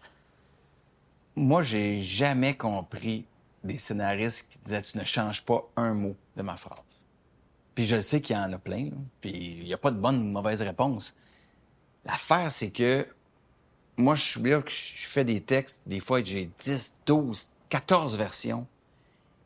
Moi, 1.36 1.62
j'ai 1.62 2.00
jamais 2.00 2.54
compris 2.54 3.26
des 3.62 3.78
scénaristes 3.78 4.48
qui 4.50 4.58
disaient 4.64 4.82
Tu 4.82 4.98
ne 4.98 5.04
changes 5.04 5.44
pas 5.44 5.64
un 5.76 5.94
mot 5.94 6.16
de 6.36 6.42
ma 6.42 6.56
phrase. 6.56 6.78
Puis 7.76 7.86
je 7.86 8.00
sais 8.00 8.20
qu'il 8.20 8.34
y 8.34 8.38
en 8.38 8.52
a 8.52 8.58
plein, 8.58 8.88
puis 9.20 9.58
il 9.60 9.64
n'y 9.64 9.74
a 9.74 9.78
pas 9.78 9.92
de 9.92 9.98
bonne 9.98 10.16
ou 10.16 10.24
de 10.24 10.32
mauvaise 10.32 10.62
réponse. 10.62 11.14
L'affaire, 12.04 12.50
c'est 12.50 12.70
que 12.70 13.06
moi, 13.96 14.16
je 14.16 14.22
suis 14.22 14.42
là 14.42 14.62
que 14.62 14.70
je 14.70 15.06
fais 15.06 15.24
des 15.24 15.40
textes, 15.40 15.82
des 15.86 16.00
fois, 16.00 16.24
j'ai 16.24 16.50
10, 16.58 16.96
12, 17.06 17.50
14 17.68 18.16
versions 18.16 18.66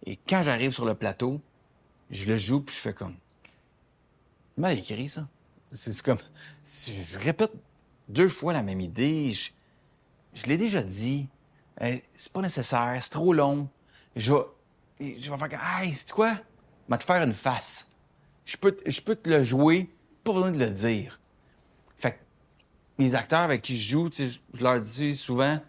et 0.06 0.16
quand 0.16 0.42
j'arrive 0.42 0.72
sur 0.72 0.84
le 0.84 0.94
plateau, 0.94 1.40
je 2.10 2.26
le 2.26 2.36
joue 2.36 2.60
puis 2.60 2.74
je 2.74 2.80
fais 2.80 2.94
comme. 2.94 3.16
Mal 4.56 4.78
écrit, 4.78 5.08
ça? 5.08 5.28
C'est 5.72 6.00
comme. 6.02 6.18
Je 6.64 7.18
répète 7.18 7.52
deux 8.08 8.28
fois 8.28 8.52
la 8.52 8.62
même 8.62 8.80
idée. 8.80 9.32
Je, 10.34 10.46
l'ai 10.46 10.56
déjà 10.56 10.82
dit. 10.82 11.28
c'est 11.78 12.32
pas 12.32 12.40
nécessaire, 12.40 12.96
c'est 13.00 13.10
trop 13.10 13.32
long. 13.32 13.68
Je 14.16 14.32
vais, 14.32 15.16
je 15.20 15.30
vais 15.30 15.36
faire. 15.36 15.80
Hey, 15.80 15.94
c'est 15.94 16.10
quoi? 16.10 16.32
Je 16.32 16.92
vais 16.92 16.98
te 16.98 17.04
faire 17.04 17.22
une 17.22 17.34
face. 17.34 17.88
Je 18.44 18.56
peux, 18.56 18.76
je 18.84 19.00
peux 19.00 19.14
te 19.14 19.30
le 19.30 19.44
jouer, 19.44 19.88
pas 20.24 20.32
besoin 20.32 20.50
de 20.50 20.58
le 20.58 20.70
dire. 20.70 21.20
Fait 21.96 22.12
que 22.12 22.18
les 22.98 23.14
acteurs 23.14 23.40
avec 23.40 23.62
qui 23.62 23.78
je 23.78 23.90
joue, 23.90 24.10
je 24.12 24.62
leur 24.62 24.80
dis 24.80 25.14
souvent 25.14 25.60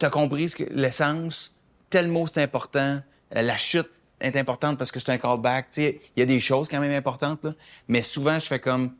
T'as 0.00 0.08
compris 0.08 0.50
l'essence, 0.70 1.54
tel 1.90 2.10
mot 2.10 2.26
c'est 2.26 2.42
important, 2.42 3.02
la 3.32 3.56
chute 3.56 3.90
est 4.20 4.36
importante 4.36 4.78
parce 4.78 4.92
que 4.92 5.00
c'est 5.00 5.10
un 5.10 5.18
callback. 5.18 5.68
Il 5.76 5.98
y 6.16 6.22
a 6.22 6.26
des 6.26 6.40
choses 6.40 6.68
quand 6.68 6.80
même 6.80 6.92
importantes, 6.92 7.44
là. 7.44 7.54
mais 7.88 8.02
souvent, 8.02 8.38
je 8.38 8.46
fais 8.46 8.60
comme 8.60 8.94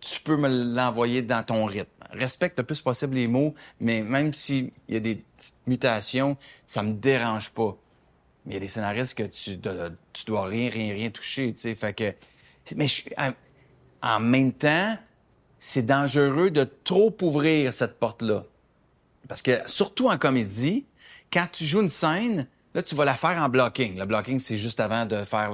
tu 0.00 0.20
peux 0.20 0.36
me 0.36 0.48
l'envoyer 0.48 1.22
dans 1.22 1.42
ton 1.42 1.64
rythme. 1.64 1.88
Respecte 2.10 2.58
le 2.58 2.64
plus 2.64 2.80
possible 2.80 3.14
les 3.14 3.26
mots, 3.26 3.54
mais 3.80 4.02
même 4.02 4.32
s'il 4.32 4.70
y 4.88 4.96
a 4.96 5.00
des 5.00 5.16
petites 5.16 5.56
mutations, 5.66 6.36
ça 6.66 6.82
me 6.82 6.92
dérange 6.92 7.50
pas. 7.50 7.76
Mais 8.44 8.52
il 8.52 8.54
y 8.54 8.56
a 8.58 8.60
des 8.60 8.68
scénaristes 8.68 9.14
que 9.14 9.24
tu, 9.24 9.56
dois, 9.56 9.90
tu 10.12 10.24
dois 10.26 10.44
rien, 10.44 10.68
rien, 10.68 10.92
rien 10.92 11.10
toucher, 11.10 11.52
tu 11.54 11.62
sais. 11.62 11.74
Fait 11.74 11.94
que, 11.94 12.14
mais 12.76 12.86
en 14.02 14.20
même 14.20 14.52
temps, 14.52 14.96
c'est 15.58 15.86
dangereux 15.86 16.50
de 16.50 16.68
trop 16.84 17.16
ouvrir 17.22 17.72
cette 17.72 17.98
porte-là. 17.98 18.44
Parce 19.26 19.40
que, 19.40 19.62
surtout 19.64 20.10
en 20.10 20.18
comédie, 20.18 20.84
quand 21.32 21.46
tu 21.50 21.64
joues 21.64 21.80
une 21.80 21.88
scène, 21.88 22.46
Là, 22.74 22.82
tu 22.82 22.96
vas 22.96 23.04
la 23.04 23.14
faire 23.14 23.40
en 23.40 23.48
blocking. 23.48 23.96
Le 23.96 24.04
blocking, 24.04 24.40
c'est 24.40 24.58
juste 24.58 24.80
avant 24.80 25.06
de 25.06 25.22
faire 25.22 25.52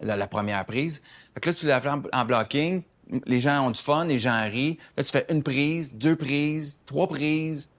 la, 0.00 0.26
première 0.26 0.64
prise. 0.66 1.02
Fait 1.34 1.40
que 1.40 1.48
là, 1.48 1.54
tu 1.54 1.66
la 1.66 1.80
fais 1.80 1.88
en, 1.88 2.24
blocking. 2.24 2.82
Les 3.26 3.38
gens 3.38 3.66
ont 3.66 3.70
du 3.70 3.80
fun, 3.80 4.04
les 4.04 4.18
gens 4.18 4.42
rient. 4.42 4.76
Là, 4.96 5.04
tu 5.04 5.12
fais 5.12 5.24
une 5.30 5.42
prise, 5.42 5.94
deux 5.94 6.16
prises, 6.16 6.80
trois 6.84 7.08
prises. 7.08 7.70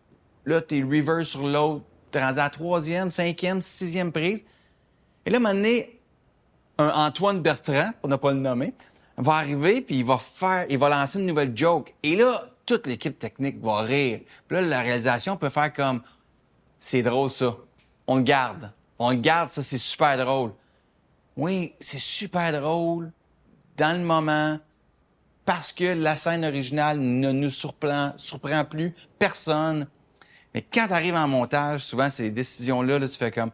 Là, 0.45 0.61
t'es 0.61 0.81
reverse 0.81 1.27
sur 1.27 1.45
l'autre. 1.45 1.83
T'es 2.11 2.23
rendu 2.23 2.39
à 2.39 2.43
la 2.43 2.49
troisième, 2.49 3.11
cinquième, 3.11 3.61
sixième 3.61 4.13
prise. 4.13 4.45
Et 5.25 5.29
là, 5.29 5.37
à 5.37 5.39
un 5.39 5.43
moment 5.43 5.55
donné, 5.55 5.99
un 6.77 6.87
Antoine 6.87 7.41
Bertrand, 7.41 7.91
pour 7.99 8.09
ne 8.09 8.15
pas 8.15 8.31
le 8.31 8.39
nommer, 8.39 8.73
va 9.17 9.33
arriver, 9.33 9.81
puis 9.81 9.97
il 9.97 10.05
va 10.05 10.17
faire, 10.17 10.65
il 10.69 10.77
va 10.77 10.87
lancer 10.87 11.19
une 11.19 11.25
nouvelle 11.25 11.55
joke. 11.55 11.93
Et 12.01 12.15
là, 12.15 12.45
toute 12.65 12.87
l'équipe 12.87 13.19
technique 13.19 13.61
va 13.61 13.81
rire. 13.81 14.21
Puis 14.47 14.55
là, 14.55 14.61
la 14.61 14.79
réalisation 14.79 15.35
peut 15.35 15.49
faire 15.49 15.73
comme, 15.73 16.01
c'est 16.79 17.01
drôle 17.01 17.29
ça 17.29 17.57
on 18.09 18.15
le 18.15 18.23
garde. 18.23 18.71
On 18.97 19.11
le 19.11 19.17
garde, 19.17 19.51
ça, 19.51 19.61
c'est 19.61 19.77
super 19.77 20.17
drôle. 20.17 20.51
Oui, 21.37 21.73
c'est 21.79 21.99
super 21.99 22.59
drôle 22.59 23.11
dans 23.77 23.97
le 23.97 24.03
moment 24.03 24.57
parce 25.45 25.71
que 25.71 25.93
la 25.93 26.15
scène 26.15 26.43
originale 26.43 26.99
ne 26.99 27.31
nous 27.31 27.51
surprend, 27.51 28.13
plus 28.67 28.95
personne. 29.19 29.87
Mais 30.53 30.63
quand 30.63 30.87
tu 30.87 30.93
arrives 30.93 31.15
en 31.15 31.27
montage, 31.27 31.81
souvent, 31.81 32.09
ces 32.09 32.31
décisions-là, 32.31 32.97
là, 32.97 33.07
tu 33.07 33.15
fais 33.15 33.31
comme 33.31 33.51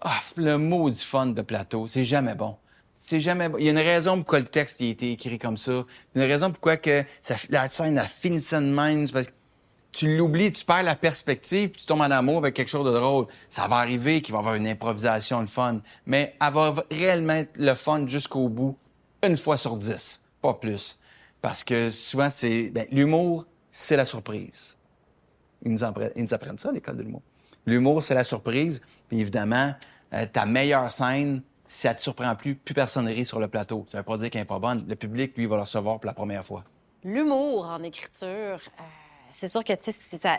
Ah, 0.00 0.20
le 0.36 0.56
mot 0.56 0.88
du 0.88 0.96
fun 0.96 1.26
de 1.26 1.42
plateau, 1.42 1.88
c'est 1.88 2.04
jamais 2.04 2.36
bon. 2.36 2.56
C'est 3.00 3.18
jamais 3.18 3.48
bon. 3.48 3.58
Il 3.58 3.64
y 3.64 3.68
a 3.68 3.72
une 3.72 3.78
raison 3.78 4.18
pourquoi 4.18 4.38
le 4.38 4.46
texte 4.46 4.80
a 4.82 4.84
été 4.84 5.10
écrit 5.12 5.38
comme 5.38 5.56
ça. 5.56 5.84
Il 6.14 6.18
y 6.18 6.22
a 6.22 6.24
une 6.26 6.30
raison 6.30 6.52
pourquoi 6.52 6.76
la 7.50 7.68
scène 7.68 7.98
a 7.98 8.06
fini 8.06 8.38
de 8.38 8.58
même. 8.60 9.08
Tu 9.92 10.16
l'oublies, 10.16 10.52
tu 10.52 10.64
perds 10.64 10.84
la 10.84 10.94
perspective, 10.94 11.70
puis 11.70 11.80
tu 11.80 11.86
tombes 11.86 12.00
en 12.00 12.10
amour 12.10 12.38
avec 12.38 12.54
quelque 12.54 12.68
chose 12.68 12.86
de 12.86 12.96
drôle. 12.96 13.26
Ça 13.48 13.66
va 13.66 13.76
arriver 13.76 14.20
qu'il 14.22 14.32
va 14.32 14.38
y 14.38 14.40
avoir 14.40 14.54
une 14.54 14.66
improvisation, 14.66 15.40
le 15.40 15.46
fun, 15.46 15.80
mais 16.06 16.34
avoir 16.40 16.82
réellement 16.90 17.34
être 17.34 17.56
le 17.56 17.74
fun 17.74 18.06
jusqu'au 18.06 18.48
bout, 18.48 18.76
une 19.26 19.36
fois 19.36 19.56
sur 19.56 19.76
dix, 19.76 20.22
pas 20.40 20.54
plus. 20.54 21.00
Parce 21.42 21.64
que 21.64 21.88
souvent, 21.88 22.30
c'est 22.30 22.70
ben, 22.70 22.86
l'humour, 22.90 23.46
c'est 23.70 23.96
la 23.96 24.04
surprise. 24.04 24.76
Ils 25.62 25.72
nous, 25.72 25.84
apprennent, 25.84 26.58
ça 26.58 26.70
à 26.70 26.72
l'école 26.72 26.96
de 26.96 27.02
l'humour. 27.02 27.22
L'humour, 27.66 28.02
c'est 28.02 28.14
la 28.14 28.24
surprise. 28.24 28.80
Puis 29.08 29.20
évidemment, 29.20 29.72
euh, 30.14 30.26
ta 30.26 30.46
meilleure 30.46 30.90
scène, 30.90 31.42
si 31.68 31.82
ça 31.82 31.94
te 31.94 32.00
surprend 32.00 32.34
plus, 32.34 32.54
plus 32.54 32.74
personne 32.74 33.06
rit 33.06 33.24
sur 33.24 33.38
le 33.38 33.48
plateau. 33.48 33.84
Ça 33.88 33.98
veut 33.98 34.04
pas 34.04 34.16
dire 34.16 34.30
qu'elle 34.30 34.42
n'est 34.42 34.46
pas 34.46 34.58
bonne. 34.58 34.84
Le 34.88 34.96
public, 34.96 35.36
lui, 35.36 35.46
va 35.46 35.56
le 35.56 35.62
recevoir 35.62 36.00
pour 36.00 36.06
la 36.06 36.14
première 36.14 36.44
fois. 36.44 36.64
L'humour 37.04 37.64
en 37.66 37.82
écriture, 37.82 38.28
euh, 38.28 38.82
c'est 39.32 39.50
sûr 39.50 39.64
que 39.64 39.72
ça, 40.22 40.38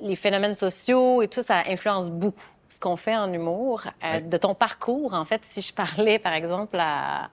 les 0.00 0.16
phénomènes 0.16 0.54
sociaux 0.54 1.22
et 1.22 1.28
tout, 1.28 1.42
ça 1.42 1.62
influence 1.66 2.10
beaucoup 2.10 2.44
ce 2.68 2.80
qu'on 2.80 2.96
fait 2.96 3.16
en 3.16 3.32
humour. 3.32 3.82
Euh, 4.02 4.20
de 4.20 4.36
ton 4.36 4.54
parcours, 4.54 5.14
en 5.14 5.24
fait, 5.24 5.40
si 5.50 5.62
je 5.62 5.72
parlais, 5.72 6.18
par 6.18 6.32
exemple, 6.32 6.76
à 6.78 7.30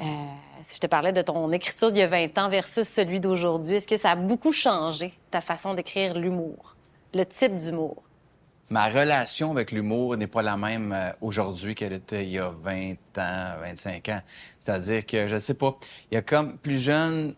Euh, 0.00 0.04
si 0.62 0.76
je 0.76 0.80
te 0.80 0.86
parlais 0.86 1.12
de 1.12 1.22
ton 1.22 1.52
écriture 1.52 1.92
d'il 1.92 2.00
y 2.00 2.02
a 2.02 2.08
20 2.08 2.36
ans 2.38 2.48
versus 2.48 2.86
celui 2.88 3.20
d'aujourd'hui, 3.20 3.76
est-ce 3.76 3.86
que 3.86 3.96
ça 3.96 4.12
a 4.12 4.16
beaucoup 4.16 4.52
changé 4.52 5.12
ta 5.30 5.40
façon 5.40 5.74
d'écrire 5.74 6.14
l'humour, 6.14 6.74
le 7.14 7.24
type 7.24 7.58
d'humour? 7.58 8.02
Ma 8.70 8.88
relation 8.88 9.52
avec 9.52 9.72
l'humour 9.72 10.16
n'est 10.16 10.26
pas 10.26 10.42
la 10.42 10.56
même 10.56 10.92
euh, 10.92 11.12
aujourd'hui 11.20 11.74
qu'elle 11.74 11.92
était 11.92 12.24
il 12.24 12.30
y 12.30 12.38
a 12.38 12.48
20 12.48 12.94
ans, 13.18 13.54
25 13.60 14.08
ans. 14.08 14.20
C'est-à-dire 14.58 15.06
que, 15.06 15.28
je 15.28 15.34
ne 15.34 15.40
sais 15.40 15.54
pas, 15.54 15.76
il 16.10 16.14
y 16.14 16.18
a 16.18 16.22
comme 16.22 16.56
plus 16.58 16.78
jeune, 16.78 17.34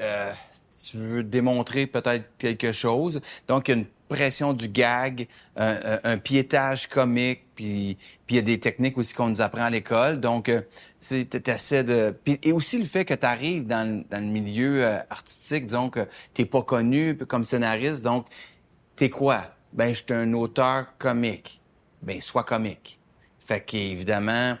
euh, 0.00 0.32
tu 0.80 0.96
veux 0.96 1.22
démontrer 1.22 1.86
peut-être 1.86 2.24
quelque 2.38 2.72
chose. 2.72 3.20
Donc, 3.48 3.68
il 3.68 3.70
y 3.70 3.74
a 3.74 3.78
une 3.78 3.86
pression 4.08 4.52
du 4.52 4.68
gag, 4.68 5.28
un, 5.56 6.18
piétage 6.18 6.88
comique, 6.88 7.44
puis 7.54 7.96
il 8.28 8.36
y 8.36 8.38
a 8.38 8.42
des 8.42 8.58
techniques 8.58 8.98
aussi 8.98 9.14
qu'on 9.14 9.28
nous 9.28 9.40
apprend 9.40 9.64
à 9.64 9.70
l'école. 9.70 10.18
Donc, 10.20 10.48
euh, 10.48 10.62
tu 11.00 11.26
essaies 11.46 11.84
de... 11.84 12.16
et 12.42 12.52
aussi 12.52 12.78
le 12.78 12.84
fait 12.84 13.04
que 13.04 13.14
tu 13.14 13.26
arrives 13.26 13.66
dans, 13.66 14.04
le 14.10 14.20
milieu 14.20 14.84
euh, 14.84 14.98
artistique, 15.10 15.66
que 15.68 16.08
tu 16.34 16.46
pas 16.46 16.62
connu 16.62 17.16
comme 17.16 17.44
scénariste, 17.44 18.02
donc 18.02 18.26
t'es 18.96 19.10
quoi? 19.10 19.44
Ben, 19.72 19.94
je 19.94 20.02
suis 20.02 20.12
un 20.12 20.32
auteur 20.32 20.86
comique. 20.98 21.60
Ben, 22.02 22.20
sois 22.20 22.44
comique. 22.44 22.98
Fait 23.38 23.60
qu'évidemment, 23.64 24.56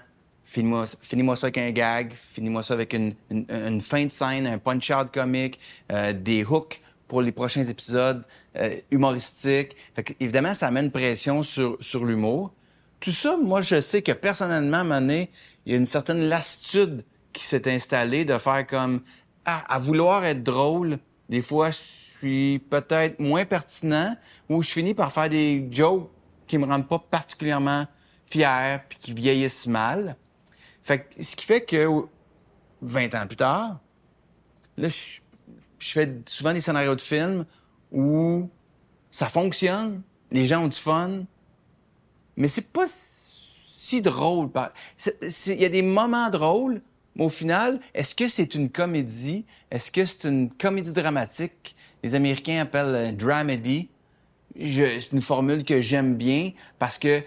finis-moi 0.50 0.84
finis 1.00 1.36
ça 1.36 1.46
avec 1.46 1.58
un 1.58 1.70
gag, 1.70 2.12
finis-moi 2.12 2.62
ça 2.64 2.74
avec 2.74 2.92
une, 2.92 3.14
une, 3.30 3.80
fin 3.80 4.04
de 4.04 4.10
scène, 4.10 4.48
un 4.48 4.58
punch-out 4.58 5.12
comique, 5.12 5.60
euh, 5.92 6.12
des 6.12 6.44
hooks 6.44 6.80
pour 7.06 7.22
les 7.22 7.30
prochains 7.30 7.64
épisodes 7.64 8.24
euh, 8.56 8.74
humoristiques. 8.90 9.76
Fait 9.94 10.16
évidemment, 10.18 10.52
ça 10.52 10.66
amène 10.66 10.90
pression 10.90 11.44
sur, 11.44 11.76
sur 11.80 12.04
l'humour. 12.04 12.52
Tout 12.98 13.12
ça, 13.12 13.36
moi, 13.36 13.62
je 13.62 13.80
sais 13.80 14.02
que 14.02 14.10
personnellement, 14.10 14.78
à 14.78 14.80
un 14.80 14.84
moment 14.84 15.00
donné, 15.00 15.30
il 15.64 15.72
y 15.72 15.74
a 15.76 15.78
une 15.78 15.86
certaine 15.86 16.28
lassitude 16.28 17.04
qui 17.32 17.46
s'est 17.46 17.72
installée 17.72 18.24
de 18.24 18.36
faire 18.36 18.66
comme 18.66 19.02
ah, 19.44 19.62
à 19.68 19.78
vouloir 19.78 20.24
être 20.24 20.42
drôle. 20.42 20.98
Des 21.28 21.42
fois, 21.42 21.70
je 21.70 21.78
suis 22.18 22.58
peut-être 22.58 23.20
moins 23.20 23.44
pertinent 23.44 24.16
ou 24.48 24.62
je 24.62 24.70
finis 24.70 24.94
par 24.94 25.12
faire 25.12 25.28
des 25.28 25.68
jokes 25.70 26.10
qui 26.48 26.58
me 26.58 26.66
rendent 26.66 26.88
pas 26.88 26.98
particulièrement 26.98 27.86
fier 28.26 28.82
puis 28.88 28.98
qui 29.00 29.14
vieillissent 29.14 29.68
mal. 29.68 30.16
Ce 31.20 31.36
qui 31.36 31.46
fait 31.46 31.64
que 31.64 31.88
20 32.82 33.14
ans 33.14 33.26
plus 33.26 33.36
tard, 33.36 33.80
là, 34.76 34.88
je, 34.88 35.20
fais 35.78 36.10
souvent 36.26 36.52
des 36.52 36.60
scénarios 36.60 36.94
de 36.94 37.00
films 37.00 37.44
où 37.92 38.48
ça 39.10 39.28
fonctionne, 39.28 40.02
les 40.30 40.46
gens 40.46 40.64
ont 40.64 40.68
du 40.68 40.78
fun, 40.78 41.24
mais 42.36 42.48
c'est 42.48 42.72
pas 42.72 42.86
si 42.88 44.02
drôle. 44.02 44.50
Il 45.46 45.60
y 45.60 45.64
a 45.64 45.68
des 45.68 45.82
moments 45.82 46.30
drôles, 46.30 46.80
mais 47.14 47.24
au 47.24 47.28
final, 47.28 47.80
est-ce 47.94 48.14
que 48.14 48.28
c'est 48.28 48.54
une 48.54 48.70
comédie? 48.70 49.44
Est-ce 49.70 49.90
que 49.90 50.04
c'est 50.04 50.28
une 50.28 50.52
comédie 50.52 50.92
dramatique? 50.92 51.74
Les 52.02 52.14
Américains 52.14 52.60
appellent 52.60 53.16
dramedy. 53.16 53.88
C'est 54.58 55.12
une 55.12 55.20
formule 55.20 55.64
que 55.64 55.80
j'aime 55.80 56.14
bien 56.14 56.52
parce 56.78 56.98
que 56.98 57.22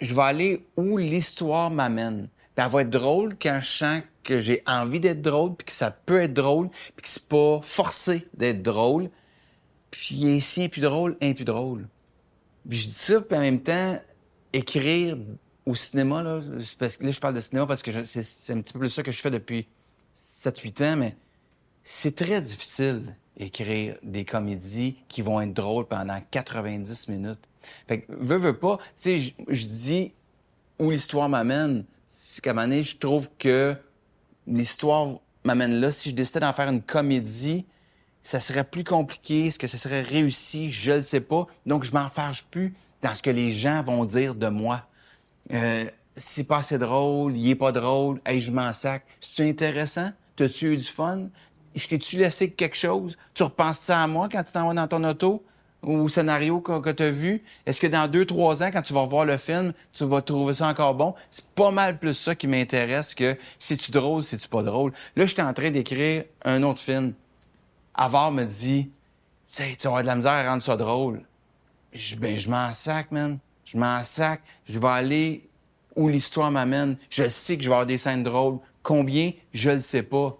je 0.00 0.14
vais 0.14 0.22
aller 0.22 0.66
où 0.76 0.98
l'histoire 0.98 1.70
m'amène. 1.70 2.28
Ça 2.58 2.66
va 2.66 2.82
être 2.82 2.90
drôle 2.90 3.36
quand 3.40 3.60
je 3.62 3.70
sens 3.70 4.02
que 4.24 4.40
j'ai 4.40 4.64
envie 4.66 4.98
d'être 4.98 5.22
drôle, 5.22 5.54
puis 5.54 5.66
que 5.66 5.72
ça 5.72 5.92
peut 5.92 6.22
être 6.22 6.34
drôle, 6.34 6.70
puis 6.70 7.02
que 7.02 7.08
c'est 7.08 7.28
pas 7.28 7.60
forcé 7.62 8.26
d'être 8.34 8.62
drôle. 8.62 9.10
Puis 9.92 10.16
ici, 10.16 10.64
un 10.64 10.68
plus 10.68 10.80
drôle, 10.80 11.16
un 11.22 11.34
plus 11.34 11.44
drôle. 11.44 11.86
Puis 12.68 12.78
je 12.78 12.88
dis 12.88 12.94
ça, 12.94 13.20
puis 13.20 13.38
en 13.38 13.42
même 13.42 13.62
temps, 13.62 14.02
écrire 14.52 15.16
au 15.66 15.76
cinéma, 15.76 16.20
là, 16.20 16.40
parce 16.80 16.96
que 16.96 17.06
là, 17.06 17.12
je 17.12 17.20
parle 17.20 17.34
de 17.34 17.40
cinéma 17.40 17.64
parce 17.64 17.80
que 17.80 18.02
c'est 18.02 18.52
un 18.52 18.60
petit 18.60 18.72
peu 18.72 18.80
plus 18.80 18.90
ça 18.90 19.04
que 19.04 19.12
je 19.12 19.20
fais 19.20 19.30
depuis 19.30 19.68
7-8 20.16 20.84
ans, 20.84 20.96
mais 20.96 21.16
c'est 21.84 22.16
très 22.16 22.42
difficile 22.42 23.14
écrire 23.36 23.94
des 24.02 24.24
comédies 24.24 24.96
qui 25.06 25.22
vont 25.22 25.40
être 25.40 25.54
drôles 25.54 25.86
pendant 25.86 26.20
90 26.32 27.06
minutes. 27.06 27.48
Fait 27.86 28.00
que, 28.00 28.12
veux, 28.18 28.38
veux 28.38 28.58
pas, 28.58 28.78
tu 28.78 28.84
sais, 28.96 29.34
je 29.46 29.66
dis 29.68 30.12
où 30.80 30.90
l'histoire 30.90 31.28
m'amène. 31.28 31.84
C'est 32.30 32.42
qu'à 32.42 32.50
un 32.50 32.52
moment 32.52 32.82
je 32.82 32.94
trouve 32.98 33.30
que 33.38 33.74
l'histoire 34.46 35.14
m'amène 35.44 35.80
là. 35.80 35.90
Si 35.90 36.10
je 36.10 36.14
décidais 36.14 36.40
d'en 36.40 36.52
faire 36.52 36.68
une 36.68 36.82
comédie, 36.82 37.64
ça 38.22 38.38
serait 38.38 38.64
plus 38.64 38.84
compliqué. 38.84 39.46
Est-ce 39.46 39.58
que 39.58 39.66
ça 39.66 39.78
serait 39.78 40.02
réussi? 40.02 40.70
Je 40.70 40.92
ne 40.92 41.00
sais 41.00 41.22
pas. 41.22 41.46
Donc, 41.64 41.84
je 41.84 41.92
m'en 41.92 42.10
fâche 42.10 42.44
plus 42.44 42.74
dans 43.00 43.14
ce 43.14 43.22
que 43.22 43.30
les 43.30 43.50
gens 43.50 43.82
vont 43.82 44.04
dire 44.04 44.34
de 44.34 44.48
moi. 44.48 44.86
Euh, 45.54 45.86
c'est 46.18 46.44
pas 46.44 46.58
assez 46.58 46.76
drôle, 46.76 47.34
il 47.34 47.48
est 47.48 47.54
pas 47.54 47.72
drôle, 47.72 48.20
hey, 48.26 48.42
je 48.42 48.52
m'en 48.52 48.74
sac. 48.74 49.06
C'est 49.20 49.48
intéressant? 49.48 50.10
T'as-tu 50.36 50.74
eu 50.74 50.76
du 50.76 50.84
fun? 50.84 51.30
Je 51.74 51.88
t'ai-tu 51.88 52.18
laissé 52.18 52.50
quelque 52.50 52.76
chose? 52.76 53.16
Tu 53.32 53.42
repenses 53.42 53.78
ça 53.78 54.02
à 54.02 54.06
moi 54.06 54.28
quand 54.30 54.44
tu 54.44 54.52
t'en 54.52 54.68
vas 54.68 54.74
dans 54.74 54.86
ton 54.86 55.02
auto? 55.04 55.42
Ou 55.82 55.96
au 55.96 56.08
scénario 56.08 56.60
que, 56.60 56.90
tu 56.90 57.02
as 57.02 57.10
vu? 57.10 57.42
Est-ce 57.64 57.80
que 57.80 57.86
dans 57.86 58.10
deux, 58.10 58.24
trois 58.24 58.62
ans, 58.62 58.70
quand 58.72 58.82
tu 58.82 58.92
vas 58.92 59.02
revoir 59.02 59.24
le 59.24 59.36
film, 59.36 59.72
tu 59.92 60.04
vas 60.04 60.22
trouver 60.22 60.54
ça 60.54 60.66
encore 60.66 60.94
bon? 60.94 61.14
C'est 61.30 61.46
pas 61.50 61.70
mal 61.70 61.98
plus 61.98 62.14
ça 62.14 62.34
qui 62.34 62.48
m'intéresse 62.48 63.14
que 63.14 63.36
si 63.58 63.76
tu 63.76 63.92
drôle, 63.92 64.22
si 64.22 64.36
tu 64.36 64.48
pas 64.48 64.62
drôle. 64.62 64.92
Là, 65.14 65.24
je 65.26 65.32
suis 65.32 65.42
en 65.42 65.52
train 65.52 65.70
d'écrire 65.70 66.24
un 66.44 66.62
autre 66.64 66.80
film. 66.80 67.14
Avar 67.94 68.32
me 68.32 68.44
dit, 68.44 68.90
tu 69.46 69.62
tu 69.76 69.84
vas 69.84 69.88
avoir 69.88 70.02
de 70.02 70.08
la 70.08 70.16
misère 70.16 70.32
à 70.32 70.50
rendre 70.50 70.62
ça 70.62 70.76
drôle 70.76 71.22
je, 71.92 72.16
ben, 72.16 72.38
je 72.38 72.48
m'en 72.48 72.72
sac, 72.72 73.10
man. 73.12 73.38
Je 73.64 73.76
m'en 73.76 74.02
sac. 74.02 74.40
Je 74.66 74.78
vais 74.78 74.88
aller 74.88 75.48
où 75.96 76.08
l'histoire 76.08 76.50
m'amène. 76.50 76.96
Je 77.10 77.28
sais 77.28 77.56
que 77.56 77.62
je 77.62 77.68
vais 77.68 77.74
avoir 77.74 77.86
des 77.86 77.98
scènes 77.98 78.22
drôles. 78.24 78.58
Combien? 78.82 79.32
Je 79.52 79.70
le 79.70 79.80
sais 79.80 80.02
pas. 80.02 80.36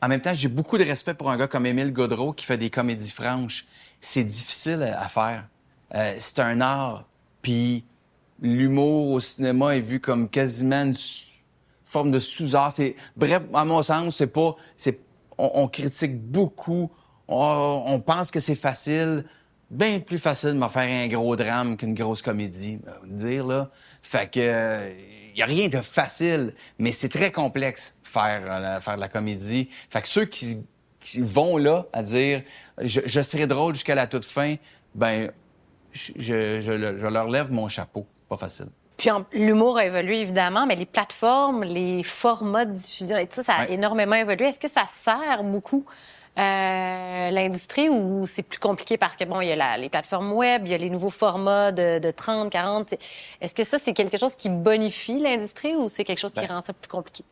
En 0.00 0.08
même 0.08 0.20
temps, 0.20 0.34
j'ai 0.34 0.48
beaucoup 0.48 0.78
de 0.78 0.84
respect 0.84 1.14
pour 1.14 1.30
un 1.30 1.36
gars 1.36 1.48
comme 1.48 1.66
Émile 1.66 1.92
Godreau 1.92 2.32
qui 2.32 2.46
fait 2.46 2.56
des 2.56 2.70
comédies 2.70 3.10
franches. 3.10 3.66
C'est 4.00 4.24
difficile 4.24 4.82
à 4.82 5.08
faire. 5.08 5.48
Euh, 5.94 6.14
c'est 6.18 6.38
un 6.40 6.60
art. 6.60 7.04
Puis 7.42 7.84
l'humour 8.40 9.10
au 9.10 9.20
cinéma 9.20 9.76
est 9.76 9.80
vu 9.80 10.00
comme 10.00 10.28
quasiment 10.28 10.84
une 10.84 10.96
forme 11.82 12.10
de 12.10 12.20
sous-art. 12.20 12.72
C'est 12.72 12.96
bref, 13.16 13.42
à 13.54 13.64
mon 13.64 13.82
sens, 13.82 14.16
c'est 14.16 14.26
pas, 14.26 14.54
c'est 14.76 15.00
on, 15.38 15.68
critique 15.68 16.20
beaucoup. 16.20 16.90
on 17.28 18.00
pense 18.04 18.30
que 18.30 18.40
c'est 18.40 18.56
facile 18.56 19.24
bien 19.70 20.00
plus 20.00 20.18
facile 20.18 20.58
de 20.58 20.66
faire 20.66 21.04
un 21.04 21.08
gros 21.08 21.36
drame 21.36 21.76
qu'une 21.76 21.94
grosse 21.94 22.22
comédie, 22.22 22.80
dire 23.04 23.46
là. 23.46 23.70
Fait 24.02 24.30
que 24.30 24.92
il 25.34 25.38
y 25.38 25.42
a 25.42 25.46
rien 25.46 25.68
de 25.68 25.80
facile, 25.80 26.54
mais 26.78 26.90
c'est 26.90 27.08
très 27.08 27.30
complexe 27.30 27.96
faire 28.02 28.42
euh, 28.44 28.80
faire 28.80 28.96
de 28.96 29.00
la 29.00 29.08
comédie. 29.08 29.68
Fait 29.90 30.02
que 30.02 30.08
ceux 30.08 30.24
qui, 30.24 30.64
vont 31.20 31.56
là 31.56 31.86
à 31.92 32.02
dire 32.02 32.42
je, 32.80 33.20
serai 33.20 33.46
drôle 33.46 33.74
jusqu'à 33.74 33.94
la 33.94 34.06
toute 34.06 34.24
fin, 34.24 34.56
ben 34.94 35.30
je, 35.92 36.12
je, 36.16 37.06
leur 37.06 37.28
lève 37.28 37.50
mon 37.50 37.68
chapeau. 37.68 38.06
Pas 38.28 38.36
facile. 38.36 38.68
Puis 38.96 39.10
l'humour 39.32 39.78
a 39.78 39.86
évolué 39.86 40.20
évidemment, 40.20 40.66
mais 40.66 40.74
les 40.74 40.86
plateformes, 40.86 41.62
les 41.62 42.02
formats 42.02 42.64
de 42.64 42.72
diffusion 42.72 43.16
et 43.16 43.26
tout 43.26 43.36
ça, 43.36 43.42
ça 43.44 43.54
a 43.54 43.68
énormément 43.68 44.16
évolué. 44.16 44.46
Est-ce 44.46 44.58
que 44.58 44.68
ça 44.68 44.86
sert 45.04 45.44
beaucoup 45.44 45.84
euh, 46.38 47.30
l'industrie 47.30 47.88
ou 47.88 48.24
c'est 48.26 48.44
plus 48.44 48.60
compliqué 48.60 48.96
parce 48.96 49.16
que, 49.16 49.24
bon, 49.24 49.40
il 49.40 49.48
y 49.48 49.52
a 49.52 49.76
les 49.76 49.88
plateformes 49.88 50.32
web, 50.32 50.62
il 50.66 50.70
y 50.70 50.74
a 50.74 50.78
les 50.78 50.90
nouveaux 50.90 51.10
formats 51.10 51.72
de, 51.72 52.10
30, 52.10 52.50
40. 52.50 52.94
Est-ce 53.40 53.54
que 53.54 53.64
ça, 53.64 53.78
c'est 53.82 53.92
quelque 53.92 54.16
chose 54.16 54.36
qui 54.36 54.48
bonifie 54.48 55.18
l'industrie 55.18 55.74
ou 55.74 55.88
c'est 55.88 56.04
quelque 56.04 56.20
chose 56.20 56.32
qui 56.32 56.40
ben, 56.40 56.54
rend 56.54 56.60
ça 56.60 56.72
plus 56.72 56.88
compliqué? 56.88 57.24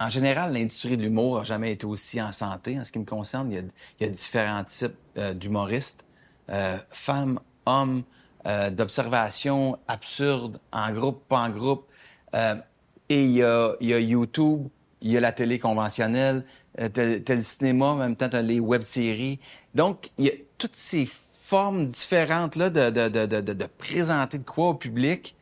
En 0.00 0.08
général, 0.10 0.52
l'industrie 0.52 0.96
de 0.96 1.02
l'humour 1.02 1.38
n'a 1.38 1.44
jamais 1.44 1.72
été 1.72 1.86
aussi 1.86 2.20
en 2.20 2.32
santé. 2.32 2.78
En 2.78 2.84
ce 2.84 2.92
qui 2.92 2.98
me 2.98 3.04
concerne, 3.04 3.52
il 3.52 3.70
y 4.00 4.04
a, 4.04 4.08
différents 4.08 4.64
types 4.64 4.96
euh, 5.18 5.32
d'humoristes, 5.32 6.04
euh, 6.50 6.76
femmes, 6.90 7.40
hommes, 7.66 8.02
d'observation 8.72 9.78
absurdes, 9.88 10.60
en 10.70 10.92
groupe, 10.92 11.26
pas 11.28 11.38
en 11.38 11.48
groupe. 11.48 11.86
et 13.08 13.24
il 13.24 13.30
y, 13.30 13.42
a, 13.42 13.72
il 13.80 13.88
y 13.88 13.94
a 13.94 13.98
YouTube, 13.98 14.68
il 15.04 15.12
y 15.12 15.16
a 15.16 15.20
la 15.20 15.32
télé 15.32 15.58
conventionnelle, 15.58 16.44
euh, 16.80 16.88
t'as, 16.88 17.34
le 17.34 17.40
cinéma, 17.40 17.86
en 17.86 17.96
même 17.96 18.16
temps, 18.16 18.28
t'as 18.28 18.42
les 18.42 18.58
web-séries. 18.58 19.38
Donc, 19.74 20.10
il 20.18 20.24
y 20.24 20.28
a 20.28 20.32
toutes 20.58 20.74
ces 20.74 21.08
formes 21.38 21.86
différentes 21.86 22.56
là, 22.56 22.70
de, 22.70 22.90
de, 22.90 23.08
de, 23.08 23.40
de, 23.40 23.66
présenter 23.78 24.38
de 24.38 24.44
quoi 24.44 24.70
au 24.70 24.74
public 24.74 25.36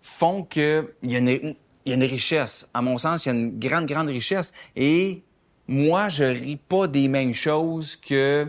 font 0.00 0.42
qu'il 0.42 0.88
y, 1.04 1.14
a 1.14 1.18
une, 1.18 1.54
il 1.84 1.90
y 1.90 1.92
a 1.92 1.96
une 1.96 2.04
richesse. 2.04 2.68
À 2.74 2.82
mon 2.82 2.98
sens, 2.98 3.24
il 3.24 3.28
y 3.28 3.32
a 3.32 3.34
une 3.34 3.58
grande, 3.58 3.86
grande 3.86 4.08
richesse. 4.08 4.52
Et 4.76 5.22
moi, 5.68 6.08
je 6.08 6.24
ris 6.24 6.56
pas 6.56 6.86
des 6.86 7.08
mêmes 7.08 7.34
choses 7.34 7.96
que 7.96 8.46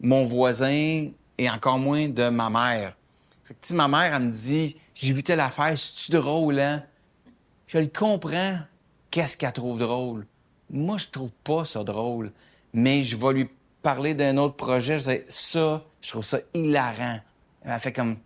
mon 0.00 0.24
voisin 0.24 1.10
et 1.38 1.50
encore 1.50 1.78
moins 1.78 2.08
de 2.08 2.28
ma 2.28 2.50
mère. 2.50 2.96
Fait 3.44 3.54
que, 3.54 3.66
si 3.66 3.74
ma 3.74 3.88
mère, 3.88 4.14
elle 4.14 4.22
me 4.22 4.32
dit, 4.32 4.76
j'ai 4.94 5.12
vu 5.12 5.22
telle 5.22 5.40
affaire, 5.40 5.76
c'est-tu 5.76 6.12
drôle, 6.12 6.60
hein? 6.60 6.82
Je 7.66 7.78
le 7.78 7.86
comprends. 7.86 8.58
Qu'est-ce 9.10 9.36
qu'elle 9.36 9.52
trouve 9.52 9.78
drôle? 9.78 10.26
moi, 10.72 10.96
je 10.96 11.08
trouve 11.08 11.32
pas 11.44 11.64
ça 11.64 11.84
drôle, 11.84 12.32
mais 12.72 13.04
je 13.04 13.16
vais 13.16 13.32
lui 13.32 13.48
parler 13.82 14.14
d'un 14.14 14.38
autre 14.38 14.56
projet. 14.56 14.98
Je 14.98 15.20
ça, 15.28 15.84
je 16.00 16.08
trouve 16.08 16.24
ça 16.24 16.38
hilarant. 16.54 17.20
Elle 17.62 17.78
fait 17.78 17.92
comme, 17.92 18.16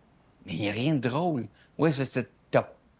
mais 0.47 0.53
il 0.53 0.61
n'y 0.61 0.69
a 0.69 0.73
rien 0.73 0.95
de 0.95 1.01
drôle. 1.01 1.47
Oui, 1.77 1.91
que 1.93 2.27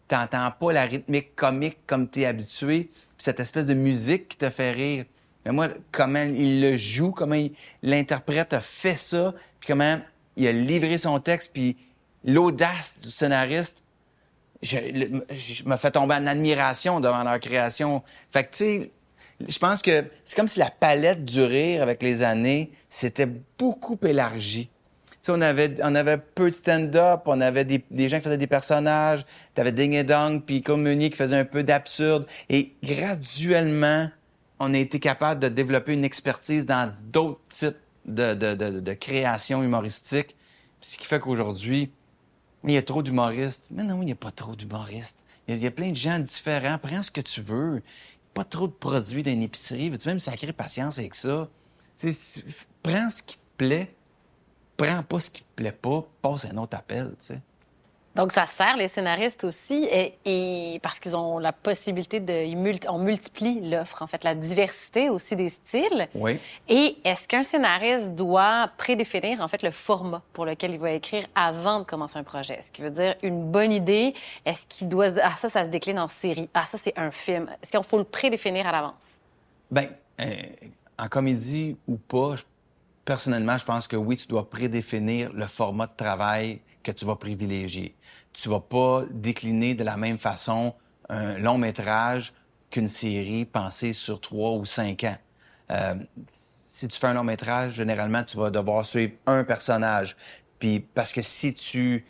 t'entends 0.07 0.51
pas 0.51 0.73
la 0.73 0.83
rythmique 0.83 1.35
comique 1.35 1.77
comme 1.85 2.09
tu 2.09 2.21
es 2.21 2.25
habitué. 2.25 2.89
cette 3.17 3.39
espèce 3.39 3.65
de 3.65 3.73
musique 3.73 4.27
qui 4.29 4.37
te 4.37 4.49
fait 4.49 4.71
rire. 4.71 5.05
Mais 5.45 5.51
moi, 5.51 5.69
comment 5.91 6.23
il 6.23 6.61
le 6.61 6.77
joue, 6.77 7.11
comment 7.11 7.41
l'interprète 7.81 8.53
a 8.53 8.61
fait 8.61 8.97
ça, 8.97 9.33
puis 9.59 9.67
comment 9.67 9.97
il 10.35 10.47
a 10.47 10.51
livré 10.51 10.97
son 10.97 11.19
texte, 11.19 11.51
puis 11.53 11.77
l'audace 12.23 12.99
du 13.01 13.09
scénariste, 13.09 13.83
je, 14.61 14.77
me 15.65 15.77
fais 15.77 15.91
tomber 15.91 16.15
en 16.15 16.27
admiration 16.27 16.99
devant 16.99 17.23
leur 17.23 17.39
création. 17.39 18.03
Fait 18.29 18.43
que, 18.43 18.51
tu 18.51 18.57
sais, 18.57 18.91
je 19.47 19.59
pense 19.59 19.81
que 19.81 20.09
c'est 20.23 20.35
comme 20.35 20.47
si 20.47 20.59
la 20.59 20.71
palette 20.71 21.23
du 21.23 21.43
rire 21.43 21.81
avec 21.81 22.01
les 22.01 22.23
années 22.23 22.71
s'était 22.89 23.29
beaucoup 23.57 23.97
élargie. 24.03 24.69
On 25.29 25.41
avait, 25.41 25.75
on 25.83 25.95
avait 25.95 26.17
peu 26.17 26.49
de 26.49 26.55
stand-up, 26.55 27.21
on 27.25 27.41
avait 27.41 27.65
des, 27.65 27.83
des, 27.91 28.07
gens 28.07 28.17
qui 28.17 28.23
faisaient 28.23 28.37
des 28.37 28.47
personnages, 28.47 29.25
t'avais 29.55 29.71
Ding 29.71 29.93
et 29.93 30.03
Dong, 30.03 30.43
puis 30.45 30.61
Communier 30.61 31.09
qui 31.09 31.17
faisait 31.17 31.37
un 31.37 31.45
peu 31.45 31.63
d'absurde. 31.63 32.25
Et 32.49 32.73
graduellement, 32.83 34.09
on 34.59 34.73
a 34.73 34.77
été 34.77 34.99
capable 34.99 35.41
de 35.41 35.49
développer 35.49 35.93
une 35.93 36.05
expertise 36.05 36.65
dans 36.65 36.93
d'autres 37.11 37.41
types 37.49 37.77
de, 38.05 38.33
de, 38.33 38.55
de, 38.79 38.93
créations 38.93 39.63
humoristiques. 39.63 40.35
Ce 40.81 40.97
qui 40.97 41.05
fait 41.05 41.19
qu'aujourd'hui, 41.19 41.91
il 42.63 42.71
y 42.71 42.77
a 42.77 42.81
trop 42.81 43.03
d'humoristes. 43.03 43.71
Mais 43.73 43.83
non, 43.83 44.01
il 44.01 44.05
n'y 44.05 44.11
a 44.11 44.15
pas 44.15 44.31
trop 44.31 44.55
d'humoristes. 44.55 45.25
Il, 45.47 45.57
y, 45.57 45.67
a 45.67 45.71
plein 45.71 45.91
de 45.91 45.95
gens 45.95 46.19
différents. 46.19 46.77
Prends 46.77 47.03
ce 47.03 47.11
que 47.11 47.21
tu 47.21 47.41
veux. 47.41 47.81
Pas 48.33 48.43
trop 48.43 48.67
de 48.67 48.73
produits 48.73 49.23
d'une 49.23 49.41
épicerie. 49.41 49.89
Veux-tu 49.89 50.07
même 50.07 50.19
sacrer 50.19 50.51
patience 50.53 50.99
avec 50.99 51.15
ça? 51.15 51.49
prends 52.83 53.09
ce 53.09 53.23
qui 53.23 53.37
te 53.37 53.43
plaît. 53.57 53.93
Prends 54.77 55.03
pas 55.03 55.19
ce 55.19 55.29
qui 55.29 55.43
te 55.43 55.53
plaît 55.55 55.71
pas. 55.71 56.03
Passe 56.21 56.45
un 56.45 56.57
autre 56.57 56.77
appel, 56.77 57.09
tu 57.19 57.25
sais. 57.25 57.41
Donc, 58.15 58.31
ça 58.31 58.47
sert 58.47 58.77
les 58.77 58.87
scénaristes 58.87 59.43
aussi, 59.43 59.87
et, 59.91 60.79
parce 60.81 60.99
qu'ils 60.99 61.15
ont 61.15 61.37
la 61.37 61.53
possibilité 61.53 62.19
de... 62.19 62.89
on 62.89 62.97
multiplie 62.97 63.69
l'offre, 63.69 64.01
en 64.01 64.07
fait, 64.07 64.23
la 64.23 64.33
diversité 64.33 65.11
aussi 65.11 65.35
des 65.35 65.49
styles. 65.49 66.07
Oui. 66.15 66.39
Et 66.67 66.97
est-ce 67.03 67.27
qu'un 67.27 67.43
scénariste 67.43 68.15
doit 68.15 68.71
prédéfinir, 68.75 69.39
en 69.39 69.47
fait, 69.47 69.61
le 69.61 69.69
format 69.69 70.23
pour 70.33 70.45
lequel 70.45 70.71
il 70.71 70.79
va 70.79 70.93
écrire 70.93 71.27
avant 71.35 71.77
de 71.77 71.83
commencer 71.83 72.17
un 72.17 72.23
projet? 72.23 72.59
Ce 72.65 72.71
qui 72.71 72.81
veut 72.81 72.89
dire 72.89 73.13
une 73.21 73.51
bonne 73.51 73.71
idée, 73.71 74.15
est-ce 74.45 74.65
qu'il 74.67 74.89
doit... 74.89 75.19
Ah, 75.21 75.35
ça, 75.37 75.49
ça 75.49 75.65
se 75.65 75.69
décline 75.69 75.99
en 75.99 76.07
série. 76.07 76.49
Ah, 76.55 76.65
ça, 76.65 76.79
c'est 76.83 76.97
un 76.97 77.11
film. 77.11 77.47
Est-ce 77.61 77.69
qu'il 77.69 77.83
faut 77.83 77.99
le 77.99 78.03
prédéfinir 78.03 78.67
à 78.67 78.71
l'avance? 78.71 79.05
Bien, 79.69 79.89
euh, 80.21 80.41
en 80.97 81.07
comédie 81.07 81.77
ou 81.87 81.97
pas, 81.97 82.33
personnellement, 83.07 83.57
je 83.57 83.63
pense 83.63 83.87
que 83.87 83.95
oui, 83.95 84.17
tu 84.17 84.27
dois 84.27 84.49
prédéfinir 84.49 85.31
le 85.31 85.45
format 85.45 85.87
de 85.87 85.95
travail 85.95 86.59
que 86.83 86.91
tu 86.91 87.05
vas 87.05 87.15
privilégier. 87.15 87.95
Tu 88.33 88.49
vas 88.49 88.59
pas 88.59 89.03
décliner 89.09 89.75
de 89.75 89.85
la 89.85 89.95
même 89.95 90.17
façon 90.17 90.75
un 91.07 91.37
long 91.37 91.57
métrage 91.57 92.33
qu'une 92.69 92.89
série 92.89 93.45
pensée 93.45 93.93
sur 93.93 94.19
trois 94.19 94.51
ou 94.51 94.65
cinq 94.65 95.05
ans. 95.05 95.15
Euh, 95.71 95.95
si 96.27 96.89
tu 96.89 96.99
fais 96.99 97.07
un 97.07 97.13
long 97.13 97.23
métrage, 97.23 97.75
généralement, 97.75 98.23
tu 98.23 98.35
vas 98.35 98.49
devoir 98.49 98.85
suivre 98.85 99.13
un 99.25 99.45
personnage. 99.45 100.17
Puis 100.59 100.81
parce 100.81 101.13
que 101.13 101.21
si 101.21 101.53
tu 101.53 102.05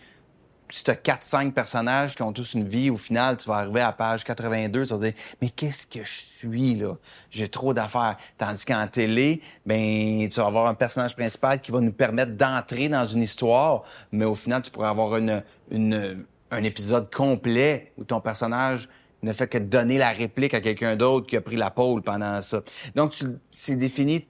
si 0.69 0.83
tu 0.83 0.91
as 0.91 0.95
4-5 0.95 1.51
personnages 1.53 2.15
qui 2.15 2.21
ont 2.23 2.33
tous 2.33 2.53
une 2.53 2.67
vie, 2.67 2.89
au 2.89 2.97
final, 2.97 3.37
tu 3.37 3.47
vas 3.47 3.55
arriver 3.55 3.81
à 3.81 3.91
page 3.91 4.23
82, 4.23 4.85
tu 4.85 4.93
vas 4.93 4.99
dire 4.99 5.13
Mais 5.41 5.49
qu'est-ce 5.49 5.87
que 5.87 6.03
je 6.03 6.21
suis 6.21 6.75
là? 6.75 6.95
J'ai 7.31 7.49
trop 7.49 7.73
d'affaires. 7.73 8.17
Tandis 8.37 8.65
qu'en 8.65 8.87
télé, 8.87 9.41
ben 9.65 10.27
tu 10.29 10.39
vas 10.39 10.47
avoir 10.47 10.67
un 10.67 10.73
personnage 10.73 11.15
principal 11.15 11.61
qui 11.61 11.71
va 11.71 11.79
nous 11.79 11.93
permettre 11.93 12.33
d'entrer 12.33 12.89
dans 12.89 13.05
une 13.05 13.23
histoire, 13.23 13.83
mais 14.11 14.25
au 14.25 14.35
final, 14.35 14.61
tu 14.61 14.71
pourrais 14.71 14.89
avoir 14.89 15.17
une, 15.17 15.43
une, 15.71 16.25
un 16.51 16.63
épisode 16.63 17.13
complet 17.13 17.91
où 17.97 18.03
ton 18.03 18.19
personnage 18.19 18.89
ne 19.23 19.33
fait 19.33 19.47
que 19.47 19.57
donner 19.57 19.97
la 19.97 20.11
réplique 20.11 20.53
à 20.53 20.61
quelqu'un 20.61 20.95
d'autre 20.95 21.27
qui 21.27 21.37
a 21.37 21.41
pris 21.41 21.55
la 21.55 21.71
pôle 21.71 22.01
pendant 22.01 22.41
ça. 22.41 22.61
Donc, 22.95 23.13
c'est 23.51 23.75
défini 23.75 24.27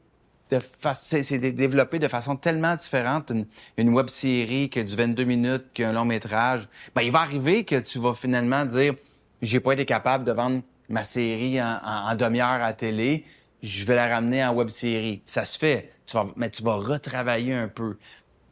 c'est 0.49 1.39
développé 1.39 1.99
de 1.99 2.07
façon 2.07 2.35
tellement 2.35 2.75
différente 2.75 3.31
une, 3.77 3.89
web 3.89 4.07
série 4.07 4.69
que 4.69 4.79
du 4.79 4.95
22 4.95 5.23
minutes 5.23 5.65
qu'un 5.73 5.91
long 5.91 6.05
métrage. 6.05 6.67
Ben, 6.95 7.01
il 7.01 7.11
va 7.11 7.21
arriver 7.21 7.63
que 7.63 7.79
tu 7.79 7.99
vas 7.99 8.13
finalement 8.13 8.65
dire 8.65 8.93
j'ai 9.41 9.59
pas 9.59 9.73
été 9.73 9.85
capable 9.85 10.23
de 10.23 10.31
vendre 10.31 10.61
ma 10.89 11.03
série 11.03 11.61
en, 11.61 12.15
demi-heure 12.15 12.47
à 12.47 12.57
la 12.59 12.73
télé, 12.73 13.25
je 13.61 13.85
vais 13.85 13.95
la 13.95 14.07
ramener 14.07 14.45
en 14.45 14.53
web 14.53 14.69
série. 14.69 15.21
Ça 15.25 15.45
se 15.45 15.57
fait, 15.57 15.91
mais 16.35 16.49
tu 16.49 16.63
vas 16.63 16.75
retravailler 16.75 17.53
un 17.53 17.67
peu. 17.67 17.97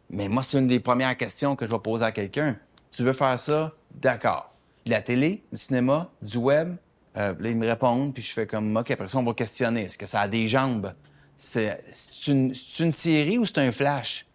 Mais 0.09 0.27
moi, 0.27 0.43
c'est 0.43 0.59
une 0.59 0.67
des 0.67 0.79
premières 0.79 1.15
questions 1.17 1.55
que 1.55 1.65
je 1.65 1.71
vais 1.71 1.79
poser 1.79 2.05
à 2.05 2.11
quelqu'un. 2.11 2.57
Tu 2.91 3.03
veux 3.03 3.13
faire 3.13 3.39
ça? 3.39 3.73
D'accord. 3.93 4.53
La 4.85 5.01
télé, 5.01 5.43
du 5.51 5.59
cinéma, 5.59 6.09
du 6.21 6.37
web? 6.37 6.75
Euh, 7.17 7.33
là, 7.39 7.49
ils 7.49 7.55
me 7.55 7.65
répondent, 7.65 8.13
puis 8.13 8.21
je 8.21 8.33
fais 8.33 8.45
comme, 8.45 8.75
OK, 8.75 8.91
après 8.91 9.07
ça, 9.07 9.17
on 9.17 9.23
va 9.23 9.33
questionner. 9.33 9.83
Est-ce 9.83 9.97
que 9.97 10.05
ça 10.05 10.21
a 10.21 10.27
des 10.27 10.47
jambes? 10.47 10.93
C'est 11.35 11.79
une, 12.27 12.53
une, 12.79 12.91
série 12.91 13.37
ou 13.37 13.45
c'est 13.45 13.59
un 13.59 13.71
flash? 13.71 14.25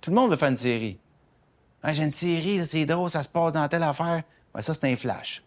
Tout 0.00 0.10
le 0.10 0.16
monde 0.16 0.30
veut 0.30 0.36
faire 0.36 0.48
une 0.48 0.56
série. 0.56 0.98
J'ai 1.84 2.02
une 2.02 2.10
série, 2.10 2.64
c'est 2.64 2.86
drôle, 2.86 3.10
ça 3.10 3.22
se 3.22 3.28
passe 3.28 3.52
dans 3.52 3.68
telle 3.68 3.82
affaire. 3.82 4.22
Ça, 4.58 4.74
c'est 4.74 4.90
un 4.90 4.96
flash. 4.96 5.42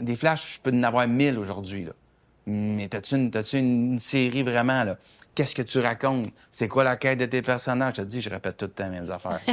Des 0.00 0.16
flashs, 0.16 0.54
je 0.54 0.60
peux 0.60 0.76
en 0.76 0.82
avoir 0.82 1.06
mille 1.06 1.38
aujourd'hui. 1.38 1.88
Mais 2.46 2.88
t'as-tu 2.88 3.16
une, 3.16 3.30
une, 3.52 3.98
série 3.98 4.42
vraiment? 4.42 4.84
Qu'est-ce 5.34 5.54
que 5.54 5.62
tu 5.62 5.78
racontes? 5.80 6.32
C'est 6.50 6.66
quoi 6.66 6.82
la 6.82 6.96
quête 6.96 7.18
de 7.18 7.26
tes 7.26 7.42
personnages? 7.42 7.96
Je 7.96 8.02
te 8.02 8.06
dis, 8.06 8.20
je 8.20 8.30
répète 8.30 8.56
tout 8.56 8.64
le 8.64 8.70
temps 8.70 8.88
mes 8.88 9.10
affaires. 9.10 9.40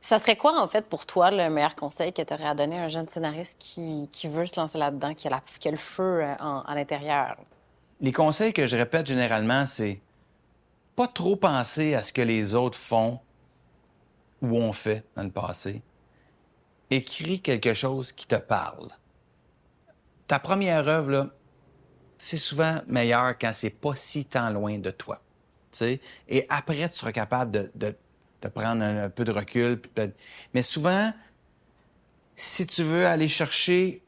ça 0.00 0.18
serait 0.18 0.36
quoi, 0.36 0.60
en 0.60 0.68
fait, 0.68 0.86
pour 0.86 1.06
toi, 1.06 1.30
le 1.30 1.48
meilleur 1.48 1.74
conseil 1.74 2.12
que 2.12 2.22
tu 2.22 2.34
aurais 2.34 2.46
à 2.46 2.54
donner 2.54 2.78
à 2.78 2.84
un 2.84 2.88
jeune 2.88 3.08
scénariste 3.08 3.56
qui, 3.58 4.28
veut 4.28 4.46
se 4.46 4.60
lancer 4.60 4.78
là-dedans, 4.78 5.14
qui, 5.14 5.28
a 5.28 5.70
le 5.70 5.76
feu 5.76 6.22
euh, 6.22 6.34
à 6.38 6.74
l'intérieur? 6.74 7.36
Les 8.00 8.12
conseils 8.12 8.52
que 8.52 8.66
je 8.66 8.76
répète 8.76 9.06
généralement, 9.06 9.66
c'est 9.66 10.00
pas 10.94 11.08
trop 11.08 11.36
penser 11.36 11.94
à 11.94 12.02
ce 12.02 12.12
que 12.12 12.22
les 12.22 12.54
autres 12.54 12.78
font 12.78 13.20
ou 14.42 14.56
ont 14.56 14.72
fait 14.72 15.04
dans 15.16 15.22
le 15.22 15.30
passé. 15.30 15.82
Écris 16.90 17.40
quelque 17.40 17.74
chose 17.74 18.12
qui 18.12 18.26
te 18.26 18.36
parle. 18.36 18.90
Ta 20.26 20.38
première 20.38 20.88
œuvre, 20.88 21.32
c'est 22.18 22.38
souvent 22.38 22.80
meilleur 22.86 23.36
quand 23.38 23.52
c'est 23.52 23.70
pas 23.70 23.94
si 23.96 24.24
tant 24.24 24.50
loin 24.50 24.78
de 24.78 24.90
toi. 24.90 25.20
sais. 25.70 26.00
Et 26.28 26.46
après, 26.48 26.88
tu 26.88 26.96
seras 26.96 27.12
capable 27.12 27.70
de, 27.74 27.96
de 28.42 28.48
prendre 28.48 28.82
un, 28.82 29.10
peu 29.10 29.24
de 29.24 29.32
recul. 29.32 29.80
Mais 30.54 30.62
souvent, 30.62 31.12
si 32.34 32.66
tu 32.66 32.82
veux 32.82 33.06
aller 33.06 33.28
chercher 33.28 34.02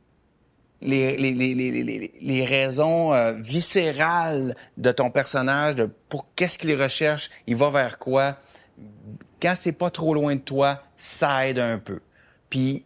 les, 0.81 1.16
les, 1.16 1.33
les, 1.33 2.12
les 2.20 2.45
raisons 2.45 3.12
euh, 3.12 3.33
viscérales 3.33 4.55
de 4.76 4.93
ton 4.93 5.11
personnage, 5.11 5.74
de 5.74 5.91
pour 6.09 6.26
qu'est-ce 6.35 6.59
qu'il 6.59 6.81
recherche, 6.81 7.31
il 7.47 7.57
va 7.57 7.70
vers 7.70 7.99
quoi. 7.99 8.37
Quand 9.41 9.55
c'est 9.57 9.72
pas 9.72 9.91
trop 9.91 10.14
loin 10.14 10.35
de 10.35 10.41
toi, 10.41 10.83
ça 10.97 11.47
aide 11.47 11.59
un 11.59 11.79
peu. 11.79 12.01
Puis 12.51 12.85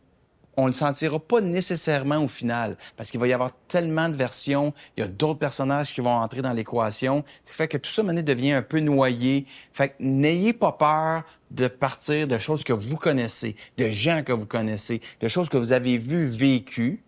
on 0.57 0.67
le 0.67 0.73
sentira 0.73 1.19
pas 1.19 1.41
nécessairement 1.41 2.19
au 2.19 2.29
final, 2.29 2.77
parce 2.97 3.11
qu'il 3.11 3.19
va 3.19 3.27
y 3.27 3.33
avoir 3.33 3.53
tellement 3.69 4.09
de 4.09 4.15
versions, 4.15 4.75
il 4.97 5.01
y 5.01 5.03
a 5.03 5.09
d'autres 5.09 5.39
personnages 5.39 5.95
qui 5.95 6.01
vont 6.01 6.11
entrer 6.11 6.43
dans 6.43 6.53
l'équation, 6.53 7.25
ce 7.45 7.51
qui 7.51 7.57
fait 7.57 7.69
que 7.69 7.79
tout 7.79 7.91
ça, 7.91 8.03
maintenant, 8.03 8.23
devient 8.23 8.53
un 8.53 8.63
peu 8.63 8.81
noyé. 8.81 9.47
Fait 9.73 9.91
que 9.91 9.95
n'ayez 10.01 10.53
pas 10.53 10.73
peur 10.73 11.23
de 11.51 11.69
partir 11.69 12.27
de 12.27 12.39
choses 12.39 12.65
que 12.65 12.73
vous 12.73 12.97
connaissez, 12.97 13.57
de 13.79 13.89
gens 13.89 14.23
que 14.23 14.33
vous 14.33 14.47
connaissez, 14.47 15.01
de 15.21 15.29
choses 15.29 15.49
que 15.49 15.57
vous 15.57 15.73
avez 15.73 15.97
vues, 15.97 16.27
vécues, 16.27 17.03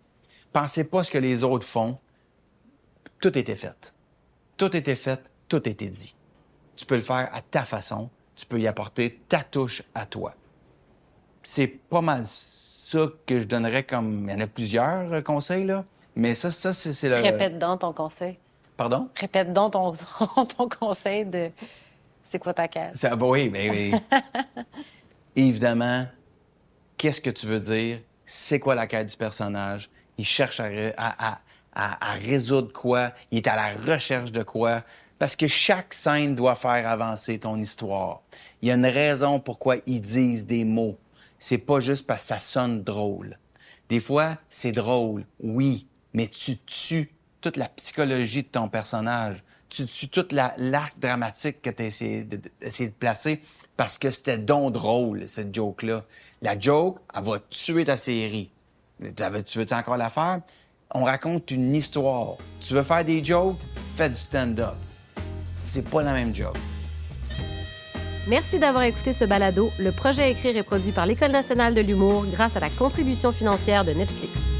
Pensez 0.55 0.85
pas 0.85 1.03
ce 1.03 1.11
que 1.11 1.17
les 1.17 1.43
autres 1.43 1.67
font. 1.67 1.97
Tout 3.19 3.37
était 3.37 3.57
fait. 3.57 3.93
Tout 4.55 4.73
était 4.73 4.95
fait, 4.95 5.21
tout 5.49 5.67
était 5.67 5.89
dit. 5.89 6.15
Tu 6.77 6.85
peux 6.85 6.95
le 6.95 7.01
faire 7.01 7.29
à 7.33 7.41
ta 7.41 7.65
façon, 7.65 8.09
tu 8.37 8.45
peux 8.45 8.57
y 8.57 8.65
apporter 8.65 9.19
ta 9.27 9.43
touche 9.43 9.83
à 9.93 10.05
toi. 10.05 10.33
C'est 11.43 11.67
pas 11.67 11.99
mal 11.99 12.21
ça 12.23 12.99
que 13.25 13.41
je 13.41 13.43
donnerais 13.43 13.83
comme. 13.83 14.29
Il 14.29 14.31
y 14.31 14.33
en 14.33 14.39
a 14.39 14.47
plusieurs 14.47 15.11
euh, 15.11 15.21
conseils, 15.21 15.65
là. 15.65 15.83
Mais 16.15 16.33
ça, 16.33 16.51
ça 16.51 16.71
c'est 16.71 17.09
le. 17.09 17.15
Répète 17.15 17.59
donc 17.59 17.81
ton 17.81 17.91
conseil. 17.91 18.39
Pardon? 18.77 19.09
Répète 19.19 19.51
donc 19.51 19.73
ton, 19.73 19.91
ton 20.57 20.69
conseil 20.69 21.25
de. 21.25 21.51
C'est 22.23 22.39
quoi 22.39 22.53
ta 22.53 22.69
case? 22.69 22.97
Ça, 22.97 23.13
bah 23.17 23.25
oui, 23.27 23.49
mais 23.49 23.69
oui. 23.69 23.93
Évidemment, 25.35 26.05
qu'est-ce 26.95 27.19
que 27.19 27.29
tu 27.29 27.45
veux 27.45 27.59
dire? 27.59 27.99
C'est 28.23 28.61
quoi 28.61 28.73
la 28.73 28.87
quête 28.87 29.09
du 29.09 29.17
personnage? 29.17 29.89
Il 30.17 30.25
cherche 30.25 30.59
à, 30.59 31.39
résoudre 32.19 32.71
quoi, 32.71 33.11
il 33.31 33.37
est 33.37 33.47
à 33.47 33.55
la 33.55 33.73
recherche 33.93 34.31
de 34.31 34.43
quoi? 34.43 34.83
Parce 35.19 35.35
que 35.35 35.47
chaque 35.47 35.93
scène 35.93 36.35
doit 36.35 36.55
faire 36.55 36.87
avancer 36.87 37.39
ton 37.39 37.55
histoire. 37.55 38.21
Il 38.61 38.67
y 38.67 38.71
a 38.71 38.75
une 38.75 38.85
raison 38.85 39.39
pourquoi 39.39 39.77
ils 39.85 40.01
disent 40.01 40.45
des 40.45 40.65
mots. 40.65 40.97
C'est 41.39 41.57
pas 41.57 41.79
juste 41.79 42.07
parce 42.07 42.23
que 42.23 42.27
ça 42.29 42.39
sonne 42.39 42.83
drôle. 42.83 43.37
Des 43.89 43.99
fois, 43.99 44.37
c'est 44.49 44.71
drôle, 44.71 45.25
oui, 45.39 45.87
mais 46.13 46.27
tu 46.27 46.57
tues 46.57 47.13
toute 47.41 47.57
la 47.57 47.69
psychologie 47.69 48.41
de 48.43 48.47
ton 48.47 48.69
personnage. 48.69 49.43
Tu 49.69 49.85
tues 49.85 50.07
toute 50.07 50.31
l'arc 50.31 50.97
dramatique 50.99 51.61
que 51.61 51.69
tu 51.69 51.83
as 51.83 51.85
essayé 51.85 52.23
de, 52.23 52.37
de, 52.37 52.87
placer 52.97 53.41
parce 53.77 53.97
que 53.97 54.09
c'était 54.09 54.37
donc 54.37 54.73
drôle, 54.73 55.27
cette 55.27 55.53
joke-là. 55.53 56.03
La 56.41 56.59
joke, 56.59 56.99
elle 57.15 57.23
va 57.23 57.39
tuer 57.49 57.85
ta 57.85 57.97
série. 57.97 58.49
Tu 58.99 59.59
veux-tu 59.59 59.73
encore 59.73 59.97
la 59.97 60.09
faire? 60.09 60.41
on 60.93 61.03
raconte 61.03 61.51
une 61.51 61.75
histoire. 61.75 62.35
Tu 62.61 62.73
veux 62.73 62.83
faire 62.83 63.03
des 63.03 63.23
jokes? 63.23 63.57
Fais 63.95 64.09
du 64.09 64.15
stand-up. 64.15 64.75
C'est 65.57 65.87
pas 65.89 66.01
la 66.03 66.13
même 66.13 66.33
joke. 66.33 66.57
Merci 68.27 68.59
d'avoir 68.59 68.83
écouté 68.83 69.13
ce 69.13 69.25
balado. 69.25 69.69
Le 69.77 69.91
projet 69.91 70.31
Écrire 70.31 70.57
est 70.57 70.63
produit 70.63 70.91
par 70.91 71.05
l'École 71.05 71.31
nationale 71.31 71.75
de 71.75 71.81
l'humour 71.81 72.25
grâce 72.31 72.55
à 72.55 72.59
la 72.59 72.69
contribution 72.69 73.31
financière 73.31 73.85
de 73.85 73.91
Netflix. 73.91 74.54